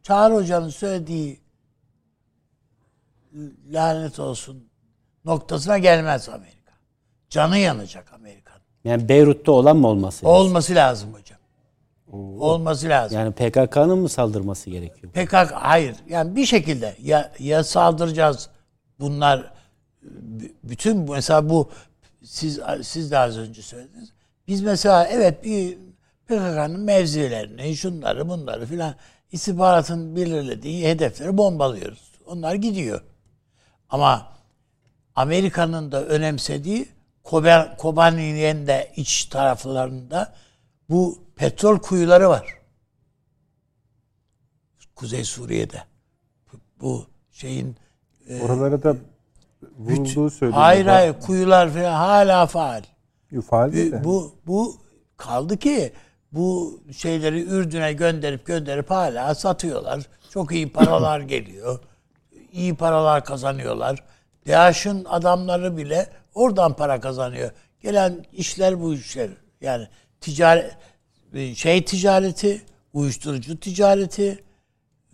[0.02, 1.40] Çağrı Hoca'nın söylediği
[3.70, 4.68] lanet olsun
[5.24, 6.72] noktasına gelmez Amerika.
[7.30, 8.62] Canı yanacak Amerika'nın.
[8.84, 10.26] Yani Beyrut'ta olan mı olması?
[10.26, 10.40] lazım?
[10.40, 11.31] Olması lazım hocam.
[12.12, 13.18] Olması lazım.
[13.18, 15.12] Yani PKK'nın mı saldırması gerekiyor?
[15.12, 15.96] PKK hayır.
[16.08, 18.48] Yani bir şekilde ya ya saldıracağız.
[19.00, 19.52] Bunlar
[20.64, 21.70] bütün mesela bu
[22.22, 24.12] siz siz de az önce söylediniz.
[24.48, 25.78] Biz mesela evet bir
[26.26, 28.94] PKK'nın mevzilerini, şunları, bunları filan
[29.32, 32.12] istihbaratın belirlediği hedefleri bombalıyoruz.
[32.26, 33.02] Onlar gidiyor.
[33.88, 34.32] Ama
[35.14, 36.88] Amerika'nın da önemsediği
[37.78, 40.32] Kobani'nin de iç taraflarında
[40.88, 42.58] bu petrol kuyuları var.
[44.96, 45.82] Kuzey Suriye'de.
[46.80, 47.76] Bu şeyin
[48.42, 48.96] oralara da
[49.78, 50.62] vurulduğu söyleniyor.
[50.62, 52.82] hayır hayır kuyular falan hala faal.
[53.50, 53.72] Faal.
[53.72, 54.76] Bu, bu bu
[55.16, 55.92] kaldı ki
[56.32, 60.00] bu şeyleri Ürdün'e gönderip gönderip hala satıyorlar.
[60.30, 61.80] Çok iyi paralar geliyor.
[62.52, 64.04] İyi paralar kazanıyorlar.
[64.48, 67.50] DAEŞ'in adamları bile oradan para kazanıyor.
[67.80, 69.30] Gelen işler bu işler.
[69.60, 69.88] Yani
[70.20, 70.76] ticaret
[71.56, 72.62] şey ticareti,
[72.92, 74.44] uyuşturucu ticareti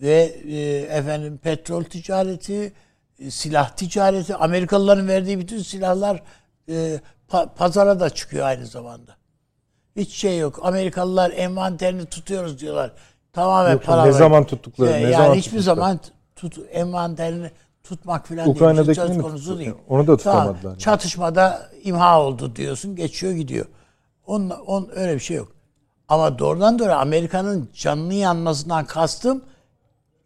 [0.03, 0.59] ve e,
[0.97, 2.73] efendim petrol ticareti,
[3.19, 6.23] e, silah ticareti, Amerikalıların verdiği bütün silahlar
[6.69, 7.01] e,
[7.31, 9.17] pa- pazara da çıkıyor aynı zamanda.
[9.97, 10.59] Hiç şey yok.
[10.63, 12.93] Amerikalılar envanterini tutuyoruz diyorlar.
[13.33, 14.05] Tamamen Yok, para.
[14.05, 15.63] ne zaman tuttukları, Şey, ne yani zaman hiçbir tuttukları.
[15.77, 16.01] zaman
[16.37, 17.51] tut envanterini
[17.85, 18.57] tutmak falan değil.
[18.57, 19.59] Ukrayna'dakini Söz mi konusu tuttu?
[19.59, 19.73] değil.
[19.89, 20.79] Onu da Tamam, tutamadılar yani.
[20.79, 22.97] Çatışmada imha oldu diyorsun.
[22.97, 23.67] Geçiyor gidiyor.
[24.27, 25.53] Onun, on, öyle bir şey yok.
[26.09, 29.45] Ama doğrudan doğruya Amerika'nın canını yanmasından kastım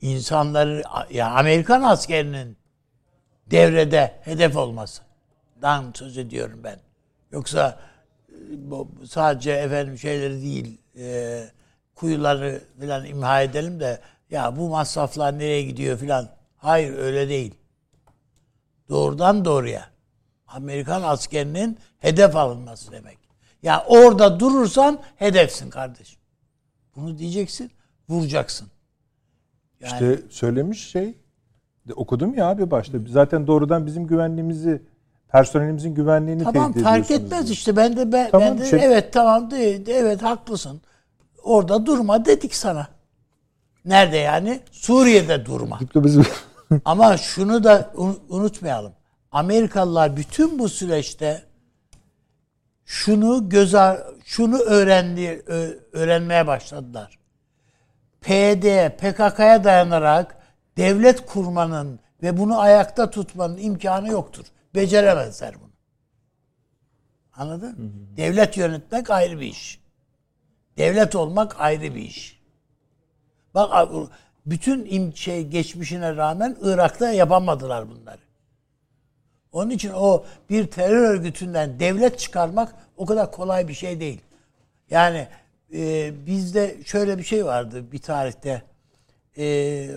[0.00, 2.56] insanları ya Amerikan askerinin
[3.50, 6.78] devrede hedef olmasından söz ediyorum ben.
[7.32, 7.78] Yoksa
[8.28, 11.44] e, bu sadece efendim şeyleri değil e,
[11.94, 16.28] kuyuları filan imha edelim de ya bu masraflar nereye gidiyor filan.
[16.56, 17.54] Hayır öyle değil.
[18.88, 19.88] Doğrudan doğruya
[20.46, 23.21] Amerikan askerinin hedef alınması demek.
[23.62, 26.18] Ya orada durursan hedefsin kardeşim.
[26.96, 27.70] Bunu diyeceksin,
[28.08, 28.68] vuracaksın.
[29.80, 31.14] Yani İşte söylemiş şey
[31.94, 32.98] okudum ya abi başta.
[33.08, 34.82] Zaten doğrudan bizim güvenliğimizi
[35.28, 37.54] personelimizin güvenliğini tamam tehdit fark ediyorsunuz etmez diyor.
[37.56, 40.80] işte ben de ben, Tamam, ben de şey- evet tamam de, de- evet haklısın.
[41.42, 42.86] Orada durma dedik sana.
[43.84, 44.60] Nerede yani?
[44.70, 45.78] Suriye'de durma.
[46.84, 48.92] Ama şunu da un- unutmayalım.
[49.32, 51.42] Amerikalılar bütün bu süreçte
[52.84, 53.74] şunu göz
[54.24, 55.42] şunu öğrendi
[55.92, 57.18] öğrenmeye başladılar.
[58.20, 60.36] PYD, PKK'ya dayanarak
[60.76, 64.46] devlet kurmanın ve bunu ayakta tutmanın imkanı yoktur.
[64.74, 65.72] Beceremezler bunu.
[67.34, 67.94] Anladın?
[68.16, 69.80] Devlet yönetmek ayrı bir iş.
[70.78, 72.42] Devlet olmak ayrı bir iş.
[73.54, 73.88] Bak
[74.46, 78.21] bütün şey geçmişine rağmen Irak'ta yapamadılar bunları.
[79.53, 84.20] Onun için o bir terör örgütünden devlet çıkarmak o kadar kolay bir şey değil.
[84.90, 85.28] Yani
[85.74, 88.62] e, bizde şöyle bir şey vardı bir tarihte.
[89.38, 89.88] E,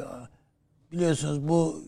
[0.91, 1.83] biliyorsunuz bu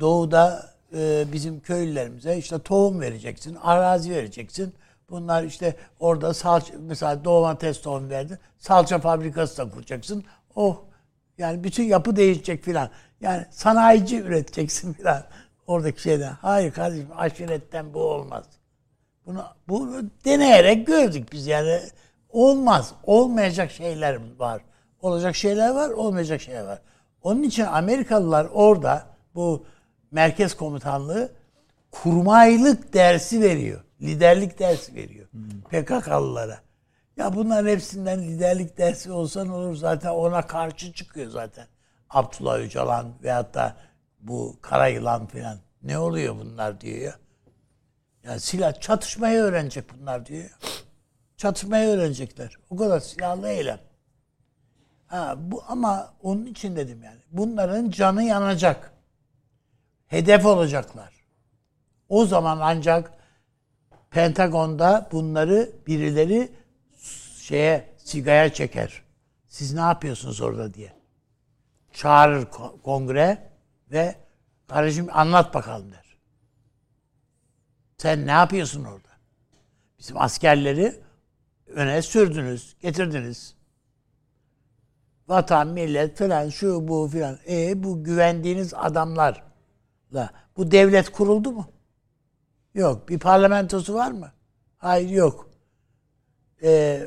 [0.00, 4.74] doğuda e, bizim köylülerimize işte tohum vereceksin, arazi vereceksin.
[5.10, 8.38] Bunlar işte orada salça, mesela domates tohum verdi.
[8.58, 10.24] Salça fabrikası da kuracaksın.
[10.54, 10.76] Oh
[11.38, 12.90] yani bütün yapı değişecek filan.
[13.20, 15.24] Yani sanayici üreteceksin filan
[15.66, 16.32] oradaki şeyden.
[16.32, 18.44] Hayır kardeşim aşiretten bu olmaz.
[19.26, 21.80] Bunu, bunu deneyerek gördük biz yani.
[22.28, 22.94] Olmaz.
[23.02, 24.62] Olmayacak şeyler var.
[25.00, 26.78] Olacak şeyler var, olmayacak şeyler var.
[27.22, 29.64] Onun için Amerikalılar orada bu
[30.10, 31.32] merkez komutanlığı
[31.90, 33.84] kurmaylık dersi veriyor.
[34.00, 35.28] Liderlik dersi veriyor.
[35.70, 36.60] PKK'lılara.
[37.16, 41.66] Ya bunların hepsinden liderlik dersi olsa ne olur zaten ona karşı çıkıyor zaten.
[42.10, 43.76] Abdullah Öcalan veyahut da
[44.22, 45.58] bu Kara Yılan falan.
[45.82, 47.14] Ne oluyor bunlar diyor ya.
[48.24, 50.50] Ya silah çatışmayı öğrenecek bunlar diyor.
[51.36, 52.56] Çatışmayı öğrenecekler.
[52.70, 53.80] O kadar silahlı eylem.
[55.06, 57.20] Ha, bu ama onun için dedim yani.
[57.30, 58.92] Bunların canı yanacak.
[60.06, 61.12] Hedef olacaklar.
[62.08, 63.12] O zaman ancak
[64.10, 66.52] Pentagon'da bunları birileri
[67.38, 69.02] şeye sigaya çeker.
[69.48, 70.92] Siz ne yapıyorsunuz orada diye.
[71.92, 73.51] Çağırır ko- kongre
[73.92, 74.16] ve
[74.68, 76.18] kardeşim anlat bakalım der.
[77.98, 79.08] Sen ne yapıyorsun orada?
[79.98, 81.00] Bizim askerleri
[81.66, 83.54] öne sürdünüz, getirdiniz.
[85.28, 87.38] Vatan, millet falan şu bu filan.
[87.48, 91.66] E bu güvendiğiniz adamlarla bu devlet kuruldu mu?
[92.74, 93.08] Yok.
[93.08, 94.32] Bir parlamentosu var mı?
[94.78, 95.50] Hayır yok.
[96.62, 97.02] Ee,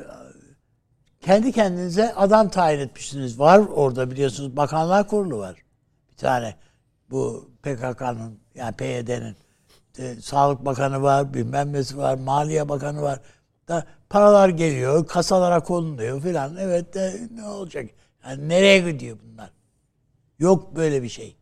[1.20, 3.38] kendi kendinize adam tayin etmişsiniz.
[3.38, 5.56] Var orada biliyorsunuz Bakanlar Kurulu var.
[6.10, 6.54] Bir tane
[7.10, 9.36] bu PKK'nın yani PYD'nin
[9.98, 13.20] e, Sağlık Bakanı var, bilmem nesi var, Maliye Bakanı var.
[13.68, 16.56] Da paralar geliyor, kasalara konuluyor filan.
[16.56, 17.90] Evet de ne olacak?
[18.24, 19.50] Yani nereye gidiyor bunlar?
[20.38, 21.36] Yok böyle bir şey.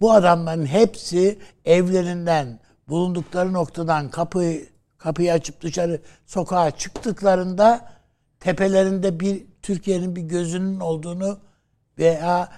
[0.00, 4.68] Bu adamların hepsi evlerinden, bulundukları noktadan kapıyı
[4.98, 7.92] kapıyı açıp dışarı sokağa çıktıklarında
[8.40, 11.38] tepelerinde bir Türkiye'nin bir gözünün olduğunu
[11.98, 12.48] veya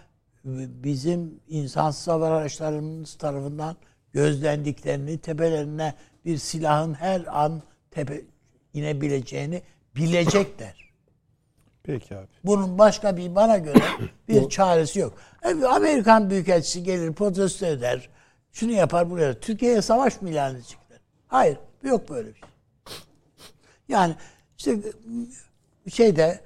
[0.57, 3.77] bizim insansız hava araçlarımız tarafından
[4.12, 5.95] gözlendiklerini, tepelerine
[6.25, 8.20] bir silahın her an tepe
[8.75, 9.62] inebileceğini
[9.97, 10.89] bilecekler.
[11.83, 12.27] Peki abi.
[12.45, 13.83] Bunun başka bir bana göre
[14.29, 15.15] bir çaresi yok.
[15.69, 18.09] Amerikan Büyükelçisi gelir protesto eder.
[18.53, 19.41] Şunu yapar buraya.
[19.41, 20.99] Türkiye'ye savaş mı ilan edecekler?
[21.27, 21.59] Hayır.
[21.83, 22.49] Yok böyle bir şey.
[23.89, 24.15] Yani
[24.59, 24.79] işte
[25.93, 26.41] şeyde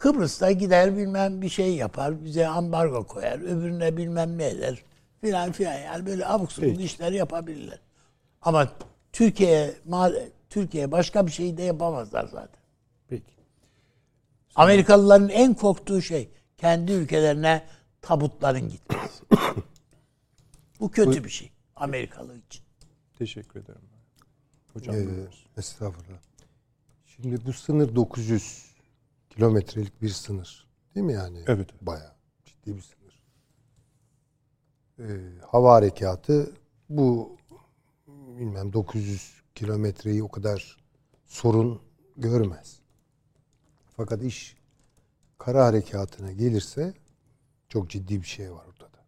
[0.00, 2.24] Kıbrıs'ta gider bilmem bir şey yapar.
[2.24, 3.38] Bize ambargo koyar.
[3.38, 4.82] Öbürüne bilmem ne eder.
[5.20, 5.78] Filan filan.
[5.78, 6.82] Yani böyle abuk subuk Peki.
[6.84, 7.80] işleri yapabilirler.
[8.42, 8.72] Ama
[9.12, 9.74] Türkiye
[10.50, 12.60] Türkiye başka bir şey de yapamazlar zaten.
[13.08, 13.32] Peki.
[14.54, 17.66] Amerikalıların en korktuğu şey kendi ülkelerine
[18.02, 19.24] tabutların gitmesi.
[20.80, 22.62] Bu kötü bir şey Amerikalı için.
[23.18, 23.80] Teşekkür ederim.
[24.72, 25.06] Hocam Ee,
[25.56, 26.18] estağfurullah.
[27.06, 28.69] Şimdi bu sınır 900
[29.40, 30.68] kilometrelik bir sınır.
[30.94, 31.38] Değil mi yani?
[31.46, 31.68] Evet.
[31.80, 32.12] Bayağı
[32.44, 33.22] ciddi bir sınır.
[34.98, 36.52] Ee, hava harekatı
[36.88, 37.36] bu
[38.08, 40.76] bilmem 900 kilometreyi o kadar
[41.26, 41.82] sorun
[42.16, 42.80] görmez.
[43.96, 44.56] Fakat iş
[45.38, 46.94] kara harekatına gelirse
[47.68, 49.04] çok ciddi bir şey var ortada.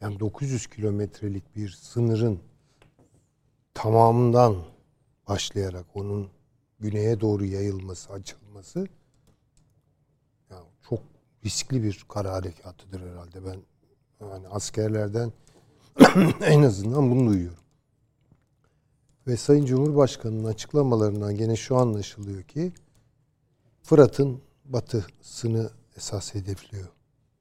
[0.00, 2.40] Yani 900 kilometrelik bir sınırın
[3.74, 4.56] tamamından
[5.28, 6.30] başlayarak onun
[6.80, 8.88] güneye doğru yayılması, açılması
[11.46, 13.56] riskli bir kara harekatıdır herhalde ben
[14.20, 15.32] Yani askerlerden
[16.40, 17.58] en azından bunu duyuyorum.
[19.26, 22.72] Ve Sayın Cumhurbaşkanı'nın açıklamalarından gene şu anlaşılıyor ki
[23.82, 26.88] Fırat'ın batısını esas hedefliyor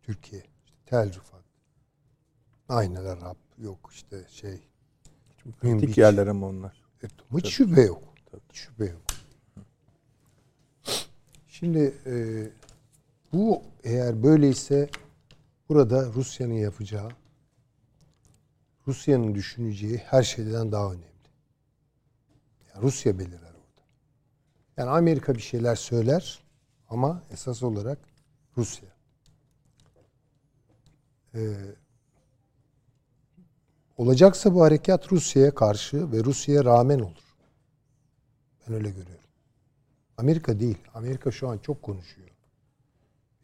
[0.02, 0.42] Türkiye.
[0.66, 1.44] İşte Tel Rifat.
[2.70, 3.38] Aynen Arap.
[3.58, 4.60] Yok işte şey.
[5.62, 6.84] Kritik yerler ama onlar.
[7.02, 8.04] Evet, hiç şüphe yok.
[8.50, 9.02] Hiç şüphe yok.
[11.48, 12.14] Şimdi e,
[13.34, 14.90] bu eğer böyleyse
[15.70, 17.10] burada Rusya'nın yapacağı,
[18.88, 21.06] Rusya'nın düşüneceği her şeyden daha önemli.
[22.70, 23.82] Yani Rusya belirer orada.
[24.78, 26.44] Yani Amerika bir şeyler söyler
[26.90, 28.00] ama esas olarak
[28.58, 28.90] Rusya.
[31.36, 31.56] Ee,
[33.98, 37.36] olacaksa bu harekat Rusya'ya karşı ve Rusya'ya rağmen olur.
[38.68, 39.26] Ben öyle görüyorum.
[40.18, 40.78] Amerika değil.
[40.94, 42.25] Amerika şu an çok konuşuyor.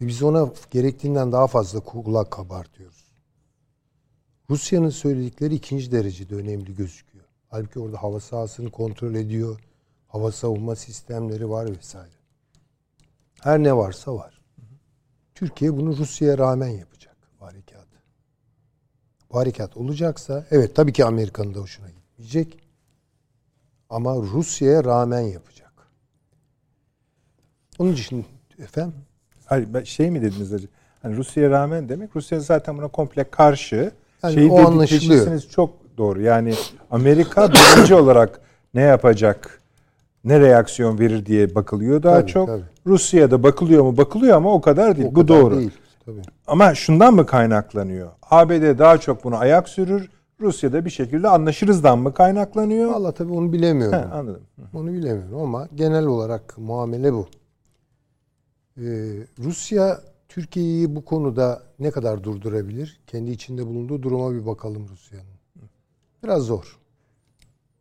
[0.02, 3.06] Biz ona gerektiğinden daha fazla kulak kabartıyoruz.
[4.50, 7.26] Rusya'nın söyledikleri ikinci derecede önemli gözüküyor.
[7.50, 9.60] Halbuki orada hava sahasını kontrol ediyor.
[10.08, 12.16] Hava savunma sistemleri var vesaire.
[13.42, 14.42] Her ne varsa var.
[15.36, 18.02] Türkiye bunu Rusya'ya rağmen yapacak bu harekatı.
[19.32, 22.60] Bu harekat olacaksa evet tabii ki Amerika'nın da hoşuna gitmeyecek.
[23.90, 25.74] Ama Rusya'ya rağmen yapacak.
[27.80, 28.26] Onun için
[28.60, 29.06] efendim
[29.52, 30.72] Hayır, ben şey mi dediniz acaba?
[31.02, 33.92] Hani Rusya'ya rağmen demek Rusya zaten buna komple karşı.
[34.24, 35.40] Yani Şeyi o anlaşılıyor.
[35.40, 36.22] çok doğru.
[36.22, 36.54] Yani
[36.92, 38.42] Amerika birinci olarak
[38.74, 39.62] ne yapacak,
[40.24, 42.48] ne reaksiyon verir diye bakılıyor daha Tabii, çok.
[42.48, 42.64] tabii.
[42.88, 43.98] Rusya'da bakılıyor mu?
[43.98, 45.08] Bakılıyor ama o kadar değil.
[45.08, 45.58] o Bu kadar doğru.
[45.58, 45.72] değil.
[46.06, 46.22] Tabii.
[46.48, 48.10] Ama şundan mı kaynaklanıyor?
[48.30, 50.10] ABD daha çok bunu ayak sürür.
[50.42, 52.92] Rusya'da bir şekilde anlaşırızdan mı kaynaklanıyor?
[52.92, 54.00] Vallahi tabii onu He, bilemiyorum.
[54.14, 54.42] anladım.
[54.74, 57.28] Onu bilemiyorum ama genel olarak muamele bu.
[58.78, 58.82] Ee,
[59.40, 63.00] Rusya Türkiye'yi bu konuda ne kadar durdurabilir?
[63.08, 65.26] Kendi içinde bulunduğu duruma bir bakalım Rusya'nın.
[66.24, 66.80] Biraz zor.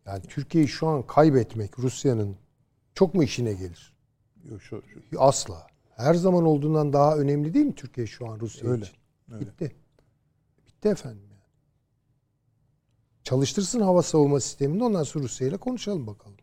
[0.07, 2.37] Yani Türkiye'yi şu an kaybetmek Rusya'nın
[2.95, 3.93] çok mu işine gelir?
[4.51, 5.67] Yok, şu- şu- Asla.
[5.97, 8.95] Her zaman olduğundan daha önemli değil mi Türkiye şu an Rusya Öyle, için?
[9.33, 9.41] öyle.
[9.47, 9.73] Bitti.
[10.67, 11.23] Bitti efendim.
[11.31, 11.41] yani.
[13.25, 16.37] Çalıştırsın hava savunma sistemini ondan sonra Rusya ile konuşalım bakalım.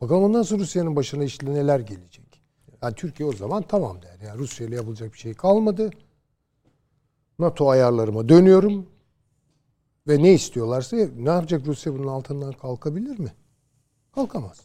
[0.00, 2.25] Bakalım ondan sonra Rusya'nın başına işte neler gelecek.
[2.82, 4.26] Yani Türkiye o zaman tamam der.
[4.26, 5.90] Yani Rusya ile yapılacak bir şey kalmadı.
[7.38, 8.86] NATO ayarlarıma dönüyorum.
[10.08, 13.32] Ve ne istiyorlarsa ne yapacak Rusya bunun altından kalkabilir mi?
[14.14, 14.60] Kalkamaz.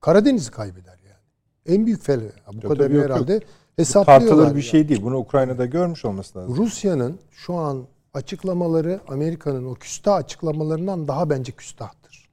[0.00, 1.76] Karadeniz'i kaybeder yani.
[1.78, 2.20] En büyük fel.
[2.52, 3.42] Bu Tabii, kadar yok, herhalde yok.
[3.76, 4.26] hesaplıyorlar.
[4.28, 4.62] Tartılır bir yani.
[4.62, 5.02] şey değil.
[5.02, 6.56] Bunu Ukrayna'da görmüş olması lazım.
[6.56, 12.28] Rusya'nın şu an açıklamaları Amerika'nın o küstah açıklamalarından daha bence küstahtır.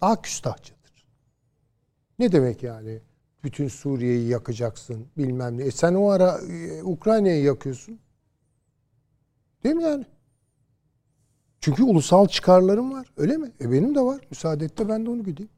[0.00, 1.06] Daha küstahçıdır.
[2.18, 3.00] Ne demek yani?
[3.44, 5.62] Bütün Suriye'yi yakacaksın bilmem ne.
[5.62, 7.98] E sen o ara e, Ukrayna'yı yakıyorsun.
[9.64, 10.06] Değil mi yani?
[11.60, 13.06] Çünkü ulusal çıkarlarım var.
[13.16, 13.52] Öyle mi?
[13.60, 14.26] E benim de var.
[14.30, 15.50] Müsaade et de ben de onu gideyim.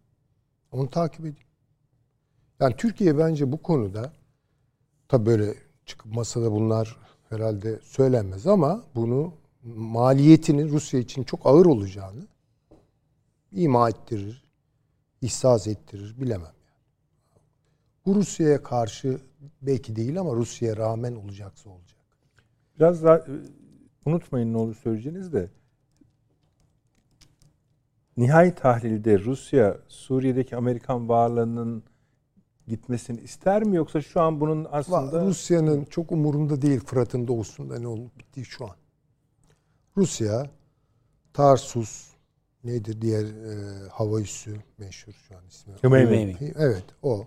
[0.73, 1.37] Onu takip edeyim.
[2.61, 4.13] Yani Türkiye bence bu konuda
[5.09, 5.55] Tabi böyle
[5.87, 6.97] çıkıp masada bunlar
[7.29, 9.33] herhalde söylenmez ama bunu
[9.77, 12.27] maliyetinin Rusya için çok ağır olacağını
[13.53, 14.45] ima ettirir,
[15.21, 16.56] ihsas ettirir bilemem.
[18.07, 19.21] Bu Rusya'ya karşı
[19.63, 22.01] belki değil ama Rusya'ya rağmen olacaksa olacak.
[22.77, 23.25] Biraz daha e,
[24.07, 25.51] unutmayın ne olur söyleyeceğiniz de
[28.17, 31.83] nihai tahlilde Rusya Suriye'deki Amerikan varlığının
[32.69, 37.87] gitmesini ister mi yoksa şu an bunun aslında Rusya'nın çok umurunda değil Fırat'ın doğusunda ne
[37.87, 38.77] olup bittiği şu an.
[39.97, 40.51] Rusya,
[41.33, 42.11] Tarsus,
[42.65, 45.75] nedir diğer e, hava üssü meşhur şu an ismi.
[45.83, 46.37] Hümeymi.
[46.57, 47.27] Evet o.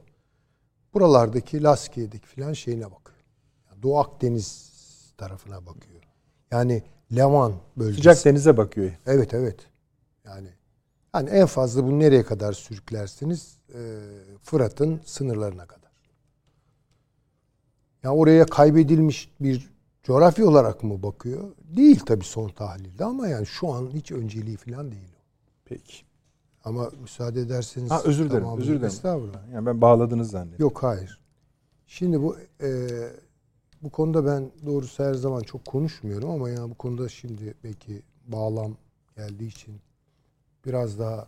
[0.94, 3.20] Buralardaki Laskiye'deki filan şeyine bakıyor.
[3.72, 4.72] Yani Doğu Akdeniz
[5.18, 6.02] tarafına bakıyor.
[6.52, 6.84] Yani
[7.16, 7.98] Levan bölgesi.
[7.98, 8.92] sıcak denize bakıyor.
[9.06, 9.60] Evet evet.
[10.26, 10.48] Yani
[11.16, 13.58] yani en fazla bunu nereye kadar sürüklersiniz?
[13.74, 14.00] Ee,
[14.42, 15.90] Fırat'ın sınırlarına kadar.
[18.04, 19.70] Ya oraya kaybedilmiş bir
[20.04, 21.52] coğrafya olarak mı bakıyor?
[21.64, 25.12] Değil tabii son tahlilde ama yani şu an hiç önceliği falan değil.
[25.66, 26.09] Peki.
[26.64, 28.44] Ama müsaade ederseniz Ha, özür dilerim.
[28.44, 28.88] tamamını- Özür dilerim.
[28.88, 29.48] Estağfurullah.
[29.54, 30.66] Yani ben bağladınız zannettim.
[30.66, 31.20] Yok hayır.
[31.88, 32.88] Şimdi bu e,
[33.82, 38.78] bu konuda ben doğrusu her zaman çok konuşmuyorum ama yani bu konuda şimdi belki bağlam
[39.18, 39.76] geldiği için
[40.66, 41.28] biraz daha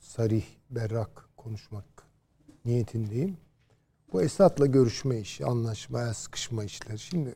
[0.00, 1.84] sarih, berrak konuşmak
[2.64, 3.36] niyetindeyim.
[4.12, 6.98] Bu Esad'la görüşme işi, anlaşmaya sıkışma işleri.
[6.98, 7.34] Şimdi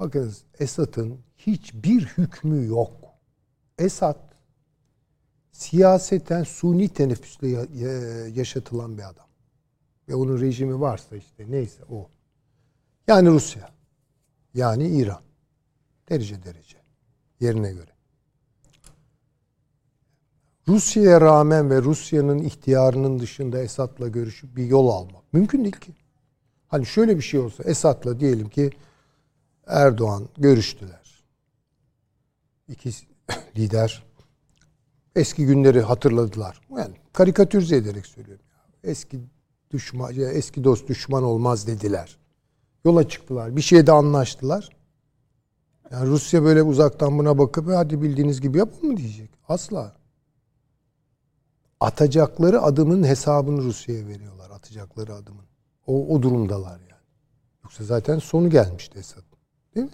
[0.00, 2.92] bakınız Esad'ın hiçbir hükmü yok.
[3.78, 4.29] Esad
[5.60, 9.26] siyaseten suni teneffüsle ya- ya- yaşatılan bir adam.
[10.08, 12.08] Ve onun rejimi varsa işte neyse o.
[13.06, 13.70] Yani Rusya.
[14.54, 15.20] Yani İran.
[16.08, 16.76] Derece derece.
[17.40, 17.90] Yerine göre.
[20.68, 25.92] Rusya'ya rağmen ve Rusya'nın ihtiyarının dışında Esad'la görüşüp bir yol almak mümkün değil ki.
[26.68, 28.70] Hani şöyle bir şey olsa Esad'la diyelim ki
[29.66, 31.24] Erdoğan görüştüler.
[32.68, 32.90] İki
[33.56, 34.09] lider
[35.16, 36.60] eski günleri hatırladılar.
[36.76, 38.44] Yani karikatürize ederek söylüyorum.
[38.84, 39.20] Eski
[39.70, 42.18] düşman, eski dost düşman olmaz dediler.
[42.84, 43.56] Yola çıktılar.
[43.56, 44.68] Bir şeyde anlaştılar.
[45.90, 49.30] Yani Rusya böyle uzaktan buna bakıp hadi bildiğiniz gibi yapın mı diyecek.
[49.48, 49.96] Asla.
[51.80, 54.50] Atacakları adımın hesabını Rusya'ya veriyorlar.
[54.50, 55.44] Atacakları adımın.
[55.86, 57.02] O, o durumdalar yani.
[57.64, 59.22] Yoksa zaten sonu gelmişti Esad.
[59.74, 59.92] Değil mi?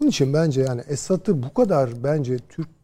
[0.00, 2.75] Onun için bence yani Esad'ı bu kadar bence Türk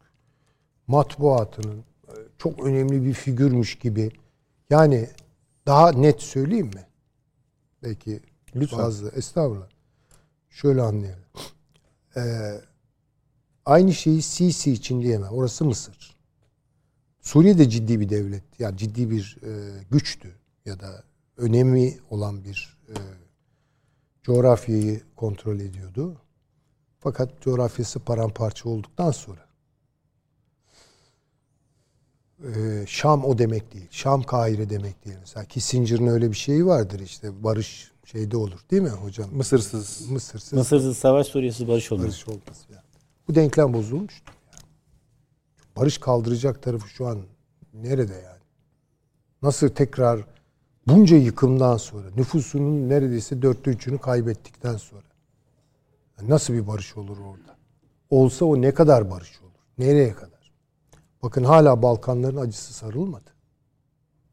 [0.86, 1.78] matbuatının
[2.08, 4.10] e, çok önemli bir figürmüş gibi
[4.70, 5.08] yani
[5.66, 6.86] daha net söyleyeyim mi?
[7.82, 8.20] Belki
[8.56, 8.76] Lütfen.
[8.76, 9.68] fazla estağfurullah.
[10.50, 11.24] Şöyle anlayalım.
[12.16, 12.20] Ee,
[13.66, 15.32] aynı şeyi Sisi için diyemem.
[15.32, 16.16] Orası Mısır.
[17.20, 18.44] Suriye de ciddi bir devlet.
[18.58, 20.34] Yani ciddi bir e, güçtü
[20.64, 21.04] ya da
[21.36, 22.94] önemi olan bir e,
[24.22, 26.16] coğrafyayı kontrol ediyordu.
[26.98, 29.46] Fakat coğrafyası paramparça olduktan sonra
[32.42, 33.88] e, Şam o demek değil.
[33.90, 35.16] Şam Kahire demek değil.
[35.20, 39.30] Mesela Kissinger'ın öyle bir şeyi vardır işte barış şeyde olur değil mi hocam?
[39.32, 40.10] Mısırsız.
[40.10, 42.06] Mısırsız Mısırsız savaş Suriye'siz barış olmaz.
[42.06, 42.66] barış olmaz.
[42.70, 42.82] Yani.
[43.28, 44.32] Bu denklem bozulmuştur.
[44.52, 44.62] Yani.
[45.76, 47.18] Barış kaldıracak tarafı şu an
[47.74, 48.42] nerede yani?
[49.42, 50.20] Nasıl tekrar
[50.86, 55.02] bunca yıkımdan sonra nüfusunun neredeyse dörtte üçünü kaybettikten sonra
[56.18, 57.56] yani nasıl bir barış olur orada?
[58.10, 59.50] Olsa o ne kadar barış olur?
[59.78, 60.41] Nereye kadar?
[61.22, 63.30] Bakın hala Balkanların acısı sarılmadı.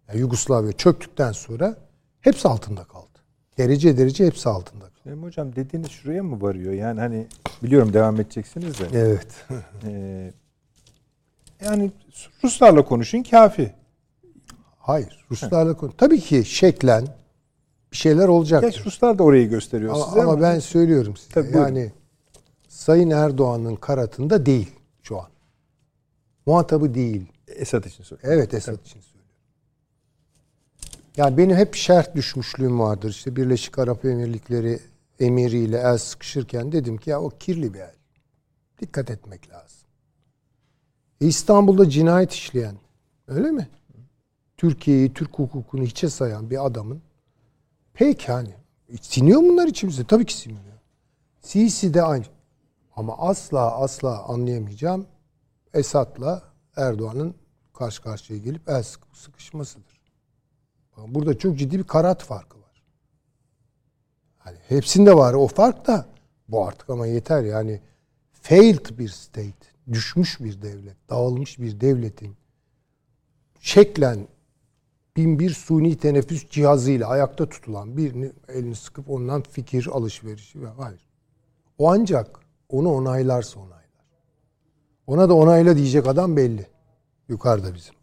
[0.07, 1.77] Yani Yugoslavya çöktükten sonra
[2.21, 3.05] hepsi altında kaldı.
[3.57, 4.99] Derece derece hepsi altında kaldı.
[5.05, 6.73] Benim hocam dediğiniz şuraya mı varıyor?
[6.73, 7.27] Yani hani
[7.63, 8.85] biliyorum devam edeceksiniz de.
[8.93, 9.27] Evet.
[9.87, 10.33] Ee,
[11.65, 11.91] yani
[12.43, 13.73] Ruslarla konuşun kafi.
[14.77, 15.25] Hayır.
[15.31, 15.91] Ruslarla konu.
[15.97, 17.07] Tabii ki şeklen
[17.91, 18.61] bir şeyler olacak.
[18.61, 21.33] Geç Ruslar da orayı gösteriyor Ama, size ama ama, ben söylüyorum size.
[21.33, 21.67] Tabii, buyurun.
[21.67, 21.91] yani
[22.67, 24.71] Sayın Erdoğan'ın karatında değil.
[26.49, 27.25] Muhatabı değil.
[27.47, 28.37] Esad için söylüyorum.
[28.37, 29.35] Evet Esad için söylüyorum.
[31.17, 33.09] Yani benim hep şerh düşmüşlüğüm vardır.
[33.09, 34.79] İşte Birleşik Arap Emirlikleri
[35.19, 37.95] emiriyle el sıkışırken dedim ki ya o kirli bir el.
[38.81, 39.87] Dikkat etmek lazım.
[41.21, 42.75] E İstanbul'da cinayet işleyen
[43.27, 43.69] öyle mi?
[44.57, 47.01] Türkiye'yi, Türk hukukunu hiçe sayan bir adamın
[47.93, 48.53] peki hani
[49.01, 50.03] siniyor bunlar içimize?
[50.03, 50.63] Tabii ki siniyor.
[51.41, 52.25] Sisi de aynı.
[52.95, 55.05] Ama asla asla anlayamayacağım
[55.73, 56.43] Esad'la
[56.75, 57.35] Erdoğan'ın
[57.73, 59.99] karşı karşıya gelip el sıkı- sıkışmasıdır.
[60.97, 62.83] Burada çok ciddi bir karat farkı var.
[64.37, 66.05] Hani hepsinde var o fark da
[66.47, 67.81] bu artık ama yeter yani
[68.31, 72.35] failed bir state, düşmüş bir devlet, dağılmış bir devletin
[73.59, 74.27] şeklen
[75.17, 81.09] bin bir suni teneffüs cihazıyla ayakta tutulan birini elini sıkıp ondan fikir alışverişi ve hayır.
[81.77, 82.39] O ancak
[82.69, 83.78] onu onaylarsa onaylar.
[85.09, 86.67] Ona da onayla diyecek adam belli.
[87.29, 87.93] Yukarıda bizim.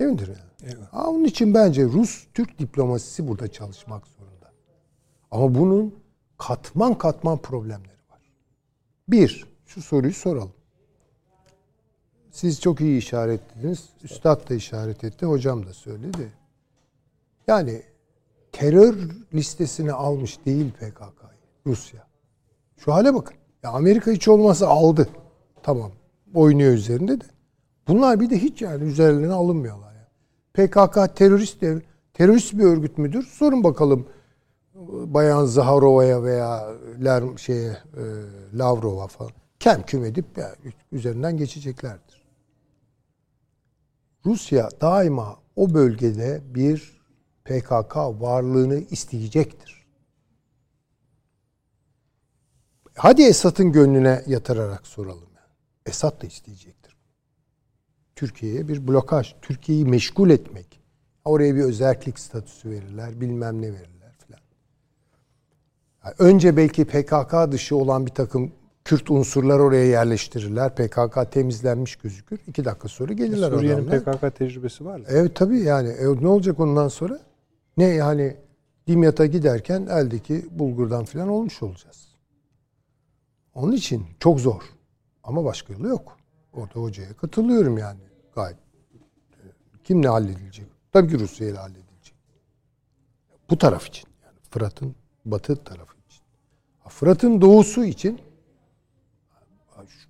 [0.00, 0.84] Değil midir yani?
[0.90, 4.52] Ha, onun için bence Rus-Türk diplomasisi burada çalışmak zorunda.
[5.30, 5.94] Ama bunun
[6.38, 8.20] katman katman problemleri var.
[9.08, 10.52] Bir, şu soruyu soralım.
[12.30, 13.88] Siz çok iyi işaretlediniz.
[14.02, 15.26] Üstad da işaret etti.
[15.26, 16.32] Hocam da söyledi.
[17.46, 17.82] Yani
[18.52, 18.96] terör
[19.34, 22.06] listesine almış değil PKK'yı Rusya.
[22.76, 23.36] Şu hale bakın.
[23.68, 25.08] Amerika hiç olmazsa aldı.
[25.62, 25.90] Tamam.
[26.34, 27.24] Oynuyor üzerinde de.
[27.88, 29.92] Bunlar bir de hiç yani üzerlerine alınmıyorlar.
[29.94, 30.68] Yani.
[30.68, 31.80] PKK terörist dev,
[32.14, 33.22] terörist bir örgüt müdür?
[33.22, 34.06] Sorun bakalım
[35.06, 36.68] Bayan Zaharova'ya veya
[37.04, 38.02] Ler, şeye, e,
[38.54, 39.32] Lavrova falan.
[39.60, 40.54] Kem küm edip ya,
[40.92, 42.26] üzerinden geçeceklerdir.
[44.26, 47.00] Rusya daima o bölgede bir
[47.44, 49.75] PKK varlığını isteyecektir.
[52.96, 55.26] Hadi Esad'ın gönlüne yatırarak soralım.
[55.86, 56.96] Esad da isteyecektir.
[58.16, 60.80] Türkiye'ye bir blokaj, Türkiye'yi meşgul etmek.
[61.24, 64.40] Oraya bir özellik statüsü verirler, bilmem ne verirler filan.
[66.04, 68.52] Yani önce belki PKK dışı olan bir takım
[68.84, 70.74] Kürt unsurlar oraya yerleştirirler.
[70.74, 72.38] PKK temizlenmiş gözükür.
[72.46, 73.86] İki dakika sonra gelirler Suriye'nin.
[73.86, 75.04] PKK tecrübesi var mı?
[75.08, 75.88] Evet tabii yani.
[75.88, 77.18] E, ne olacak ondan sonra?
[77.76, 78.36] Ne yani
[78.86, 82.15] Dimyat'a giderken eldeki bulgurdan falan olmuş olacağız.
[83.56, 84.62] Onun için çok zor.
[85.24, 86.16] Ama başka yolu yok.
[86.52, 88.00] Orada hocaya katılıyorum yani.
[88.34, 88.56] Gayet.
[88.56, 89.44] E,
[89.84, 90.66] Kimle halledilecek?
[90.92, 92.14] Tabii ki Rusya ile halledilecek.
[93.50, 94.08] Bu taraf için.
[94.24, 96.22] Yani Fırat'ın batı tarafı için.
[96.88, 98.20] Fırat'ın doğusu için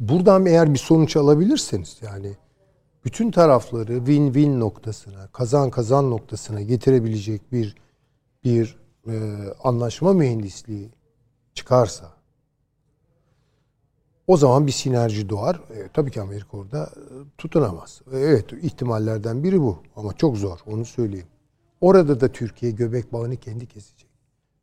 [0.01, 2.37] buradan eğer bir sonuç alabilirseniz yani
[3.05, 7.77] bütün tarafları win-win noktasına, kazan kazan noktasına getirebilecek bir
[8.45, 8.79] bir
[9.09, 9.15] e,
[9.65, 10.91] anlaşma mühendisliği
[11.55, 12.16] çıkarsa
[14.27, 15.57] o zaman bir sinerji doğar.
[15.57, 17.05] E, tabii ki Amerika orada e,
[17.39, 18.03] tutunamaz.
[18.13, 21.27] E, evet ihtimallerden biri bu ama çok zor onu söyleyeyim.
[21.81, 24.11] Orada da Türkiye göbek bağını kendi kesecek.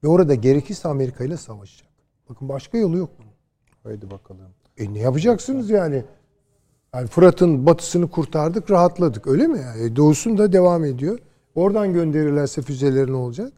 [0.03, 1.90] Ve orada gerekirse Amerika ile savaşacak.
[2.30, 3.31] Bakın başka yolu yok bunun.
[3.84, 4.41] Haydi bakalım.
[4.77, 6.06] E ne yapacaksınız yani?
[6.94, 9.27] Yani Fırat'ın batısını kurtardık, rahatladık.
[9.27, 9.65] Öyle mi?
[9.80, 11.19] E, doğusun da devam ediyor.
[11.56, 13.53] Oradan gönderirlerse füzeleri ne olacak?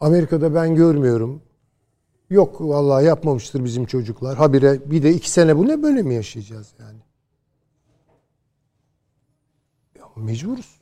[0.00, 1.42] Amerika'da ben görmüyorum.
[2.30, 4.36] Yok vallahi yapmamıştır bizim çocuklar.
[4.36, 6.98] Habire bir de iki sene bu ne böyle mi yaşayacağız yani?
[9.98, 10.80] Ya mecburuz.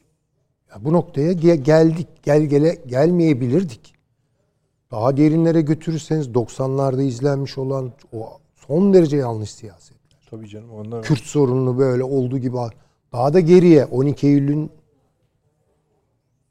[0.70, 2.08] Ya bu noktaya ge- geldik.
[2.22, 3.94] Gel gele gelmeyebilirdik.
[4.90, 10.18] Daha derinlere götürürseniz 90'larda izlenmiş olan o son derece yanlış siyasetler.
[10.30, 12.56] Tabii canım onlar Kürt sorununu böyle olduğu gibi
[13.12, 14.70] daha da geriye 12 Eylül'ün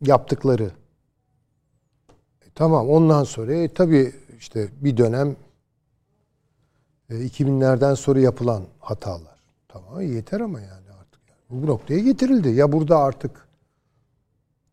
[0.02, 0.72] yaptıkları.
[2.42, 5.36] E, tamam ondan sonra e, tabii işte bir dönem
[7.10, 9.40] e, 2000'lerden sonra yapılan hatalar.
[9.68, 11.22] Tamam yeter ama yani artık.
[11.50, 12.50] Bu noktaya getirildi.
[12.50, 13.48] Ya burada artık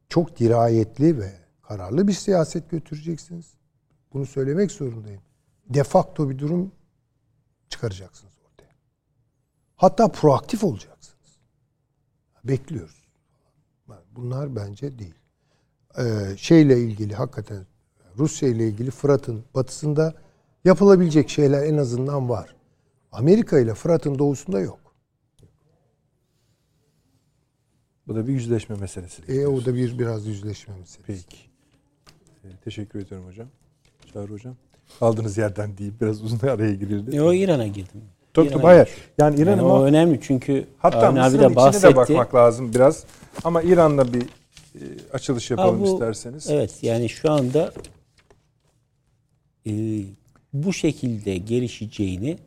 [0.08, 1.32] çok dirayetli ve
[1.62, 3.54] kararlı bir siyaset götüreceksiniz.
[4.12, 5.22] Bunu söylemek zorundayım.
[5.68, 6.72] De facto bir durum
[7.68, 8.74] çıkaracaksınız ortaya.
[9.76, 11.38] Hatta proaktif olacaksınız.
[12.44, 13.08] Bekliyoruz.
[14.10, 15.14] Bunlar bence değil.
[15.98, 17.66] Ee, şeyle ilgili hakikaten
[18.18, 20.14] Rusya ile ilgili Fırat'ın batısında
[20.64, 22.54] yapılabilecek şeyler en azından var.
[23.12, 24.78] Amerika ile Fırat'ın doğusunda yok.
[28.08, 29.22] bu da bir yüzleşme meselesi.
[29.28, 30.98] E o da bir biraz yüzleşme meselesi.
[31.06, 31.36] Peki.
[32.44, 33.48] Ee, teşekkür ediyorum hocam.
[34.12, 34.56] Çağrı hocam.
[35.00, 37.16] Aldığınız yerden deyip biraz uzun araya girildi.
[37.16, 38.02] E, o İran'a girdim.
[38.34, 38.88] Çok İran'a hayır.
[39.18, 41.92] Yani İran'ın Yani o o önemli çünkü hatta Avni abi Mısır'ın de içine bahsetti.
[41.92, 43.04] de bakmak lazım biraz.
[43.44, 44.80] Ama İran'la bir e,
[45.12, 46.50] açılış yapalım Ha, bu- isterseniz.
[46.50, 47.72] Evet yani şu anda
[49.68, 50.04] e,
[50.52, 52.38] bu şekilde gelişeceğini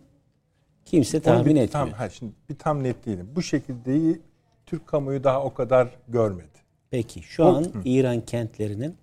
[0.86, 1.70] kimse tahmin bir, etmiyor.
[1.72, 3.30] Tam, ha, şimdi bir tam net değilim.
[3.36, 4.20] Bu şekilde
[4.66, 6.48] Türk kamuoyu daha o kadar görmedi.
[6.92, 8.96] Peki şu an İran kentlerinin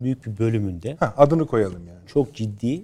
[0.00, 2.06] büyük bir bölümünde Ha, adını koyalım yani.
[2.06, 2.82] çok ciddi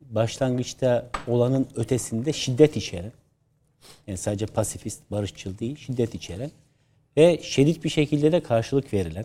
[0.00, 3.12] başlangıçta olanın ötesinde şiddet içeren
[4.06, 6.50] yani sadece pasifist, barışçıl değil, şiddet içeren
[7.16, 9.24] ve şiddet bir şekilde de karşılık verilen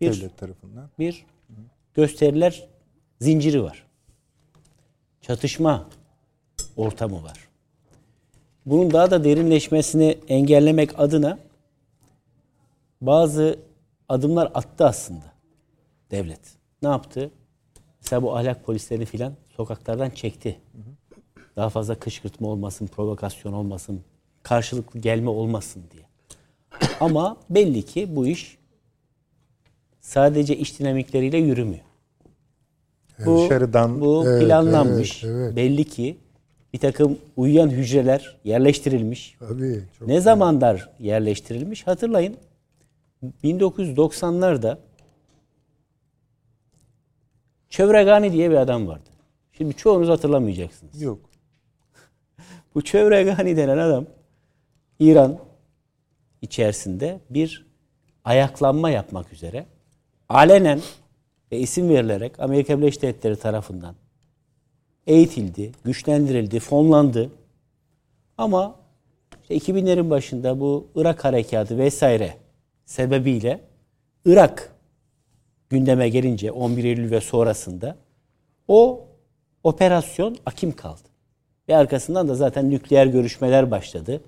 [0.00, 0.90] bir Devlet tarafından.
[0.98, 1.24] bir
[1.94, 2.68] gösteriler
[3.20, 3.86] zinciri var.
[5.20, 5.88] Çatışma
[6.76, 7.48] ortamı var.
[8.66, 11.38] Bunun daha da derinleşmesini engellemek adına
[13.00, 13.58] bazı
[14.08, 15.32] adımlar attı aslında
[16.10, 16.40] devlet.
[16.82, 17.30] Ne yaptı?
[18.00, 20.60] Mesela bu ahlak polislerini filan sokaklardan çekti.
[21.56, 24.04] Daha fazla kışkırtma olmasın, provokasyon olmasın,
[24.42, 26.02] karşılıklı gelme olmasın diye.
[27.00, 28.58] Ama belli ki bu iş
[30.00, 31.84] sadece iş dinamikleriyle yürümüyor.
[33.26, 35.24] Bu, Dışarıdan- bu Evet, planlanmış.
[35.24, 35.56] evet, evet.
[35.56, 36.16] Belli ki
[36.72, 39.36] bir takım uyuyan hücreler yerleştirilmiş.
[39.38, 39.82] Tabii.
[39.98, 41.86] Çok Ne zamanlar yerleştirilmiş?
[41.86, 42.36] Hatırlayın.
[43.44, 44.78] 1990'larda
[47.70, 49.10] Çevregani diye bir adam vardı.
[49.52, 51.02] Şimdi çoğunuz hatırlamayacaksınız.
[51.02, 51.18] Yok.
[52.74, 54.06] Bu Çevregani denen adam
[54.98, 55.38] İran
[56.42, 57.66] içerisinde bir
[58.24, 59.66] ayaklanma yapmak üzere
[60.28, 60.80] alenen
[61.52, 63.94] ve isim verilerek Amerika Birleşik Devletleri tarafından
[65.06, 67.30] eğitildi, güçlendirildi, fonlandı.
[68.38, 68.74] Ama
[69.42, 72.34] işte 2000'lerin başında bu Irak harekatı vesaire
[72.84, 73.60] sebebiyle
[74.24, 74.72] Irak
[75.68, 77.96] gündeme gelince 11 Eylül ve sonrasında
[78.68, 79.04] o
[79.64, 81.08] operasyon akim kaldı.
[81.68, 84.20] Ve arkasından da zaten nükleer görüşmeler başladı.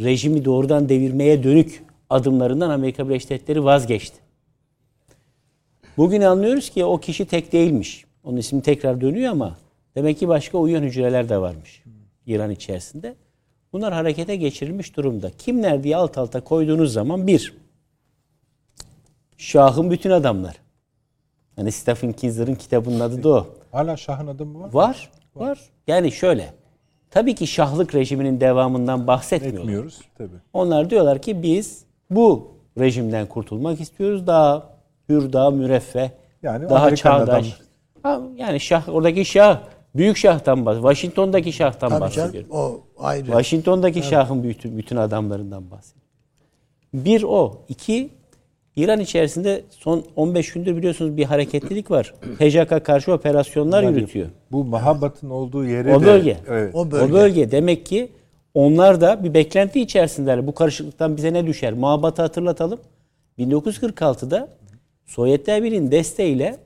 [0.00, 4.25] Rejimi doğrudan devirmeye dönük adımlarından Amerika Birleşik Devletleri vazgeçti.
[5.96, 8.04] Bugün anlıyoruz ki o kişi tek değilmiş.
[8.24, 9.56] Onun ismi tekrar dönüyor ama
[9.94, 11.82] demek ki başka uyuyan hücreler de varmış
[12.26, 13.14] İran içerisinde.
[13.72, 15.30] Bunlar harekete geçirilmiş durumda.
[15.30, 17.54] Kimler diye alt alta koyduğunuz zaman bir,
[19.36, 20.56] Şah'ın bütün adamlar.
[21.56, 23.46] Hani Stephen Kinzer'ın kitabının adı da o.
[23.72, 24.72] Hala Şah'ın adı mı var?
[24.72, 25.58] Var, var.
[25.86, 26.54] Yani şöyle.
[27.10, 29.60] Tabii ki şahlık rejiminin devamından bahsetmiyorlar.
[29.60, 30.36] Etmiyoruz tabii.
[30.52, 34.26] Onlar diyorlar ki biz bu rejimden kurtulmak istiyoruz.
[34.26, 34.75] Daha
[35.08, 36.10] hür, daha müreffeh,
[36.42, 37.60] Yani daha Amerikan çağdaş.
[38.02, 39.60] Ha, yani şah, oradaki şah,
[39.96, 40.90] büyük şahtan bahsediyor.
[40.92, 42.50] Washington'daki şahtan Tabii bahsediyorum.
[42.50, 43.26] canım, o ayrı.
[43.26, 46.06] Washington'daki şahın bütün, bütün adamlarından bahsediyor.
[46.94, 47.58] Bir o.
[47.68, 48.10] iki
[48.76, 52.14] İran içerisinde son 15 gündür biliyorsunuz bir hareketlilik var.
[52.38, 54.26] PJK karşı operasyonlar yürütüyor.
[54.52, 56.36] Bu Mahabat'ın olduğu yere O de- bölge.
[56.48, 56.74] Evet.
[56.74, 57.12] O O bölge.
[57.12, 57.50] bölge.
[57.50, 58.08] demek ki
[58.54, 60.46] onlar da bir beklenti içerisindeler.
[60.46, 61.72] Bu karışıklıktan bize ne düşer?
[61.72, 62.78] Mahabat'ı hatırlatalım.
[63.38, 64.48] 1946'da
[65.06, 66.58] Sovyetler Birliği'nin desteğiyle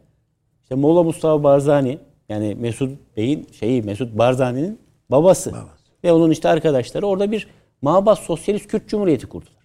[0.63, 1.99] işte Molla Mustafa Barzani
[2.29, 4.79] yani Mesut Bey'in şeyi Mesut Barzani'nin
[5.11, 5.55] babası
[6.05, 7.49] ve onun işte arkadaşları orada bir
[7.83, 9.61] Mahabat Sosyalist Kürt Cumhuriyeti kurdular.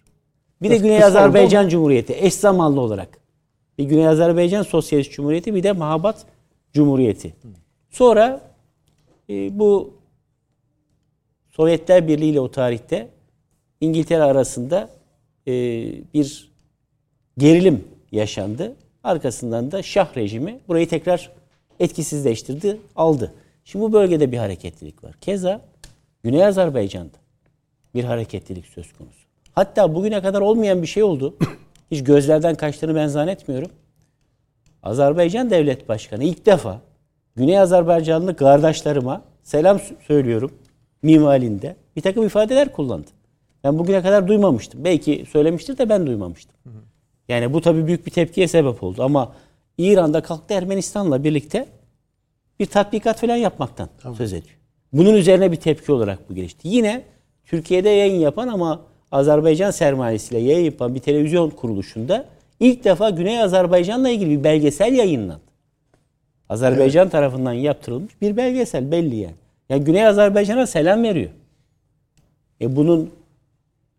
[0.62, 3.18] Bir de Güney Azerbaycan Cumhuriyeti eş zamanlı olarak.
[3.78, 6.26] Bir Güney Azerbaycan Sosyalist Cumhuriyeti bir de Mahabat
[6.72, 7.34] Cumhuriyeti.
[7.90, 8.40] Sonra
[9.30, 9.94] e, bu
[11.48, 13.08] Sovyetler Birliği ile o tarihte
[13.80, 14.90] İngiltere arasında
[15.46, 15.52] e,
[16.14, 16.52] bir
[17.38, 17.84] gerilim
[18.16, 18.72] yaşandı.
[19.04, 21.30] Arkasından da Şah rejimi burayı tekrar
[21.80, 23.32] etkisizleştirdi, aldı.
[23.64, 25.12] Şimdi bu bölgede bir hareketlilik var.
[25.20, 25.60] Keza
[26.22, 27.16] Güney Azerbaycan'da
[27.94, 29.26] bir hareketlilik söz konusu.
[29.52, 31.36] Hatta bugüne kadar olmayan bir şey oldu.
[31.90, 33.70] Hiç gözlerden kaçtığını ben zannetmiyorum.
[34.82, 36.80] Azerbaycan Devlet Başkanı ilk defa
[37.36, 40.52] Güney Azerbaycanlı kardeşlerime selam söylüyorum
[41.02, 43.10] mimalinde bir takım ifadeler kullandı.
[43.64, 44.84] Ben bugüne kadar duymamıştım.
[44.84, 46.56] Belki söylemiştir de ben duymamıştım.
[47.28, 49.32] Yani bu tabii büyük bir tepkiye sebep oldu ama
[49.78, 51.66] İran'da kalktı Ermenistan'la birlikte
[52.60, 54.56] bir tatbikat falan yapmaktan söz ediyor.
[54.92, 56.68] Bunun üzerine bir tepki olarak bu gelişti.
[56.68, 57.02] Yine
[57.44, 58.80] Türkiye'de yayın yapan ama
[59.12, 62.24] Azerbaycan sermayesiyle yayın yapan bir televizyon kuruluşunda
[62.60, 65.40] ilk defa Güney Azerbaycan'la ilgili bir belgesel yayınlandı.
[66.48, 69.34] Azerbaycan tarafından yaptırılmış bir belgesel belli yani.
[69.68, 71.30] Yani Güney Azerbaycan'a selam veriyor.
[72.60, 73.10] E bunun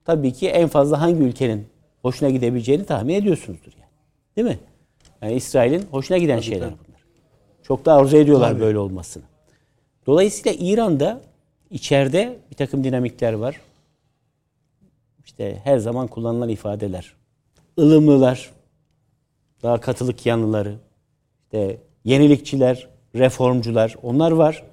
[0.06, 1.66] tabii ki en fazla hangi ülkenin
[2.02, 3.92] hoşuna gidebileceğini tahmin ediyorsunuzdur yani.
[4.36, 4.60] Değil mi?
[5.22, 7.02] Yani İsrail'in hoşuna giden şeyler bunlar.
[7.64, 9.24] Çok da arzu ediyorlar böyle olmasını.
[10.08, 11.22] Dolayısıyla İran'da
[11.70, 13.62] içeride bir takım dinamikler var.
[15.26, 17.14] İşte her zaman kullanılan ifadeler.
[17.80, 18.52] ılımlılar,
[19.64, 20.76] daha katılık yanlıları,
[21.44, 24.64] işte yenilikçiler, reformcular onlar var.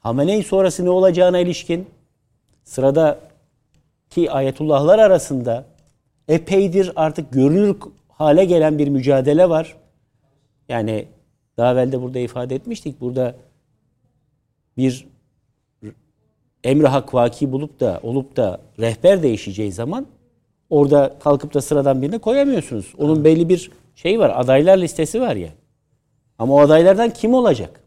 [0.00, 1.86] Hamenei sonrası ne olacağına ilişkin
[2.64, 3.20] sırada
[4.10, 5.64] ki ayetullahlar arasında
[6.28, 7.76] epeydir artık görünür
[8.08, 9.76] hale gelen bir mücadele var.
[10.68, 11.08] Yani
[11.56, 13.00] daha evvel de burada ifade etmiştik.
[13.00, 13.36] Burada
[14.76, 15.06] bir
[16.64, 20.06] emri hak vaki bulup da olup da rehber değişeceği zaman
[20.70, 22.94] orada kalkıp da sıradan birini koyamıyorsunuz.
[22.98, 24.32] Onun belli bir şey var.
[24.36, 25.48] Adaylar listesi var ya.
[26.38, 27.80] Ama o adaylardan kim olacak?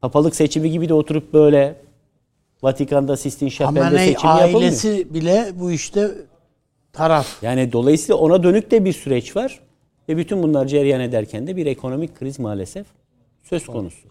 [0.00, 1.76] Papalık seçimi gibi de oturup böyle
[2.62, 4.62] Vatikan'da Sistine Şapel'de seçim yapılmıyor.
[4.62, 6.10] ailesi bile bu işte
[6.92, 7.42] taraf.
[7.42, 9.60] Yani dolayısıyla ona dönük de bir süreç var.
[10.08, 12.86] Ve bütün bunlar cereyan ederken de bir ekonomik kriz maalesef
[13.42, 14.08] söz konusu.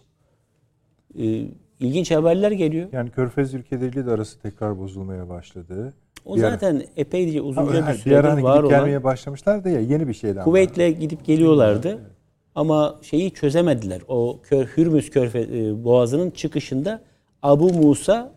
[1.18, 1.44] Ee,
[1.80, 2.88] ilginç haberler geliyor.
[2.92, 5.92] Yani Körfez ülkeleriyle de arası tekrar bozulmaya başladı.
[6.26, 9.70] O Bir ara- zaten epeyce uzunca bir bir süredir hani var gidip olan gelmeye başlamışlardı
[9.70, 10.44] ya yeni bir şeyden.
[10.44, 11.98] Kuveyt'le gidip geliyorlardı.
[12.54, 14.00] Ama şeyi çözemediler.
[14.08, 17.02] O Kör, Hürmüz Körfe, e, Boğazı'nın çıkışında
[17.42, 18.32] Abu Musa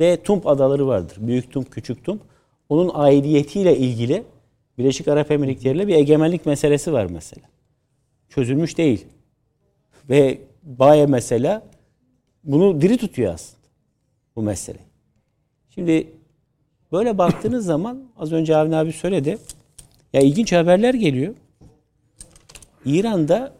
[0.00, 1.16] ve Tump adaları vardır.
[1.20, 2.22] Büyük Tump, Küçük Tump.
[2.68, 4.24] Onun aidiyetiyle ilgili
[4.78, 7.46] Birleşik Arap Emirlikleri'yle bir egemenlik meselesi var mesela.
[8.28, 9.06] Çözülmüş değil.
[10.10, 11.62] Ve Baye mesela
[12.44, 13.66] bunu diri tutuyor aslında
[14.36, 14.78] bu mesele.
[15.70, 16.12] Şimdi
[16.92, 19.38] böyle baktığınız zaman az önce Avni abi söyledi.
[20.12, 21.34] Ya ilginç haberler geliyor.
[22.84, 23.52] İran'da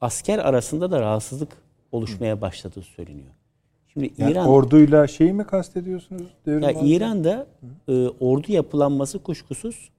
[0.00, 1.48] asker arasında da rahatsızlık
[1.92, 3.39] oluşmaya başladığı söyleniyor.
[3.92, 6.26] Şimdi Yani İran orduyla şeyi mi kastediyorsunuz?
[6.46, 6.70] Devrim ya?
[6.70, 7.46] İran'da
[7.88, 9.90] e, ordu yapılanması kuşkusuz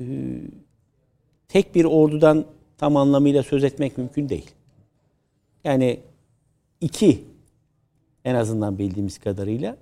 [0.00, 0.04] e,
[1.48, 2.44] tek bir ordudan
[2.78, 4.50] tam anlamıyla söz etmek mümkün değil.
[5.64, 6.00] Yani
[6.80, 7.24] iki
[8.24, 9.76] en azından bildiğimiz kadarıyla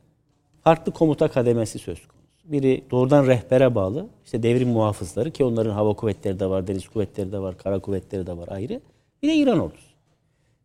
[0.62, 2.16] farklı komuta kademesi söz konusu.
[2.44, 4.06] Biri doğrudan rehbere bağlı.
[4.24, 8.26] işte devrim muhafızları ki onların hava kuvvetleri de var, deniz kuvvetleri de var, kara kuvvetleri
[8.26, 8.80] de var ayrı.
[9.22, 9.85] Bir de İran ordusu.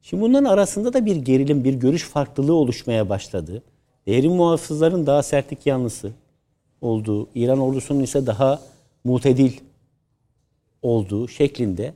[0.02, 3.64] Şimdi bunların arasında da bir gerilim, bir görüş farklılığı oluşmaya başladı.
[4.07, 6.11] Devrim muhafızların daha sertlik yanlısı
[6.82, 8.61] olduğu, İran ordusunun ise daha
[9.03, 9.53] mutedil
[10.82, 11.94] olduğu şeklinde.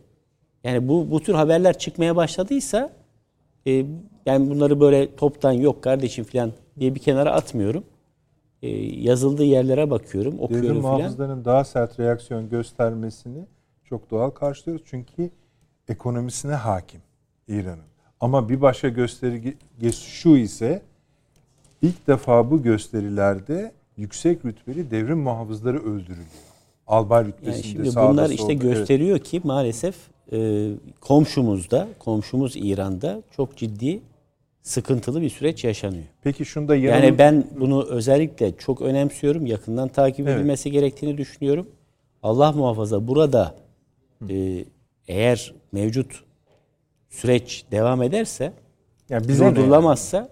[0.64, 2.90] Yani bu bu tür haberler çıkmaya başladıysa
[3.68, 3.86] e,
[4.26, 7.84] yani bunları böyle toptan yok kardeşim falan diye bir kenara atmıyorum.
[8.62, 8.70] E,
[9.02, 10.98] yazıldığı yerlere bakıyorum, Devrim okuyorum falan.
[10.98, 13.46] muhafızlarının daha sert reaksiyon göstermesini
[13.84, 14.86] çok doğal karşılıyoruz.
[14.90, 15.30] Çünkü
[15.88, 17.02] ekonomisine hakim
[17.48, 17.95] İran'ın.
[18.26, 19.54] Ama bir başka gösterge
[19.92, 20.82] şu ise
[21.82, 26.28] ilk defa bu gösterilerde yüksek rütbeli devrim muhafızları öldürülüyor.
[26.88, 28.52] Albay Yani rütbesinde şimdi sağda bunlar işte solda.
[28.54, 28.62] Evet.
[28.62, 29.96] gösteriyor ki maalesef
[30.32, 30.70] e,
[31.02, 34.00] komşumuzda, komşumuz İran'da çok ciddi
[34.62, 36.04] sıkıntılı bir süreç yaşanıyor.
[36.24, 39.46] Peki şunda yanıl- Yani ben bunu özellikle çok önemsiyorum.
[39.46, 40.38] Yakından takip Evet.
[40.40, 41.68] edilmesi gerektiğini düşünüyorum.
[42.24, 43.56] Allah muhafaza burada
[44.30, 44.66] e,
[45.08, 46.25] eğer mevcut
[47.10, 48.54] süreç devam ederse
[49.10, 50.30] Yani bize durdurulamazsa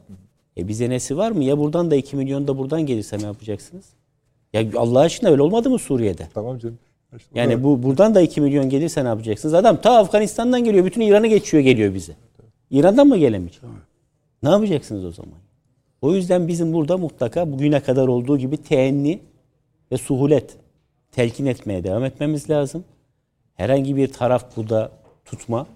[0.57, 1.43] e bize nesi var mı?
[1.43, 3.85] Ya buradan da 2 milyon da buradan gelirse ne yapacaksınız?
[4.53, 6.27] Ya Allah aşkına öyle olmadı mı Suriye'de?
[6.33, 6.77] Tamam canım.
[7.35, 9.53] Yani bu buradan da 2 milyon gelirse ne yapacaksınız?
[9.53, 10.85] Adam ta Afganistan'dan geliyor.
[10.85, 12.13] Bütün İran'ı geçiyor geliyor bize.
[12.71, 13.61] İran'dan mı gelemeyecek?
[14.43, 15.33] Ne yapacaksınız o zaman?
[16.01, 19.19] O yüzden bizim burada mutlaka bugüne kadar olduğu gibi teenni
[19.91, 20.55] ve suhulet
[21.11, 22.83] telkin etmeye devam etmemiz lazım.
[23.55, 24.91] Herhangi bir taraf burada
[25.25, 25.67] tutma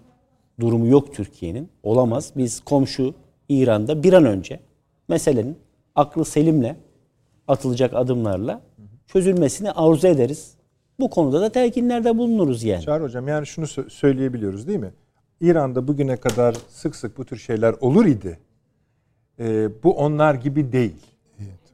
[0.60, 1.70] durumu yok Türkiye'nin.
[1.84, 2.32] Olamaz.
[2.38, 3.14] Biz komşu
[3.50, 4.60] İran'da bir an önce
[5.10, 5.58] meselenin
[5.96, 6.76] aklı selimle
[7.48, 8.62] atılacak adımlarla
[9.08, 10.54] çözülmesini arzu ederiz.
[11.00, 12.82] Bu konuda da telkinlerde bulunuruz yani.
[12.84, 14.92] Çağrı Hocam yani şunu sö- söyleyebiliyoruz değil mi?
[15.42, 18.40] İran'da bugüne kadar sık sık bu tür şeyler olur idi.
[19.40, 20.96] Ee, bu onlar gibi değil.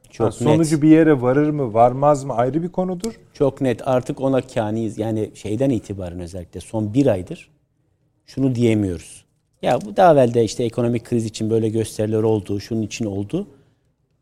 [0.09, 0.81] Çok Ha, sonucu net.
[0.81, 3.19] bir yere varır mı varmaz mı ayrı bir konudur.
[3.33, 4.97] Çok net artık ona kaniyiz.
[4.97, 7.49] Yani şeyden itibaren özellikle son bir aydır
[8.25, 9.23] şunu diyemiyoruz.
[9.61, 13.47] Ya bu daha evvel de işte ekonomik kriz için böyle gösteriler oldu, şunun için oldu.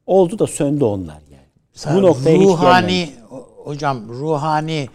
[0.06, 1.46] Oldu da söndü onlar yani.
[1.74, 3.10] Mesela bu noktaya hiç ruhani gelmemiş.
[3.32, 4.90] o- hocam ruhani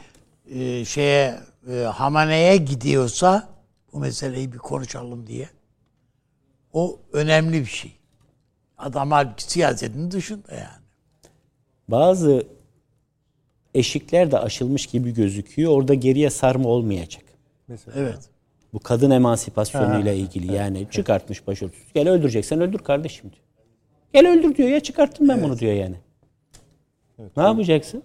[0.51, 1.35] e, şeye
[1.73, 3.49] e, Hamane'ye gidiyorsa
[3.93, 5.49] bu meseleyi bir konuşalım diye.
[6.73, 7.93] O önemli bir şey.
[8.78, 10.83] Adam halbuki siyasetin dışında yani.
[11.89, 12.47] Bazı
[13.74, 15.73] eşikler de aşılmış gibi gözüküyor.
[15.73, 17.24] Orada geriye sarma olmayacak.
[17.69, 17.97] Mesela.
[18.01, 18.19] Evet.
[18.77, 21.85] Bu kadın emansipasyonuyle ilgili yani çıkartmış başörtüsü.
[21.94, 23.43] Gel öldüreceksen öldür kardeşim diyor.
[24.12, 25.97] Gel öldür diyor ya çıkarttım ben bunu diyor yani.
[27.36, 28.03] ne yapacaksın?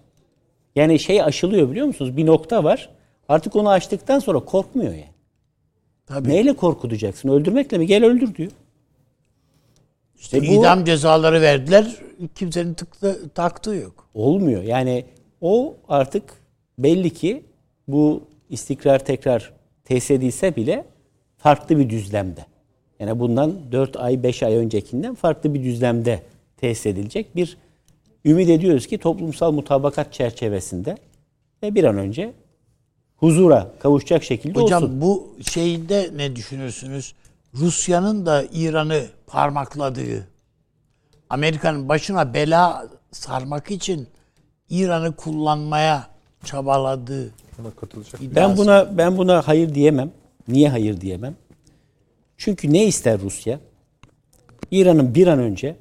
[0.76, 2.16] Yani şey aşılıyor biliyor musunuz?
[2.16, 2.90] Bir nokta var.
[3.28, 5.12] Artık onu açtıktan sonra korkmuyor yani.
[6.06, 6.28] Tabii.
[6.28, 7.28] Neyle korkutacaksın?
[7.28, 7.86] Öldürmekle mi?
[7.86, 8.52] Gel öldür diyor.
[10.18, 11.96] İşte E bu- idam cezaları verdiler.
[12.34, 14.08] Kimsenin tıktı, taktığı yok.
[14.14, 14.62] Olmuyor.
[14.62, 15.04] Yani
[15.40, 16.24] o artık
[16.78, 17.44] belli ki
[17.88, 20.84] bu istikrar tekrar tesis edilse bile
[21.36, 22.46] farklı bir düzlemde.
[22.98, 26.22] Yani bundan 4 ay 5 ay öncekinden farklı bir düzlemde
[26.56, 27.56] tesis edilecek bir
[28.24, 30.96] ümit ediyoruz ki toplumsal mutabakat çerçevesinde
[31.62, 32.32] ve bir an önce
[33.16, 35.00] huzura kavuşacak şekilde Hocam olsun.
[35.00, 37.14] bu şeyinde ne düşünürsünüz?
[37.54, 40.28] Rusya'nın da İran'ı parmakladığı,
[41.30, 44.08] Amerika'nın başına bela sarmak için
[44.70, 46.06] İran'ı kullanmaya
[46.44, 47.30] çabaladığı
[47.64, 48.20] Buna katılacak.
[48.20, 48.58] Ben iddiası.
[48.58, 50.10] buna ben buna hayır diyemem.
[50.48, 51.34] Niye hayır diyemem?
[52.36, 53.60] Çünkü ne ister Rusya?
[54.70, 55.76] İran'ın bir an önce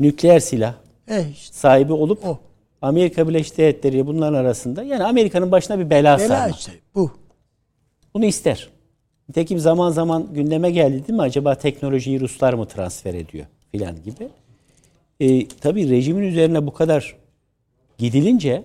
[0.00, 0.74] nükleer silah
[1.08, 2.38] Eh işte, sahibi olup O.
[2.82, 6.58] Amerika Birleşik Devletleri bunların arasında yani Amerika'nın başına bir bela, bela sarmak.
[6.58, 7.10] işte bu.
[8.14, 8.68] Bunu ister.
[9.28, 11.22] Nitekim zaman zaman gündeme geldi değil mi?
[11.22, 14.28] Acaba teknolojiyi Ruslar mı transfer ediyor filan gibi.
[15.20, 17.16] E, tabii rejimin üzerine bu kadar
[17.98, 18.62] gidilince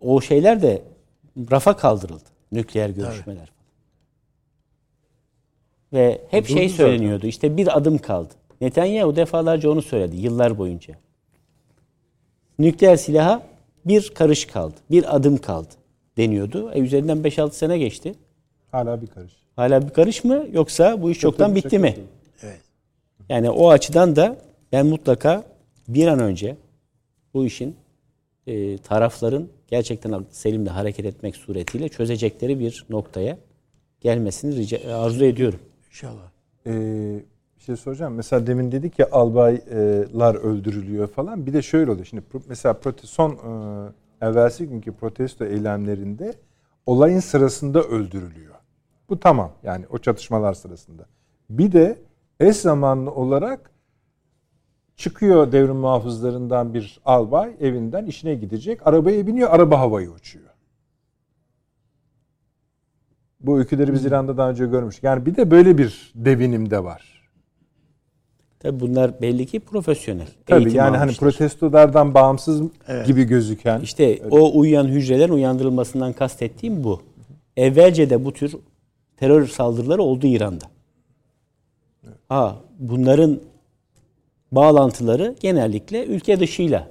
[0.00, 0.82] o şeyler de
[1.36, 2.24] rafa kaldırıldı.
[2.52, 3.52] Nükleer görüşmeler.
[5.92, 6.76] Ve hep şey zaten.
[6.76, 7.26] söyleniyordu.
[7.26, 8.34] İşte bir adım kaldı.
[8.60, 10.94] Netanyahu defalarca onu söyledi yıllar boyunca.
[12.58, 13.42] Nükleer silaha
[13.84, 14.74] bir karış kaldı.
[14.90, 15.68] Bir adım kaldı
[16.16, 16.72] deniyordu.
[16.72, 18.14] E, üzerinden 5-6 sene geçti.
[18.72, 19.32] Hala bir karış.
[19.56, 21.94] Hala bir karış mı yoksa bu iş çoktan tabii, bitti çok mi?
[21.94, 22.04] tabii.
[22.42, 22.60] Evet.
[23.28, 24.36] Yani o açıdan da
[24.72, 25.44] ben mutlaka
[25.88, 26.56] bir an önce
[27.34, 27.76] bu işin
[28.46, 33.38] e, tarafların gerçekten selimle hareket etmek suretiyle çözecekleri bir noktaya
[34.00, 35.60] gelmesini rica, arzu ediyorum.
[35.88, 36.30] İnşallah.
[36.66, 37.22] Ee,
[37.56, 38.14] bir şey soracağım.
[38.14, 41.46] Mesela demin dedik ya albaylar öldürülüyor falan.
[41.46, 42.06] Bir de şöyle oluyor.
[42.06, 46.34] Şimdi mesela son e, evvelsi günkü protesto eylemlerinde
[46.86, 48.54] olayın sırasında öldürülüyor.
[49.08, 49.52] Bu tamam.
[49.62, 51.06] Yani o çatışmalar sırasında.
[51.50, 51.98] Bir de
[52.40, 53.70] eş zamanlı olarak
[54.96, 58.86] çıkıyor devrim muhafızlarından bir albay evinden işine gidecek.
[58.86, 59.50] Arabaya biniyor.
[59.50, 60.44] Araba havaya uçuyor.
[63.40, 65.04] Bu öyküleri biz İran'da daha önce görmüştük.
[65.04, 67.14] Yani bir de böyle bir devinim de var.
[68.60, 70.28] Tabii bunlar belli ki profesyonel.
[70.46, 71.30] Tabii eğitim yani hani almışlar.
[71.30, 72.62] protestolardan bağımsız
[73.06, 73.80] gibi gözüken.
[73.80, 77.02] İşte o uyuyan hücrelerin uyandırılmasından kastettiğim bu.
[77.56, 78.56] Evvelce de bu tür
[79.16, 80.64] terör saldırıları oldu İran'da.
[82.28, 83.40] Ha, bunların
[84.54, 86.90] bağlantıları genellikle ülke dışıyla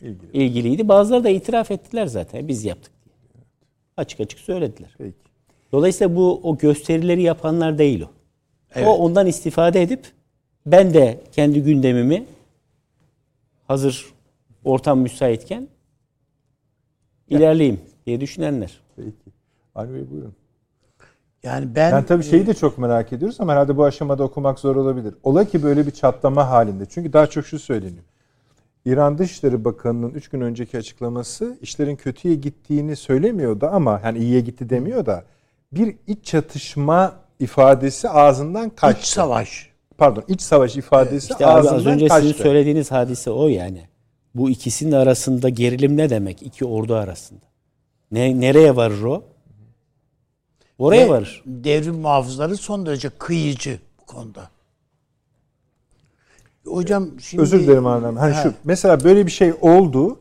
[0.00, 0.30] ilgili.
[0.32, 0.88] ilgiliydi.
[0.88, 2.48] Bazıları da itiraf ettiler zaten.
[2.48, 3.44] Biz yaptık diye.
[3.96, 4.94] Açık açık söylediler.
[4.98, 5.16] Peki.
[5.72, 8.10] Dolayısıyla bu o gösterileri yapanlar değil o.
[8.84, 10.06] O ondan istifade edip
[10.66, 12.26] ben de kendi gündemimi
[13.68, 14.06] hazır
[14.64, 15.68] ortam müsaitken
[17.28, 18.80] ilerleyeyim diye düşünenler.
[18.96, 19.12] Peki.
[19.74, 20.34] Avni Bey buyurun.
[21.46, 24.76] Yani ben, Ben tabii şeyi de çok merak ediyoruz ama herhalde bu aşamada okumak zor
[24.76, 25.14] olabilir.
[25.22, 26.86] Ola ki böyle bir çatlama halinde.
[26.86, 28.04] Çünkü daha çok şu söyleniyor.
[28.84, 34.70] İran Dışişleri Bakanı'nın 3 gün önceki açıklaması işlerin kötüye gittiğini söylemiyordu ama hani iyiye gitti
[34.70, 35.24] demiyor da
[35.72, 39.00] bir iç çatışma ifadesi ağzından kaçtı.
[39.00, 39.70] İç savaş.
[39.98, 42.28] Pardon, iç savaş ifadesi İşte abi ağzından az önce kaçtı.
[42.28, 43.82] sizin söylediğiniz hadise o yani.
[44.34, 46.42] Bu ikisinin arasında gerilim ne demek?
[46.42, 47.40] İki ordu arasında.
[48.12, 49.22] Ne, nereye varır o?
[50.78, 51.42] Oraya Ve varır.
[51.46, 54.50] Devrim muhafızları son derece kıyıcı bu konuda.
[56.66, 57.42] Hocam şimdi...
[57.42, 58.18] Özür dilerim Arnavut.
[58.20, 58.42] Hani Ha.
[58.42, 60.18] şu mesela böyle bir şey oldu.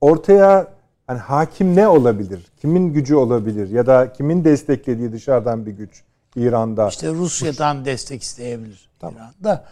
[0.00, 0.74] Ortaya
[1.06, 2.46] hani hakim ne olabilir?
[2.60, 6.02] Kimin gücü olabilir ya da kimin desteklediği dışarıdan bir güç
[6.36, 6.88] İran'da?
[6.88, 9.16] İşte Rusya'dan destek isteyebilir Tamam.
[9.16, 9.64] İran'da.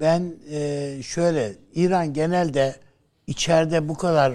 [0.00, 2.76] Ben e, şöyle İran genelde
[3.26, 4.32] içeride bu kadar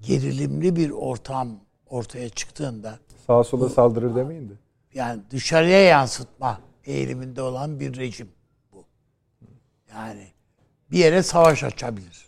[0.00, 1.48] gerilimli bir ortam
[1.90, 2.98] ortaya çıktığında
[3.30, 4.52] Sağa sola saldırır demeyin de.
[4.94, 8.28] yani dışarıya yansıtma eğiliminde olan bir rejim
[8.72, 8.84] bu.
[9.90, 10.28] Yani
[10.90, 12.26] bir yere savaş açabilir.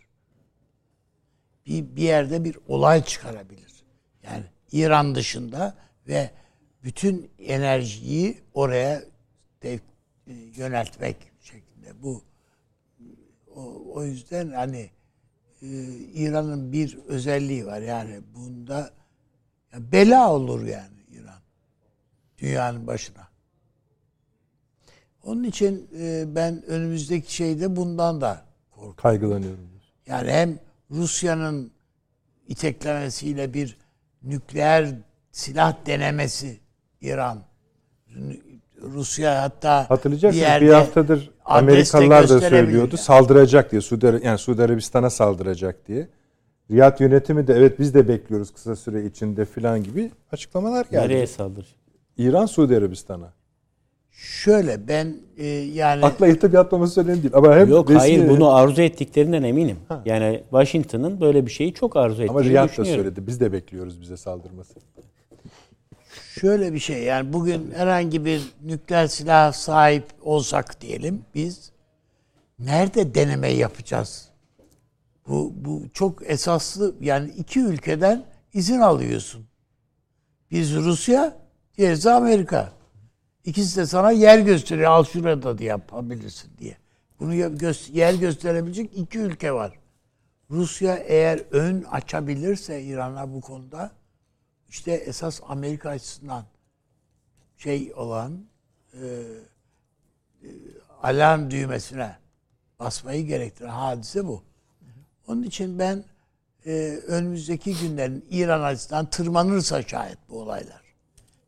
[1.67, 3.85] Bir, bir yerde bir olay çıkarabilir.
[4.23, 5.75] Yani İran dışında
[6.09, 6.31] ve
[6.85, 9.03] bütün enerjiyi oraya
[9.63, 9.81] dev-
[10.27, 12.03] e, yöneltmek şeklinde.
[12.03, 12.23] Bu
[13.55, 14.91] o, o yüzden hani
[15.63, 15.67] e,
[16.15, 19.02] İran'ın bir özelliği var yani bunda
[19.73, 21.41] ya bela olur yani İran
[22.39, 23.29] dünyanın başına.
[25.25, 28.97] Onun için e, ben önümüzdeki şeyde bundan da korkuyorum.
[28.97, 29.69] Kaygılanıyorum.
[30.07, 30.59] Yani hem
[30.91, 31.73] Rusya'nın
[32.49, 33.77] iteklemesiyle bir
[34.23, 34.89] nükleer
[35.33, 36.61] silah denemesi
[37.01, 37.39] İran.
[38.83, 42.95] Rusya hatta Hatırlayacaksınız bir, yerde haftadır Amerikalılar da söylüyordu.
[42.97, 43.05] yani.
[43.05, 46.09] Saldıracak diye Suudi, yani Suudi Arabistan'a saldıracak diye.
[46.71, 51.05] Riyad yönetimi de evet biz de bekliyoruz kısa süre içinde filan gibi açıklamalar geldi.
[51.05, 51.75] Nereye saldıracak?
[52.19, 53.33] İran Suudi Arabistan'a.
[54.11, 57.35] Şöyle ben e, yani Akla bir atlaması önemli değil.
[57.35, 59.77] Ama hem Yok resmi- hayır bunu arzu ettiklerinden eminim.
[60.05, 63.27] Yani Washington'ın böyle bir şeyi çok arzu ettiğini ama Riyad da söyledi.
[63.27, 64.75] Biz de bekliyoruz bize saldırması.
[66.41, 71.73] şöyle bir şey yani bugün herhangi bir nükleer silah sahip olsak diyelim biz
[72.59, 74.32] nerede deneme yapacağız?
[75.29, 78.25] Bu, bu çok esaslı yani iki ülkeden
[78.55, 79.47] izin alıyorsun.
[80.51, 81.37] Biz Rusya,
[81.79, 82.73] diğerisi Amerika.
[83.45, 84.91] İkisi de sana yer gösteriyor.
[84.91, 86.77] Al şurada da yapabilirsin diye.
[87.21, 87.35] Bunu
[87.93, 89.79] yer gösterebilecek iki ülke var.
[90.51, 93.91] Rusya eğer ön açabilirse İran'a bu konuda
[94.69, 96.45] işte esas Amerika açısından
[97.57, 98.45] şey olan
[98.93, 99.07] e,
[100.43, 100.49] e,
[101.03, 102.17] alarm düğmesine
[102.79, 104.43] basmayı gerektiren hadise bu.
[105.29, 106.05] Onun için ben
[106.67, 110.83] e, önümüzdeki günlerin İran açısından tırmanırsa şayet bu olaylar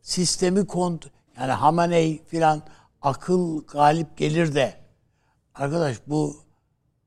[0.05, 1.05] sistemi kont
[1.39, 2.61] yani Hamaney filan
[3.01, 4.73] akıl galip gelir de
[5.55, 6.35] arkadaş bu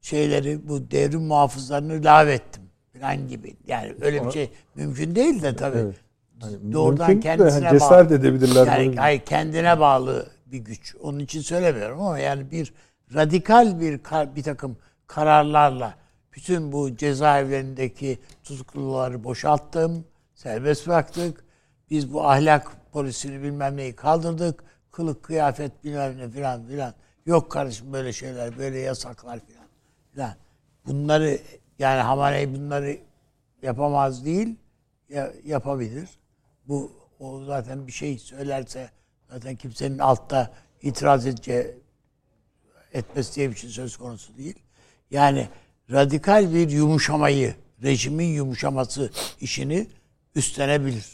[0.00, 2.62] şeyleri bu devrim muhafızlarını lağvettim
[2.92, 3.56] falan gibi.
[3.66, 5.78] Yani öyle bir şey mümkün değil de tabii.
[5.78, 5.96] Evet.
[6.40, 8.18] Hani Doğrudan mümkün de kendisine hani cesaret bağlı.
[8.18, 8.66] edebilirler.
[8.66, 10.96] Yani hayır, kendine bağlı bir güç.
[11.02, 12.72] Onun için söylemiyorum ama yani bir
[13.14, 14.00] radikal bir
[14.36, 14.76] bir takım
[15.06, 15.94] kararlarla
[16.32, 21.44] bütün bu cezaevlerindeki tutukluları boşalttım, serbest bıraktık.
[21.90, 24.64] Biz bu ahlak polisini bilmem neyi kaldırdık.
[24.90, 26.94] Kılık kıyafet bilmem ne filan filan.
[27.26, 29.66] Yok kardeşim böyle şeyler, böyle yasaklar filan
[30.12, 30.34] filan.
[30.86, 31.38] Bunları
[31.78, 32.98] yani Hamaney bunları
[33.62, 34.56] yapamaz değil,
[35.08, 36.08] ya- yapabilir.
[36.68, 38.90] Bu o zaten bir şey söylerse
[39.30, 40.50] zaten kimsenin altta
[40.82, 41.76] itiraz edeceği
[42.92, 44.58] etmesi diye bir şey söz konusu değil.
[45.10, 45.48] Yani
[45.92, 49.10] radikal bir yumuşamayı, rejimin yumuşaması
[49.40, 49.86] işini
[50.34, 51.06] üstlenebilir.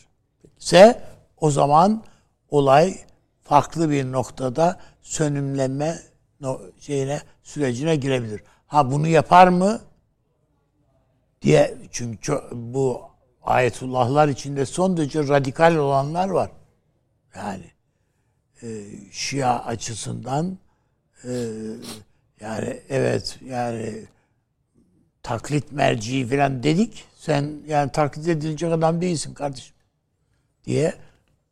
[0.58, 1.02] Se
[1.36, 2.04] o zaman
[2.50, 2.98] olay
[3.42, 5.98] farklı bir noktada sönümlenme
[6.80, 8.40] şeyine sürecine girebilir.
[8.66, 9.80] Ha bunu yapar mı?
[11.44, 13.02] diye çünkü bu
[13.42, 16.50] ayetullahlar içinde son derece radikal olanlar var.
[17.36, 17.70] Yani
[18.62, 20.58] e, Şia açısından
[21.24, 21.32] e,
[22.40, 24.04] yani evet yani
[25.24, 27.04] taklit merci falan dedik.
[27.16, 29.76] Sen yani taklit edilecek adam değilsin kardeşim
[30.64, 30.94] diye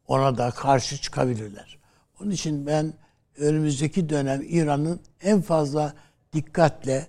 [0.07, 1.79] ona da karşı çıkabilirler.
[2.21, 2.93] Onun için ben
[3.37, 5.95] önümüzdeki dönem İran'ın en fazla
[6.33, 7.07] dikkatle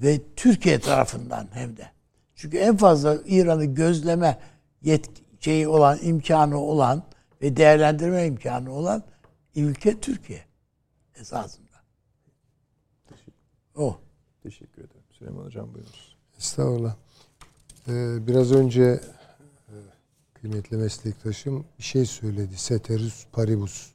[0.00, 1.90] ve Türkiye tarafından hem de.
[2.34, 4.38] Çünkü en fazla İran'ı gözleme
[4.82, 5.10] yet
[5.40, 7.02] şeyi olan imkanı olan
[7.42, 9.02] ve değerlendirme imkanı olan
[9.56, 10.44] ülke Türkiye
[11.16, 11.64] esasında.
[13.74, 14.00] O.
[14.42, 14.93] Teşekkür ederim.
[15.24, 16.16] Süleyman Hocam buyurunuz.
[16.38, 16.94] Estağfurullah.
[17.88, 19.74] Ee, biraz önce e,
[20.34, 22.56] kıymetli meslektaşım bir şey söyledi.
[22.56, 23.92] Ceteris paribus.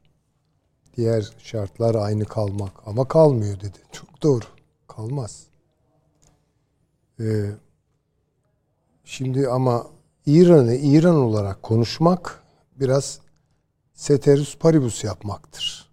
[0.97, 2.71] Diğer şartlar aynı kalmak.
[2.85, 3.77] Ama kalmıyor dedi.
[3.91, 4.45] Çok doğru.
[4.87, 5.43] Kalmaz.
[7.19, 7.51] Ee,
[9.05, 9.87] şimdi ama
[10.25, 12.43] İran'ı İran olarak konuşmak
[12.79, 13.19] biraz
[13.95, 15.88] ceteris paribus yapmaktır.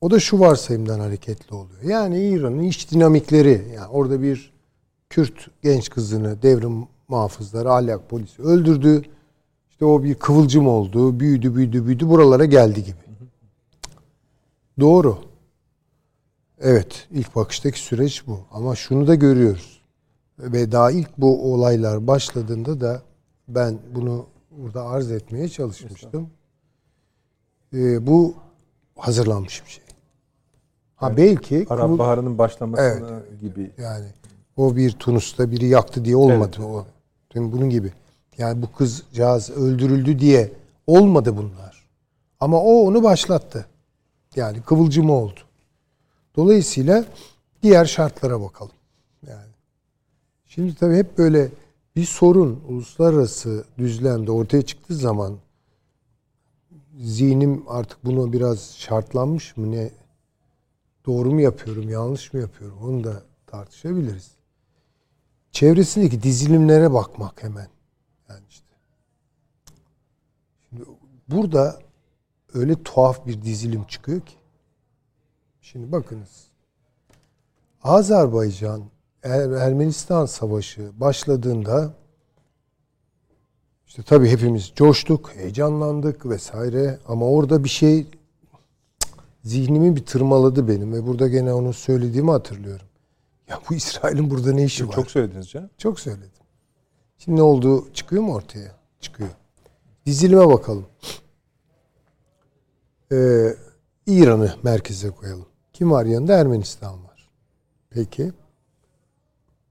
[0.00, 1.82] O da şu varsayımdan hareketli oluyor.
[1.82, 4.52] Yani İran'ın iç dinamikleri, yani orada bir
[5.10, 9.02] Kürt genç kızını devrim muhafızları, ahlak polisi öldürdü.
[9.70, 12.96] İşte o bir kıvılcım oldu, büyüdü, büyüdü, büyüdü, buralara geldi gibi.
[14.80, 15.18] Doğru.
[16.60, 18.40] Evet, ilk bakıştaki süreç bu.
[18.50, 19.82] Ama şunu da görüyoruz.
[20.38, 23.02] Ve daha ilk bu olaylar başladığında da
[23.48, 26.30] ben bunu burada arz etmeye çalışmıştım.
[27.74, 28.34] Ee, bu
[28.96, 29.84] hazırlanmış bir şey.
[30.98, 33.70] Ha belki Arap kıvıl- Baharı'nın başlamasına gibi.
[33.78, 34.06] yani
[34.56, 36.68] o bir Tunus'ta biri yaktı diye olmadı Evet.
[36.70, 36.86] o.
[37.32, 37.92] Şimdi bunun gibi.
[38.38, 40.52] Yani bu kızcağız öldürüldü diye
[40.86, 41.84] olmadı bunlar.
[42.40, 43.66] Ama o onu başlattı.
[44.36, 45.40] Yani kıvılcımı oldu.
[46.36, 47.04] Dolayısıyla
[47.62, 48.72] diğer şartlara bakalım.
[49.28, 49.50] Yani
[50.46, 51.48] şimdi tabii hep böyle
[51.96, 55.34] bir sorun uluslararası düzlemde ortaya çıktığı zaman
[57.00, 59.90] zihnim artık bunu biraz şartlanmış mı ne
[61.08, 64.30] doğru mu yapıyorum, yanlış mı yapıyorum onu da tartışabiliriz.
[65.52, 67.68] Çevresindeki dizilimlere bakmak hemen.
[68.28, 68.66] Yani işte.
[70.68, 70.84] Şimdi
[71.28, 71.80] burada
[72.54, 74.34] öyle tuhaf bir dizilim çıkıyor ki.
[75.60, 76.48] Şimdi bakınız.
[77.82, 78.82] Azerbaycan
[79.22, 81.94] Er- Ermenistan savaşı başladığında
[83.86, 88.06] işte tabii hepimiz coştuk, heyecanlandık vesaire ama orada bir şey
[89.48, 92.86] zihnimi bir tırmaladı benim ve burada gene onu söylediğimi hatırlıyorum.
[93.48, 94.92] Ya bu İsrail'in burada ne işi var?
[94.92, 95.70] Çok söylediniz canım.
[95.78, 96.30] Çok söyledim.
[97.18, 97.92] Şimdi ne oldu?
[97.94, 98.76] Çıkıyor mu ortaya?
[99.00, 99.30] Çıkıyor.
[100.06, 100.86] Dizilime bakalım.
[103.12, 103.56] Ee,
[104.06, 105.46] İran'ı merkeze koyalım.
[105.72, 106.38] Kim var yanında?
[106.38, 107.30] Ermenistan var.
[107.90, 108.32] Peki.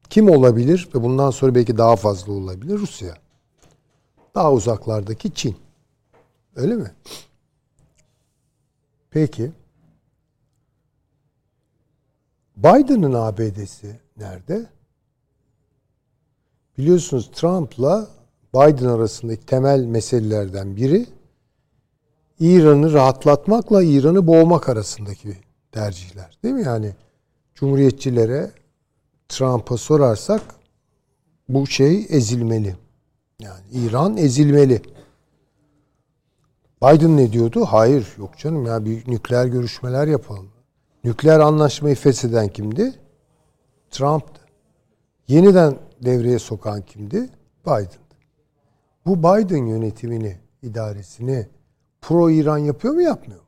[0.10, 0.90] Kim olabilir?
[0.96, 2.78] Ve bundan sonra belki daha fazla olabilir.
[2.78, 3.16] Rusya.
[4.36, 5.58] Daha uzaklardaki Çin.
[6.56, 6.92] Öyle mi?
[9.10, 9.52] Peki.
[12.58, 14.66] Biden'ın ABD'si nerede?
[16.78, 18.08] Biliyorsunuz Trump'la
[18.54, 21.06] Biden arasındaki temel meselelerden biri
[22.40, 25.38] İran'ı rahatlatmakla İran'ı boğmak arasındaki
[25.72, 26.38] tercihler.
[26.44, 26.64] Değil mi?
[26.64, 26.96] Yani
[27.56, 28.52] Cumhuriyetçilere
[29.30, 30.42] Trump'a sorarsak
[31.50, 32.76] bu şey ezilmeli.
[33.40, 34.82] Yani İran ezilmeli.
[36.84, 37.66] Biden ne diyordu?
[37.66, 40.57] Hayır yok canım ya bir nükleer görüşmeler yapalım.
[41.08, 42.94] Nükleer anlaşmayı fesheden kimdi?
[43.92, 44.42] Trump'tı.
[45.28, 47.30] Yeniden devreye sokan kimdi?
[47.66, 48.16] Biden'dı.
[49.06, 51.48] Bu Biden yönetimini, idaresini
[52.02, 53.42] pro İran yapıyor mu yapmıyor?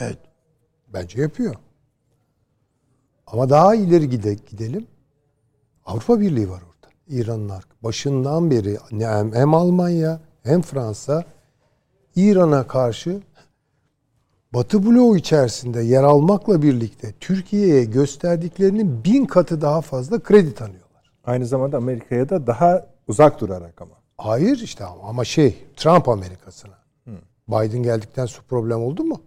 [0.00, 0.18] Evet.
[0.88, 1.54] Bence yapıyor.
[3.26, 4.86] Ama daha ileri gide, gidelim.
[5.86, 6.92] Avrupa Birliği var orada.
[7.08, 7.52] İran'ın
[7.82, 8.78] başından beri
[9.32, 11.24] hem Almanya hem Fransa
[12.16, 13.22] İran'a karşı
[14.54, 21.10] Batı bloğu içerisinde yer almakla birlikte Türkiye'ye gösterdiklerinin bin katı daha fazla kredi tanıyorlar.
[21.24, 23.92] Aynı zamanda Amerika'ya da daha uzak durarak ama.
[24.18, 26.74] Hayır işte ama- şey Trump Amerikasına.
[27.48, 29.20] Biden geldikten sonra problem oldu mu?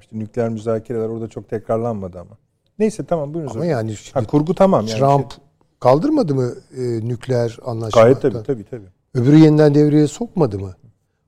[0.00, 2.38] İşte nükleer müzakereler orada çok tekrarlanmadı ama.
[2.78, 3.50] Neyse tamam buyurun.
[3.54, 4.98] Ama yani ha, kurgu tamam yani.
[4.98, 5.32] Trump
[5.80, 8.04] kaldırmadı mı e, nükleer Şey- anlaşmayı?
[8.04, 8.86] gayet tabii tabii tabii.
[9.14, 10.74] Öbürü yeniden devreye sokmadı mı?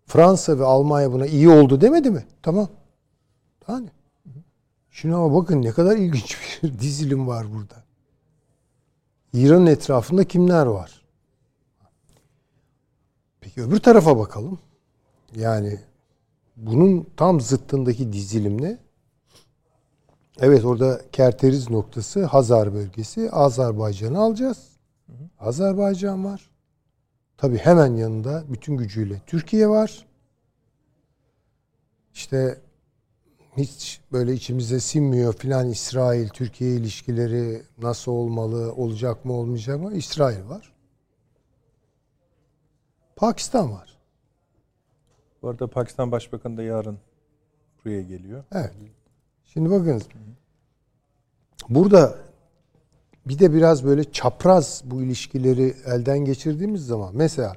[0.07, 2.25] Fransa ve Almanya buna iyi oldu demedi mi?
[2.43, 2.69] Tamam.
[3.69, 3.89] Yani.
[4.91, 7.85] Şimdi ama bakın ne kadar ilginç bir dizilim var burada.
[9.33, 11.03] İran'ın etrafında kimler var?
[13.41, 14.59] Peki öbür tarafa bakalım.
[15.37, 15.81] Yani
[16.57, 18.79] bunun tam zıttındaki dizilim ne?
[20.41, 23.31] Evet orada kerteriz noktası Hazar bölgesi.
[23.31, 24.69] Azerbaycan'ı alacağız.
[25.39, 26.51] Azerbaycan var.
[27.37, 30.07] Tabii hemen yanında bütün gücüyle Türkiye var.
[32.15, 32.61] İşte
[33.57, 39.95] hiç böyle içimize sinmiyor filan İsrail Türkiye ilişkileri nasıl olmalı, olacak mı olmayacak mı?
[39.95, 40.73] İsrail var.
[43.17, 43.99] Pakistan var.
[45.43, 46.99] Bu arada Pakistan Başbakanı da yarın
[47.85, 48.45] buraya geliyor.
[48.53, 48.73] Evet.
[49.45, 50.03] Şimdi bakınız.
[51.69, 52.19] Burada
[53.27, 57.57] bir de biraz böyle çapraz bu ilişkileri elden geçirdiğimiz zaman mesela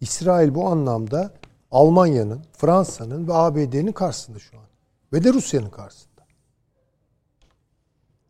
[0.00, 1.32] İsrail bu anlamda
[1.70, 4.64] Almanya'nın, Fransa'nın ve ABD'nin karşısında şu an.
[5.14, 6.26] Ve de Rusya'nın karşısında.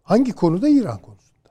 [0.02, 0.69] Hangi konuda?
[0.69, 1.51] İran konusunda.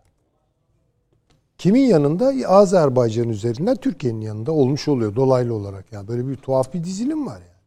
[1.58, 2.48] Kimin yanında?
[2.48, 5.92] Azerbaycan üzerinden Türkiye'nin yanında olmuş oluyor dolaylı olarak.
[5.92, 7.64] Yani böyle bir tuhaf bir dizilim var yani.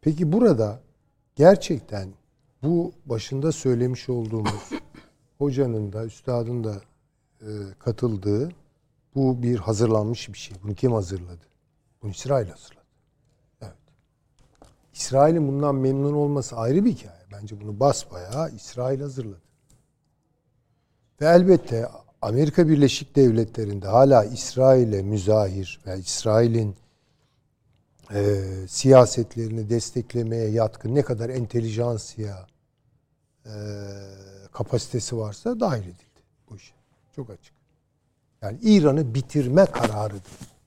[0.00, 0.80] Peki burada
[1.36, 2.08] gerçekten
[2.62, 4.70] bu başında söylemiş olduğumuz
[5.38, 6.80] hocanın da üstadın da
[7.40, 7.48] e,
[7.78, 8.52] katıldığı
[9.14, 10.56] bu bir hazırlanmış bir şey.
[10.62, 11.44] Bunu kim hazırladı?
[12.02, 12.77] Bunu İsrail hazırladı.
[14.92, 17.18] İsrail'in bundan memnun olması ayrı bir hikaye.
[17.32, 19.42] Bence bunu basbayağı İsrail hazırladı.
[21.20, 21.88] Ve elbette
[22.22, 26.76] Amerika Birleşik Devletleri'nde hala İsrail'e müzahir ve İsrail'in
[28.14, 32.46] e, siyasetlerini desteklemeye yatkın ne kadar entelijansiya
[33.46, 33.52] e,
[34.52, 36.20] kapasitesi varsa dahil edildi
[36.50, 36.74] bu işe.
[37.16, 37.54] Çok açık.
[38.42, 40.57] Yani İran'ı bitirme kararıdır.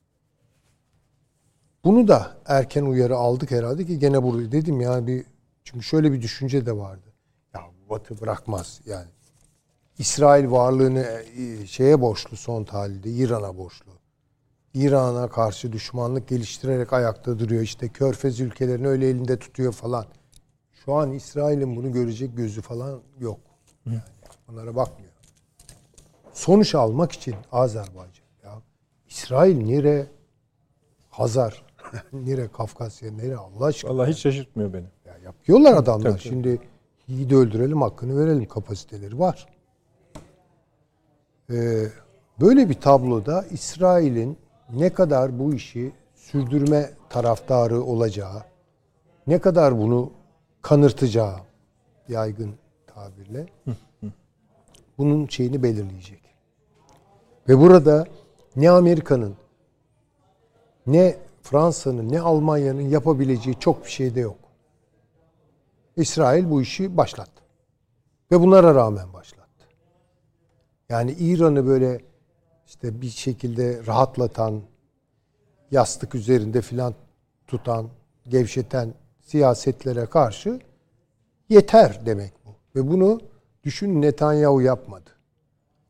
[1.84, 5.24] Bunu da erken uyarı aldık herhalde ki gene burada dedim ya bir
[5.64, 7.12] çünkü şöyle bir düşünce de vardı.
[7.54, 7.60] Ya
[7.90, 9.08] Batı bırakmaz yani.
[9.98, 13.92] İsrail varlığını e, şeye borçlu son tahlilde İran'a borçlu.
[14.74, 17.62] İran'a karşı düşmanlık geliştirerek ayakta duruyor.
[17.62, 20.06] İşte Körfez ülkelerini öyle elinde tutuyor falan.
[20.72, 23.40] Şu an İsrail'in bunu görecek gözü falan yok.
[23.86, 24.00] Yani
[24.50, 25.12] onlara bakmıyor.
[26.32, 28.62] Sonuç almak için Azerbaycan ya
[29.08, 30.06] İsrail nere
[31.10, 31.62] Hazar
[32.12, 33.90] nere Kafkasya nere Allah aşkına.
[33.90, 34.86] Vallahi hiç şaşırtmıyor beni.
[35.06, 36.10] Ya yapıyorlar adamlar.
[36.10, 36.20] Tabii.
[36.20, 36.58] Şimdi
[37.08, 39.48] iyi de öldürelim hakkını verelim kapasiteleri var.
[41.50, 41.86] Ee,
[42.40, 44.38] böyle bir tabloda İsrail'in
[44.72, 48.42] ne kadar bu işi sürdürme taraftarı olacağı,
[49.26, 50.10] ne kadar bunu
[50.62, 51.36] kanırtacağı
[52.08, 52.54] yaygın
[52.86, 53.46] tabirle
[54.98, 56.22] bunun şeyini belirleyecek.
[57.48, 58.06] Ve burada
[58.56, 59.36] ne Amerika'nın
[60.86, 64.38] ne Fransa'nın ne Almanya'nın yapabileceği çok bir şey de yok.
[65.96, 67.42] İsrail bu işi başlattı.
[68.30, 69.66] Ve bunlara rağmen başlattı.
[70.88, 72.00] Yani İran'ı böyle
[72.66, 74.60] işte bir şekilde rahatlatan,
[75.70, 76.94] yastık üzerinde filan
[77.46, 77.88] tutan,
[78.28, 80.60] gevşeten siyasetlere karşı
[81.48, 82.50] yeter demek bu.
[82.76, 83.20] Ve bunu
[83.64, 85.10] düşün Netanyahu yapmadı.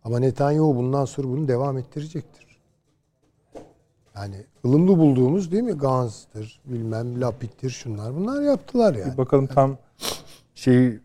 [0.04, 2.41] Ama Netanyahu bundan sonra bunu devam ettirecektir.
[4.16, 5.72] Yani ılımlı bulduğumuz değil mi?
[5.72, 8.14] Ganz'dır, bilmem Lapid'dir şunlar.
[8.16, 9.12] Bunlar yaptılar yani.
[9.12, 9.76] Bir bakalım tam
[10.54, 11.00] şeyi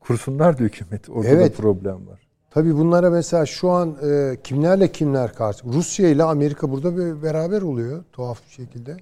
[0.00, 1.08] kursunlar da hükümet.
[1.10, 1.52] Orada Evet.
[1.52, 2.20] da problem var.
[2.50, 5.64] Tabii bunlara mesela şu an e, kimlerle kimler karşı?
[5.66, 8.96] Rusya ile Amerika burada bir beraber oluyor tuhaf bir şekilde.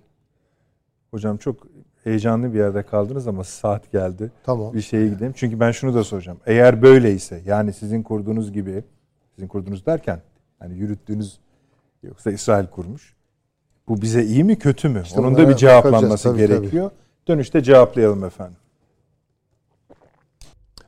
[1.11, 1.67] Hocam çok
[2.05, 4.33] heyecanlı bir yerde kaldınız ama saat geldi.
[4.45, 4.75] Tamam.
[4.75, 5.33] Bir şeye gidelim.
[5.37, 6.39] Çünkü ben şunu da soracağım.
[6.47, 8.85] Eğer böyleyse yani sizin kurduğunuz gibi
[9.35, 10.23] sizin kurduğunuz derken
[10.63, 11.39] yani yürüttüğünüz
[12.03, 13.15] yoksa İsrail kurmuş.
[13.91, 15.03] Bu bize iyi mi kötü mü?
[15.05, 16.29] İşte Onun da bir cevaplanması.
[16.29, 16.91] Tabii, gerekiyor.
[17.29, 18.57] Dönüşte cevaplayalım efendim.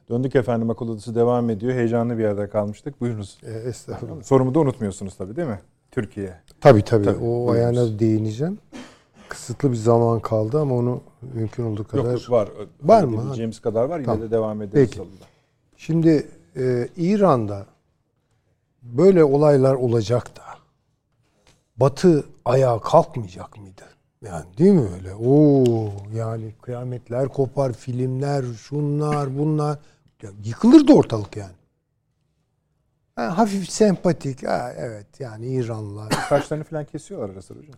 [0.08, 1.72] Döndük efendim akıl odası devam ediyor.
[1.72, 3.00] Heyecanlı bir yerde kalmıştık.
[3.00, 3.38] Buyurunuz.
[3.42, 4.22] E, estağfurullah.
[4.22, 5.60] Sorumu da unutmuyorsunuz tabii değil mi?
[5.90, 6.34] Türkiye.
[6.60, 7.04] Tabii tabii.
[7.04, 7.54] Tabii, o buyurunuz.
[7.54, 8.58] ayağına değineceğim.
[9.28, 11.00] Kısıtlı bir zaman kaldı ama onu
[11.34, 12.12] mümkün olduğu kadar...
[12.12, 12.48] Yok var.
[12.82, 13.22] Var mı?
[13.22, 13.98] Diyeceğimiz kadar var.
[13.98, 14.22] Yine Tamam.
[14.22, 14.90] de devam ederiz.
[14.90, 15.08] Peki.
[15.76, 16.26] Şimdi
[16.56, 17.66] e, İran'da
[18.82, 20.42] böyle olaylar olacak da
[21.76, 23.82] Batı ayağa kalkmayacak mıydı?
[24.24, 25.14] Yani değil mi öyle?
[25.14, 29.78] Oo yani kıyametler kopar, filmler, şunlar, bunlar.
[30.22, 31.52] Ya, yıkılırdı ortalık yani.
[33.16, 34.46] Ha, hafif sempatik.
[34.46, 36.12] Ha, evet yani İranlılar.
[36.28, 37.74] Saçlarını falan kesiyorlar ara sıra hocam.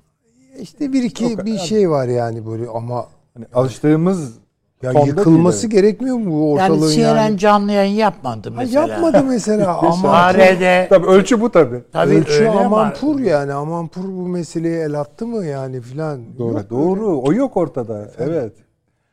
[0.58, 4.38] İşte bir iki Yok, bir yani- şey var yani böyle ama Hani alıştığımız
[4.84, 7.38] ya tonda yıkılması değil, gerekmiyor mu bu Yani ortalığın CNN yani?
[7.38, 8.86] canlı yayın yapmadı Ha, mesela.
[8.88, 11.82] yapmadı mesela ama ARD Tabii ölçü bu tabii.
[11.92, 13.52] tabii Ölçü öyle ama Amanpur yani.
[13.52, 16.38] Amanpur bu meseleye el attı mı yani filan.
[16.38, 16.52] Doğru.
[16.58, 17.20] Yok Doğru.
[17.20, 18.10] O yok ortada.
[18.18, 18.52] Evet.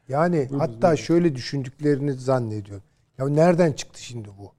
[0.10, 2.84] Yani hatta şöyle düşündüklerini zannediyorum.
[3.18, 4.52] Ya nereden çıktı şimdi bu?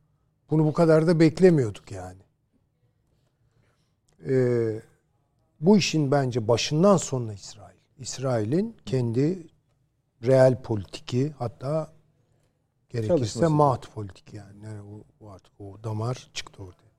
[0.50, 2.18] Bunu bu kadar da beklemiyorduk yani.
[4.28, 4.80] Ee,
[5.60, 7.76] bu işin bence başından sonuna İsrail.
[7.98, 9.38] İsrail'in kendi
[10.26, 11.92] real politiki hatta
[12.90, 14.64] gerekirse maat politik yani.
[14.64, 16.92] yani o, o artık o damar çıktı ortaya.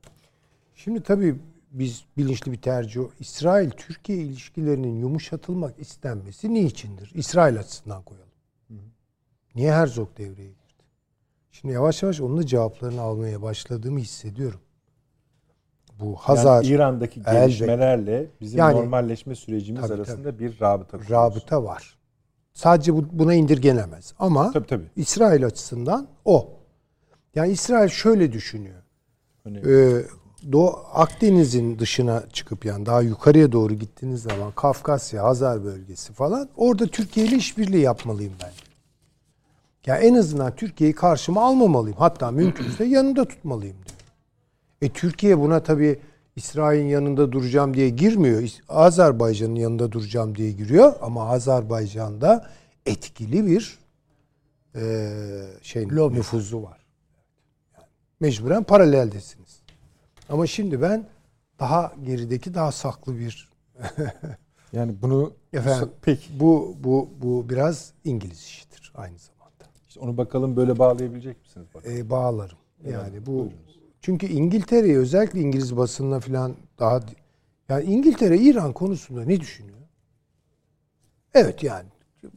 [0.76, 1.36] Şimdi tabii
[1.72, 3.02] biz bilinçli bir tercih.
[3.20, 7.12] İsrail-Türkiye ilişkilerinin yumuşatılmak istenmesi niçindir?
[7.16, 8.30] İsrail açısından koyalım.
[9.56, 10.58] Niye Herzog devreye girdi?
[11.52, 14.60] Şimdi yavaş yavaş onun da cevaplarını almaya başladığımı hissediyorum.
[16.00, 21.12] Bu Hazar Yani İran'daki gelişmelerle bizim Yani- normalleşme sürecimiz Tabii, arasında bir rabıta kuruyoruz.
[21.36, 21.98] rabıta var.
[22.64, 24.14] Sadece bu, buna indirgenemez.
[24.20, 24.86] Ama Tabii tabii.
[24.96, 26.50] İsrail açısından o.
[27.36, 28.84] Yani İsrail şöyle düşünüyor.
[29.48, 30.06] Ee,
[30.52, 36.88] Doğu Akdeniz'in dışına çıkıp yani daha yukarıya doğru gittiğiniz zaman Kafkasya, Hazar bölgesi falan orada
[36.88, 38.52] Türkiye ile işbirliği yapmalıyım ben.
[39.86, 41.98] Ya en azından Türkiye'yi karşıma almamalıyım.
[41.98, 44.00] Hatta mümkünse yanında tutmalıyım diyor.
[44.82, 46.00] E Türkiye buna tabii
[46.36, 48.50] İsrail'in yanında duracağım diye girmiyor.
[48.70, 52.50] Azerbaycan'ın yanında duracağım diye giriyor ama Azerbaycan'da
[52.86, 53.80] etkili bir
[54.76, 55.12] e,
[55.62, 56.86] şey nüfuzu var.
[57.78, 57.88] Yani
[58.20, 59.62] Mecburen paraleldesiniz.
[60.30, 61.08] Ama şimdi ben
[61.60, 63.54] daha gerideki daha saklı bir
[64.74, 69.64] Yani bunu efendim peki bu bu bu biraz İngiliz işidir aynı zamanda.
[69.88, 71.68] işte onu bakalım böyle bağlayabilecek misiniz?
[71.74, 71.98] Bakalım.
[71.98, 72.58] E, bağlarım.
[72.84, 73.73] Evet, Yani bu buyurunuz.
[74.04, 77.00] Çünkü İngiltere'yi özellikle İngiliz basınına falan daha
[77.70, 79.78] yani İngiltere İran konusunda ne düşünüyor?
[81.34, 81.86] Evet yani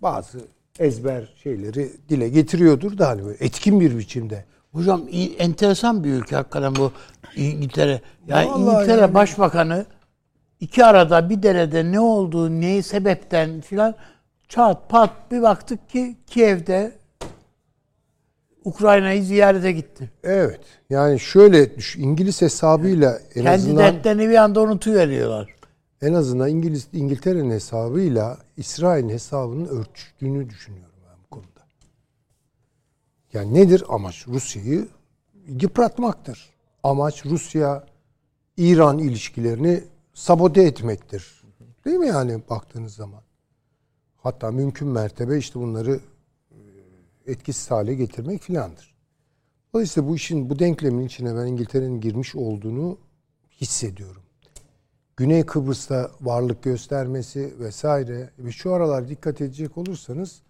[0.02, 0.38] bazı
[0.78, 4.44] ezber şeyleri dile getiriyordur da hani böyle etkin bir biçimde.
[4.72, 6.93] Hocam iyi- enteresan bir ülke hakikaten bu
[7.36, 8.01] İngiltere.
[8.26, 9.14] Yani Vallahi İngiltere yani.
[9.14, 9.86] Başbakanı
[10.60, 13.94] iki arada bir derede ne olduğu, neyi sebepten filan
[14.48, 16.93] çat pat bir baktık ki Kiev'de
[18.66, 20.10] Ukrayna'yı ziyarete gitti.
[20.24, 20.60] Evet.
[20.90, 25.56] Yani şöyle düş- İngiliz hesabıyla en Kendi azından dertlerini bir anda unutuveriyorlar.
[26.02, 31.60] en azından İngiliz İngiltere'nin hesabıyla İsrail'in hesabının örtüştüğünü düşünüyorum ben bu konuda.
[33.32, 34.28] Yani nedir amaç?
[34.28, 34.88] Rusya'yı
[35.48, 36.51] yıpratmaktır.
[36.82, 37.84] Amaç Rusya
[38.56, 39.84] İran ilişkilerini
[40.14, 41.43] sabote etmektir.
[41.84, 43.20] Değil mi yani baktığınız zaman?
[44.16, 46.01] Hatta mümkün mertebe işte bunları
[47.27, 48.94] etkisiz hale getirmek filandır.
[49.74, 52.98] Dolayısıyla bu işin bu denklemin içine ben İngiltere'nin girmiş olduğunu
[53.61, 54.23] hissediyorum.
[55.16, 60.43] Güney Kıbrıs'ta varlık göstermesi vesaire ve şu aralar dikkat edecek olursanız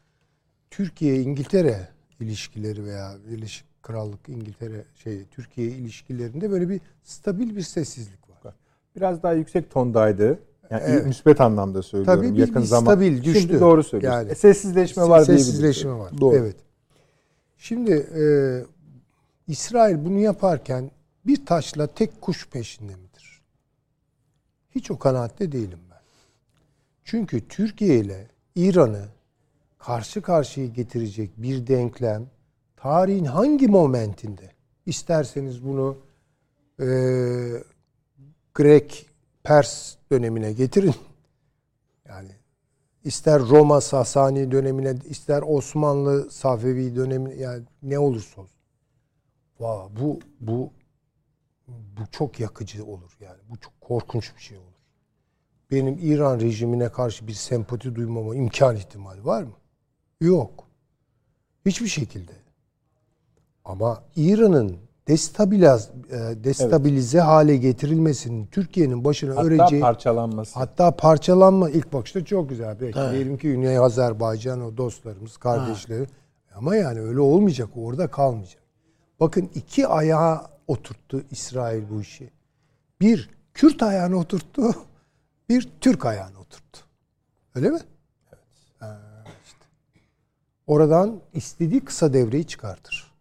[0.70, 1.89] Türkiye İngiltere
[2.20, 8.55] ilişkileri veya Birleşik Krallık İngiltere şey Türkiye ilişkilerinde böyle bir stabil bir sessizlik var.
[8.97, 10.39] Biraz daha yüksek tondaydı.
[10.70, 11.07] Yani Evet.
[11.07, 12.23] müspet anlamda söylüyorum.
[12.23, 12.93] Tabii bir- Yakın bir zaman.
[12.93, 13.40] stabil, düştü.
[13.40, 14.19] Şimdi doğru söylüyorsun.
[14.20, 15.47] Yani- E, sessizleşme var diyebiliriz.
[15.47, 16.20] Sessizleşme var.
[16.20, 16.36] Doğru.
[16.36, 16.57] Evet.
[17.57, 18.24] Şimdi e,
[19.49, 20.91] İsrail bunu yaparken
[21.27, 23.43] bir taşla tek kuş peşinde midir?
[24.70, 26.01] Hiç o kanaatte değilim ben.
[27.05, 29.09] Çünkü Türkiye ile İran'ı
[29.78, 32.27] karşı karşıya getirecek bir denklem
[32.77, 34.53] tarihin hangi momentinde
[34.87, 35.99] isterseniz bunu
[36.81, 36.87] e,
[38.55, 39.07] Grek
[39.43, 40.95] Pers dönemine getirin.
[42.09, 42.31] Yani
[43.07, 48.57] ister Roma Sasani dönemine, ister Osmanlı Safevi dönemine yani ne olursa olsun.
[49.61, 50.73] Vay, bu bu
[51.69, 53.39] bu çok yakıcı olur yani.
[53.51, 54.66] Bu çok korkunç bir şey olur.
[55.70, 59.55] Benim İran rejimine karşı bir sempati duymama imkan ihtimali var mı?
[60.20, 60.65] Yok.
[61.66, 62.33] Hiçbir şekilde.
[63.65, 70.59] Ama İran'ın destabiliz, e, destabilize hale getirilmesinin Türkiye'nin başına Hatta öreceği parçalanması.
[70.59, 72.81] Hatta parçalanma ilk bakışta çok güzel.
[72.81, 73.12] Belki Evet.
[73.12, 76.07] diyelim ki Güney Azerbaycan o dostlarımız, kardeşleri.
[76.55, 77.69] Ama yani öyle olmayacak.
[77.77, 78.62] Orada kalmayacak.
[79.20, 82.31] Bakın iki ayağa oturttu İsrail bu işi.
[83.01, 84.74] Bir Kürt ayağına oturttu.
[85.49, 86.81] Bir Türk ayağına oturttu.
[87.55, 87.78] Öyle mi?
[88.33, 88.43] Evet.
[89.45, 89.59] işte.
[90.66, 93.12] Oradan istediği kısa devreyi çıkartır.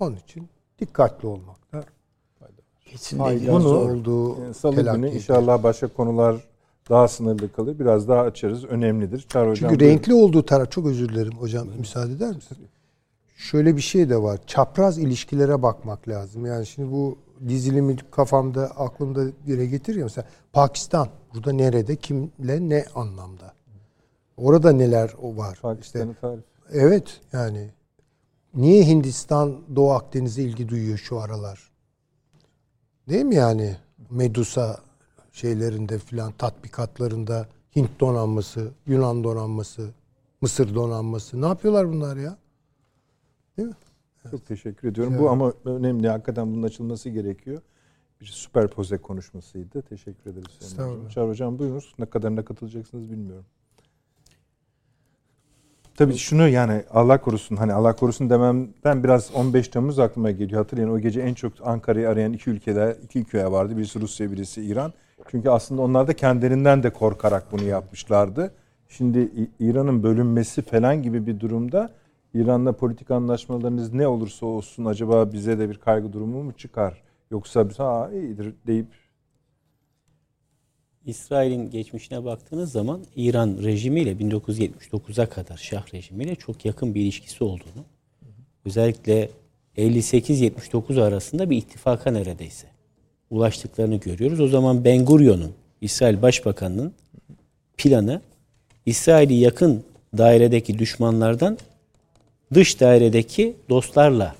[0.00, 0.48] Onun için
[0.86, 1.84] dikkatli olmakta
[2.84, 3.24] Kesinlikle.
[3.38, 6.36] fayda Bunu- olduğu E, Salı günü inşallah başka konular
[6.90, 7.78] daha sınırlı kalır.
[7.78, 8.64] Biraz daha açarız.
[8.64, 9.26] Önemlidir.
[9.28, 9.70] Çağrı Hocam.
[9.70, 9.96] Çünkü buyurun.
[9.96, 12.60] renkli olduğu taraf çok özür dilerim hocam müsaade eder misiniz?
[13.36, 14.38] Şöyle bir şey de var.
[14.46, 16.46] Çapraz ilişkilere bakmak lazım.
[16.46, 17.18] Yani şimdi bu
[17.48, 23.52] dizilimi kafamda aklımda dile getiriyor mesela Pakistan burada nerede kimle ne anlamda?
[24.36, 25.52] Orada neler o var?
[25.52, 26.44] İşte Pakistan'ı tarif.
[26.72, 27.70] evet yani
[28.54, 31.70] niye Hindistan Doğu Akdeniz'e ilgi duyuyor şu aralar?
[33.08, 33.76] Değil mi yani?
[34.10, 34.80] Medusa
[35.32, 37.46] şeylerinde filan tatbikatlarında
[37.76, 39.90] Hint donanması, Yunan donanması,
[40.40, 41.40] Mısır donanması.
[41.40, 42.36] Ne yapıyorlar bunlar ya?
[44.30, 45.18] Çok teşekkür ediyorum.
[45.18, 46.08] Bu ama önemli.
[46.08, 47.62] Hakikaten bunun açılması gerekiyor.
[48.20, 49.82] Bir süperpoze konuşmasıydı.
[49.82, 50.46] Teşekkür ederiz.
[50.60, 51.08] Sayın Hocam.
[51.08, 51.94] Çağrı Hocam buyurunuz.
[51.98, 53.44] Ne kadarına katılacaksınız bilmiyorum.
[55.96, 60.60] Tabii şunu yani Allah korusun hani Allah korusun dememden biraz 15 Temmuz aklıma geliyor.
[60.60, 63.76] Hatırlayın o gece en çok Ankara'yı arayan iki ülkeler, iki ülke vardı.
[63.76, 64.92] Birisi Rusya, birisi İran.
[65.30, 68.54] Çünkü aslında onlar da kendilerinden de korkarak bunu yapmışlardı.
[68.88, 71.90] Şimdi İran'ın bölünmesi falan gibi bir durumda
[72.34, 77.02] İran'la politik anlaşmalarınız ne olursa olsun acaba bize de bir kaygı durumu mu çıkar?
[77.30, 78.86] Yoksa biz ha iyidir deyip
[81.06, 87.84] İsrail'in geçmişine baktığınız zaman İran rejimiyle 1979'a kadar Şah rejimiyle çok yakın bir ilişkisi olduğunu,
[88.64, 89.30] özellikle
[89.76, 92.66] 58-79 arasında bir ittifaka neredeyse
[93.30, 94.40] ulaştıklarını görüyoruz.
[94.40, 96.94] O zaman Ben Gurion'un, İsrail Başbakanı'nın
[97.76, 98.20] planı
[98.86, 99.84] İsrail'i yakın
[100.18, 101.58] dairedeki düşmanlardan
[102.54, 104.34] dış dairedeki dostlarla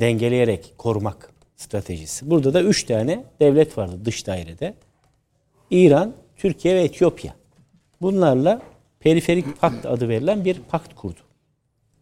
[0.00, 2.30] dengeleyerek korumak stratejisi.
[2.30, 4.74] Burada da üç tane devlet vardı dış dairede.
[5.72, 7.34] İran, Türkiye ve Etiyopya.
[8.00, 8.62] Bunlarla
[9.00, 11.20] periferik pakt adı verilen bir pakt kurdu.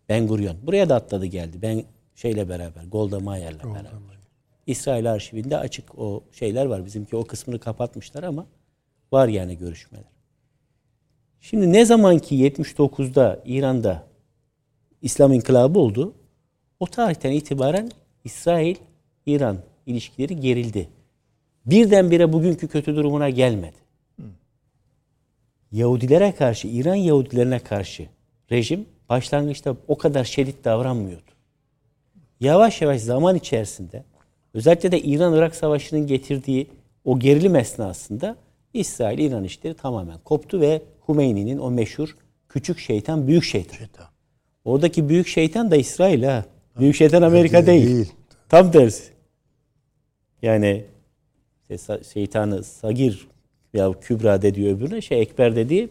[0.08, 0.56] Ben Gurion.
[0.62, 1.58] Buraya da atladı geldi.
[1.62, 1.84] Ben
[2.14, 4.18] Şeyle beraber, Golda Meir'le beraber.
[4.66, 6.86] İsrail arşivinde açık o şeyler var.
[6.86, 8.46] Bizimki o kısmını kapatmışlar ama
[9.12, 10.04] var yani görüşmeler.
[11.40, 14.06] Şimdi ne zaman ki 79'da İran'da
[15.02, 16.14] İslam inkılabı oldu,
[16.80, 17.90] o tarihten itibaren
[18.24, 20.88] İsrail-İran ilişkileri gerildi.
[21.70, 23.76] Birdenbire bugünkü kötü durumuna gelmedi.
[25.72, 28.08] Yahudilere karşı, İran Yahudilerine karşı
[28.50, 31.30] rejim başlangıçta o kadar şiddet davranmıyordu.
[32.40, 34.04] Yavaş yavaş zaman içerisinde
[34.54, 36.66] özellikle de İran-Irak Savaşı'nın getirdiği
[37.04, 38.36] o gerilim esnasında
[38.74, 42.16] İsrail-İran işleri tamamen koptu ve Hümeyni'nin o meşhur
[42.48, 43.76] küçük şeytan, büyük şeytan.
[43.76, 44.06] Şeytan.
[44.64, 46.44] Oradaki büyük şeytan da İsrail ha.
[46.78, 47.86] Büyük şeytan Amerika değil.
[47.86, 48.12] değil.
[48.48, 49.12] Tam tersi.
[50.42, 50.84] Yani
[51.70, 53.28] işte şeytanı Sagir
[53.74, 55.88] ya Kübra dediği öbürüne şey Ekber dediği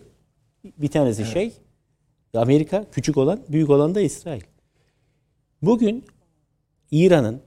[0.78, 1.52] bir tanesi şey
[2.34, 4.42] Amerika küçük olan büyük olan da İsrail.
[5.62, 6.06] Bugün
[6.92, 7.42] İran'ın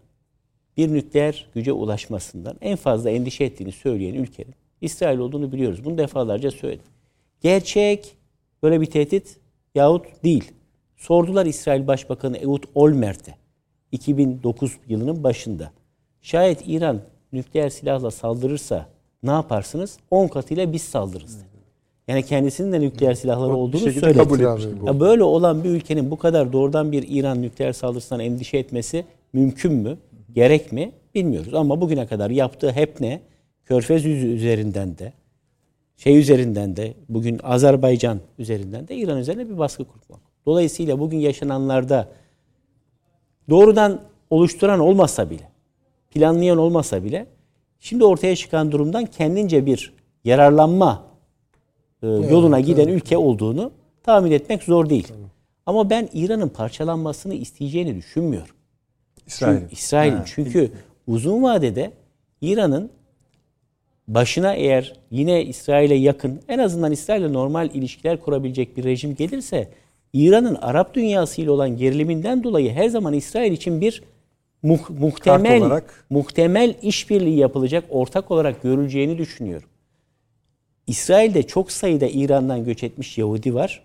[0.77, 5.85] bir nükleer güce ulaşmasından en fazla endişe ettiğini söyleyen ülkenin İsrail olduğunu biliyoruz.
[5.85, 6.85] Bunu defalarca söyledim.
[7.41, 8.17] Gerçek
[8.63, 9.39] böyle bir tehdit
[9.75, 10.53] yahut değil.
[10.97, 13.35] Sordular İsrail Başbakanı Ehud Olmert'e
[13.93, 15.73] 2009 yılının başında.
[16.23, 17.01] Şayet İran
[17.33, 18.87] nükleer silahla saldırırsa
[19.23, 19.99] ne yaparsınız?
[20.11, 21.63] 10 katıyla biz saldırırız dedi.
[22.09, 24.19] Yani kendisinin de nükleer silahları olduğunu söyledi.
[24.19, 24.41] kabul
[24.87, 29.73] Ya böyle olan bir ülkenin bu kadar doğrudan bir İran nükleer saldırısından endişe etmesi mümkün
[29.73, 29.99] mü?
[30.35, 30.93] Gerek mi?
[31.15, 31.55] Bilmiyoruz.
[31.55, 33.21] Ama bugüne kadar yaptığı hep ne?
[33.65, 35.13] Körfez yüzü üzerinden de,
[35.97, 40.21] şey üzerinden de, bugün Azerbaycan üzerinden de İran üzerine bir baskı kurmak.
[40.47, 42.09] Dolayısıyla bugün yaşananlarda
[43.51, 44.01] doğrudan
[44.31, 45.49] oluşturan olmasa bile,
[46.15, 47.27] planlayan olmasa bile,
[47.81, 49.93] şimdi ortaya çıkan durumdan kendince bir
[50.25, 51.05] yararlanma
[52.03, 53.71] e, yoluna giden ülke olduğunu
[54.03, 55.13] tahmin etmek zor değil.
[55.67, 58.55] Ama ben İran'ın parçalanmasını isteyeceğini düşünmüyorum.
[59.27, 59.61] İsrail.
[59.61, 60.23] Çünkü, İsrail'in.
[60.25, 60.73] Çünkü
[61.07, 61.93] uzun vadede
[62.41, 62.91] İran'ın
[64.09, 69.69] başına eğer yine İsrail'e yakın en azından İsrail'le normal ilişkiler kurabilecek bir rejim gelirse
[70.13, 74.03] İran'ın Arap dünyasıyla olan geriliminden dolayı her zaman İsrail için bir
[74.65, 79.69] muh- muhtemel olarak- muhtemel işbirliği yapılacak ortak olarak görüleceğini düşünüyorum.
[80.87, 83.83] İsrail'de çok sayıda İran'dan göç etmiş Yahudi var.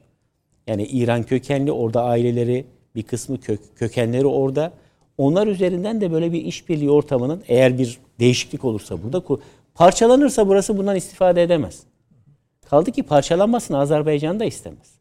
[0.67, 4.71] Yani İran kökenli orada aileleri bir kısmı kök, kökenleri orada.
[5.17, 9.23] Onlar üzerinden de böyle bir işbirliği ortamının eğer bir değişiklik olursa burada
[9.75, 11.83] parçalanırsa burası bundan istifade edemez.
[12.69, 14.96] Kaldı ki parçalanmasını Azerbaycan da istemez.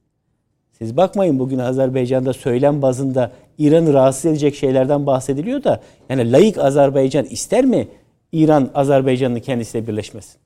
[0.78, 7.24] Siz bakmayın bugün Azerbaycan'da söylem bazında İran'ı rahatsız edecek şeylerden bahsediliyor da yani layık Azerbaycan
[7.24, 7.88] ister mi
[8.32, 10.40] İran Azerbaycan'ın kendisiyle birleşmesin?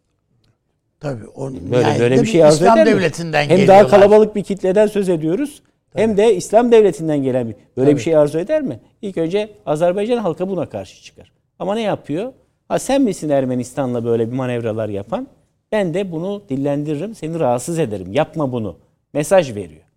[1.00, 1.26] Tabii.
[1.26, 3.00] On, Böyle yani böyle bir şey arzu İslam eder mi?
[3.00, 5.62] devletinden Hem daha kalabalık bir kitleden söz ediyoruz.
[5.94, 7.54] Hem de İslam devletinden gelen bir.
[7.76, 8.80] Böyle bir şey arzu eder mi?
[9.02, 11.32] İlk önce Azerbaycan halkı buna karşı çıkar.
[11.58, 12.32] Ama ne yapıyor?
[12.68, 15.26] Ha sen misin Ermenistan'la böyle bir manevralar yapan?
[15.72, 18.12] Ben de bunu dillendiririm, seni rahatsız ederim.
[18.12, 18.76] Yapma bunu.
[19.12, 19.89] Mesaj veriyor.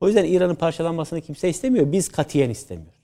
[0.00, 1.92] O yüzden İran'ın parçalanmasını kimse istemiyor.
[1.92, 2.98] Biz katiyen istemiyoruz.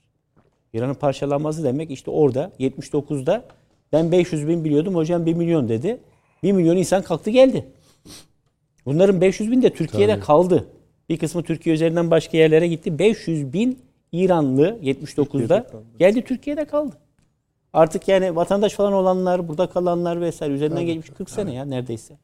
[0.73, 3.45] İran'ın parçalanması demek işte orada 79'da
[3.93, 5.99] ben 500 bin biliyordum hocam 1 milyon dedi.
[6.43, 7.65] 1 milyon insan kalktı geldi.
[8.85, 10.67] Bunların 500 bin de Türkiye'de kaldı.
[11.09, 12.99] Bir kısmı Türkiye üzerinden başka yerlere gitti.
[12.99, 13.79] 500 bin
[14.11, 15.67] İranlı 79'da
[15.99, 16.95] geldi Türkiye'de kaldı.
[17.73, 22.17] Artık yani vatandaş falan olanlar, burada kalanlar vesaire üzerinden geçmiş 40 sene ya neredeyse.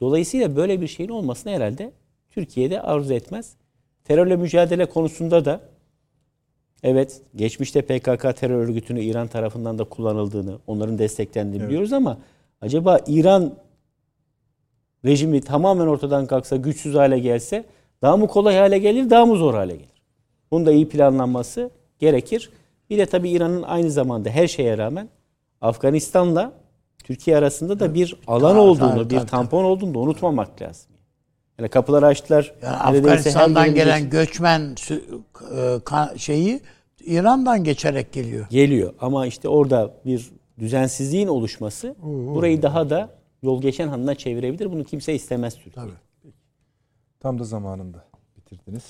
[0.00, 1.92] Dolayısıyla böyle bir şeyin olmasını herhalde
[2.30, 3.56] Türkiye'de arzu etmez.
[4.08, 5.60] Terörle mücadele konusunda da
[6.82, 12.18] evet geçmişte PKK terör örgütünü İran tarafından da kullanıldığını, onların desteklendiğini biliyoruz ama
[12.60, 13.54] acaba İran
[15.04, 17.64] rejimi tamamen ortadan kalksa, güçsüz hale gelse
[18.02, 20.02] daha mı kolay hale gelir, daha mı zor hale gelir?
[20.50, 22.50] Bunun da iyi planlanması gerekir.
[22.90, 25.08] Bir de tabii İran'ın aynı zamanda her şeye rağmen
[25.60, 26.52] Afganistan'la
[27.04, 30.90] Türkiye arasında da bir alan olduğunu, bir tampon olduğunu da unutmamak lazım.
[31.58, 32.54] Yani kapıları açtılar.
[32.62, 34.74] Yani Afganistan'dan gelen göçmen
[35.54, 36.60] e, şeyi
[37.04, 38.46] İran'dan geçerek geliyor.
[38.50, 38.94] geliyor.
[39.00, 43.10] Ama işte orada bir düzensizliğin oluşması burayı daha da
[43.42, 44.72] yol geçen hanına çevirebilir.
[44.72, 45.74] Bunu kimse istemez Türkiye.
[45.74, 46.32] Tabii.
[47.20, 48.04] Tam da zamanında
[48.36, 48.84] bitirdiniz.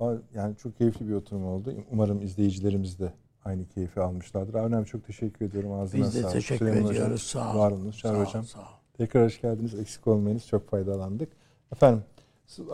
[0.00, 1.74] Ama Yani çok keyifli bir oturum oldu.
[1.90, 3.12] Umarım izleyicilerimiz de
[3.44, 4.54] aynı keyfi almışlardır.
[4.54, 5.72] Abi çok teşekkür ediyorum.
[5.72, 6.34] Ağzına Biz de sağlık.
[6.34, 7.34] teşekkür Süleyman ediyoruz.
[7.34, 7.58] Hocam, Sağ ol.
[7.58, 7.94] Var olunuz.
[7.94, 8.44] Sağ Çağrı Hocam.
[8.44, 8.64] sağ ol.
[8.96, 9.74] Tekrar hoş geldiniz.
[9.74, 10.46] Eksik olmayınız.
[10.46, 11.28] Çok faydalandık.
[11.72, 12.02] Efendim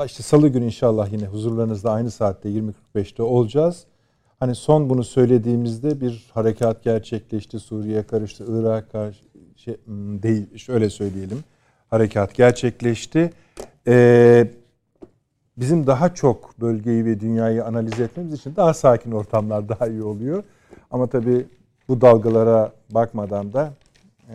[0.06, 3.86] işte salı günü inşallah yine huzurlarınızda aynı saatte 20.45'te olacağız.
[4.40, 7.58] Hani son bunu söylediğimizde bir harekat gerçekleşti.
[7.58, 8.44] Suriye karıştı.
[8.48, 9.20] Irak karşı
[9.56, 10.58] şey, hmm, değil.
[10.58, 11.44] Şöyle söyleyelim.
[11.90, 13.30] Harekat gerçekleşti.
[13.86, 14.50] Ee,
[15.56, 20.44] bizim daha çok bölgeyi ve dünyayı analiz etmemiz için daha sakin ortamlar daha iyi oluyor.
[20.90, 21.46] Ama tabii
[21.88, 23.72] bu dalgalara bakmadan da
[24.28, 24.34] e,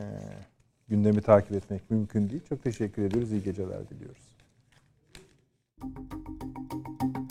[0.87, 2.41] gündemi takip etmek mümkün değil.
[2.49, 3.31] Çok teşekkür ediyoruz.
[3.31, 4.24] İyi geceler diliyoruz.
[5.81, 7.24] Thank you.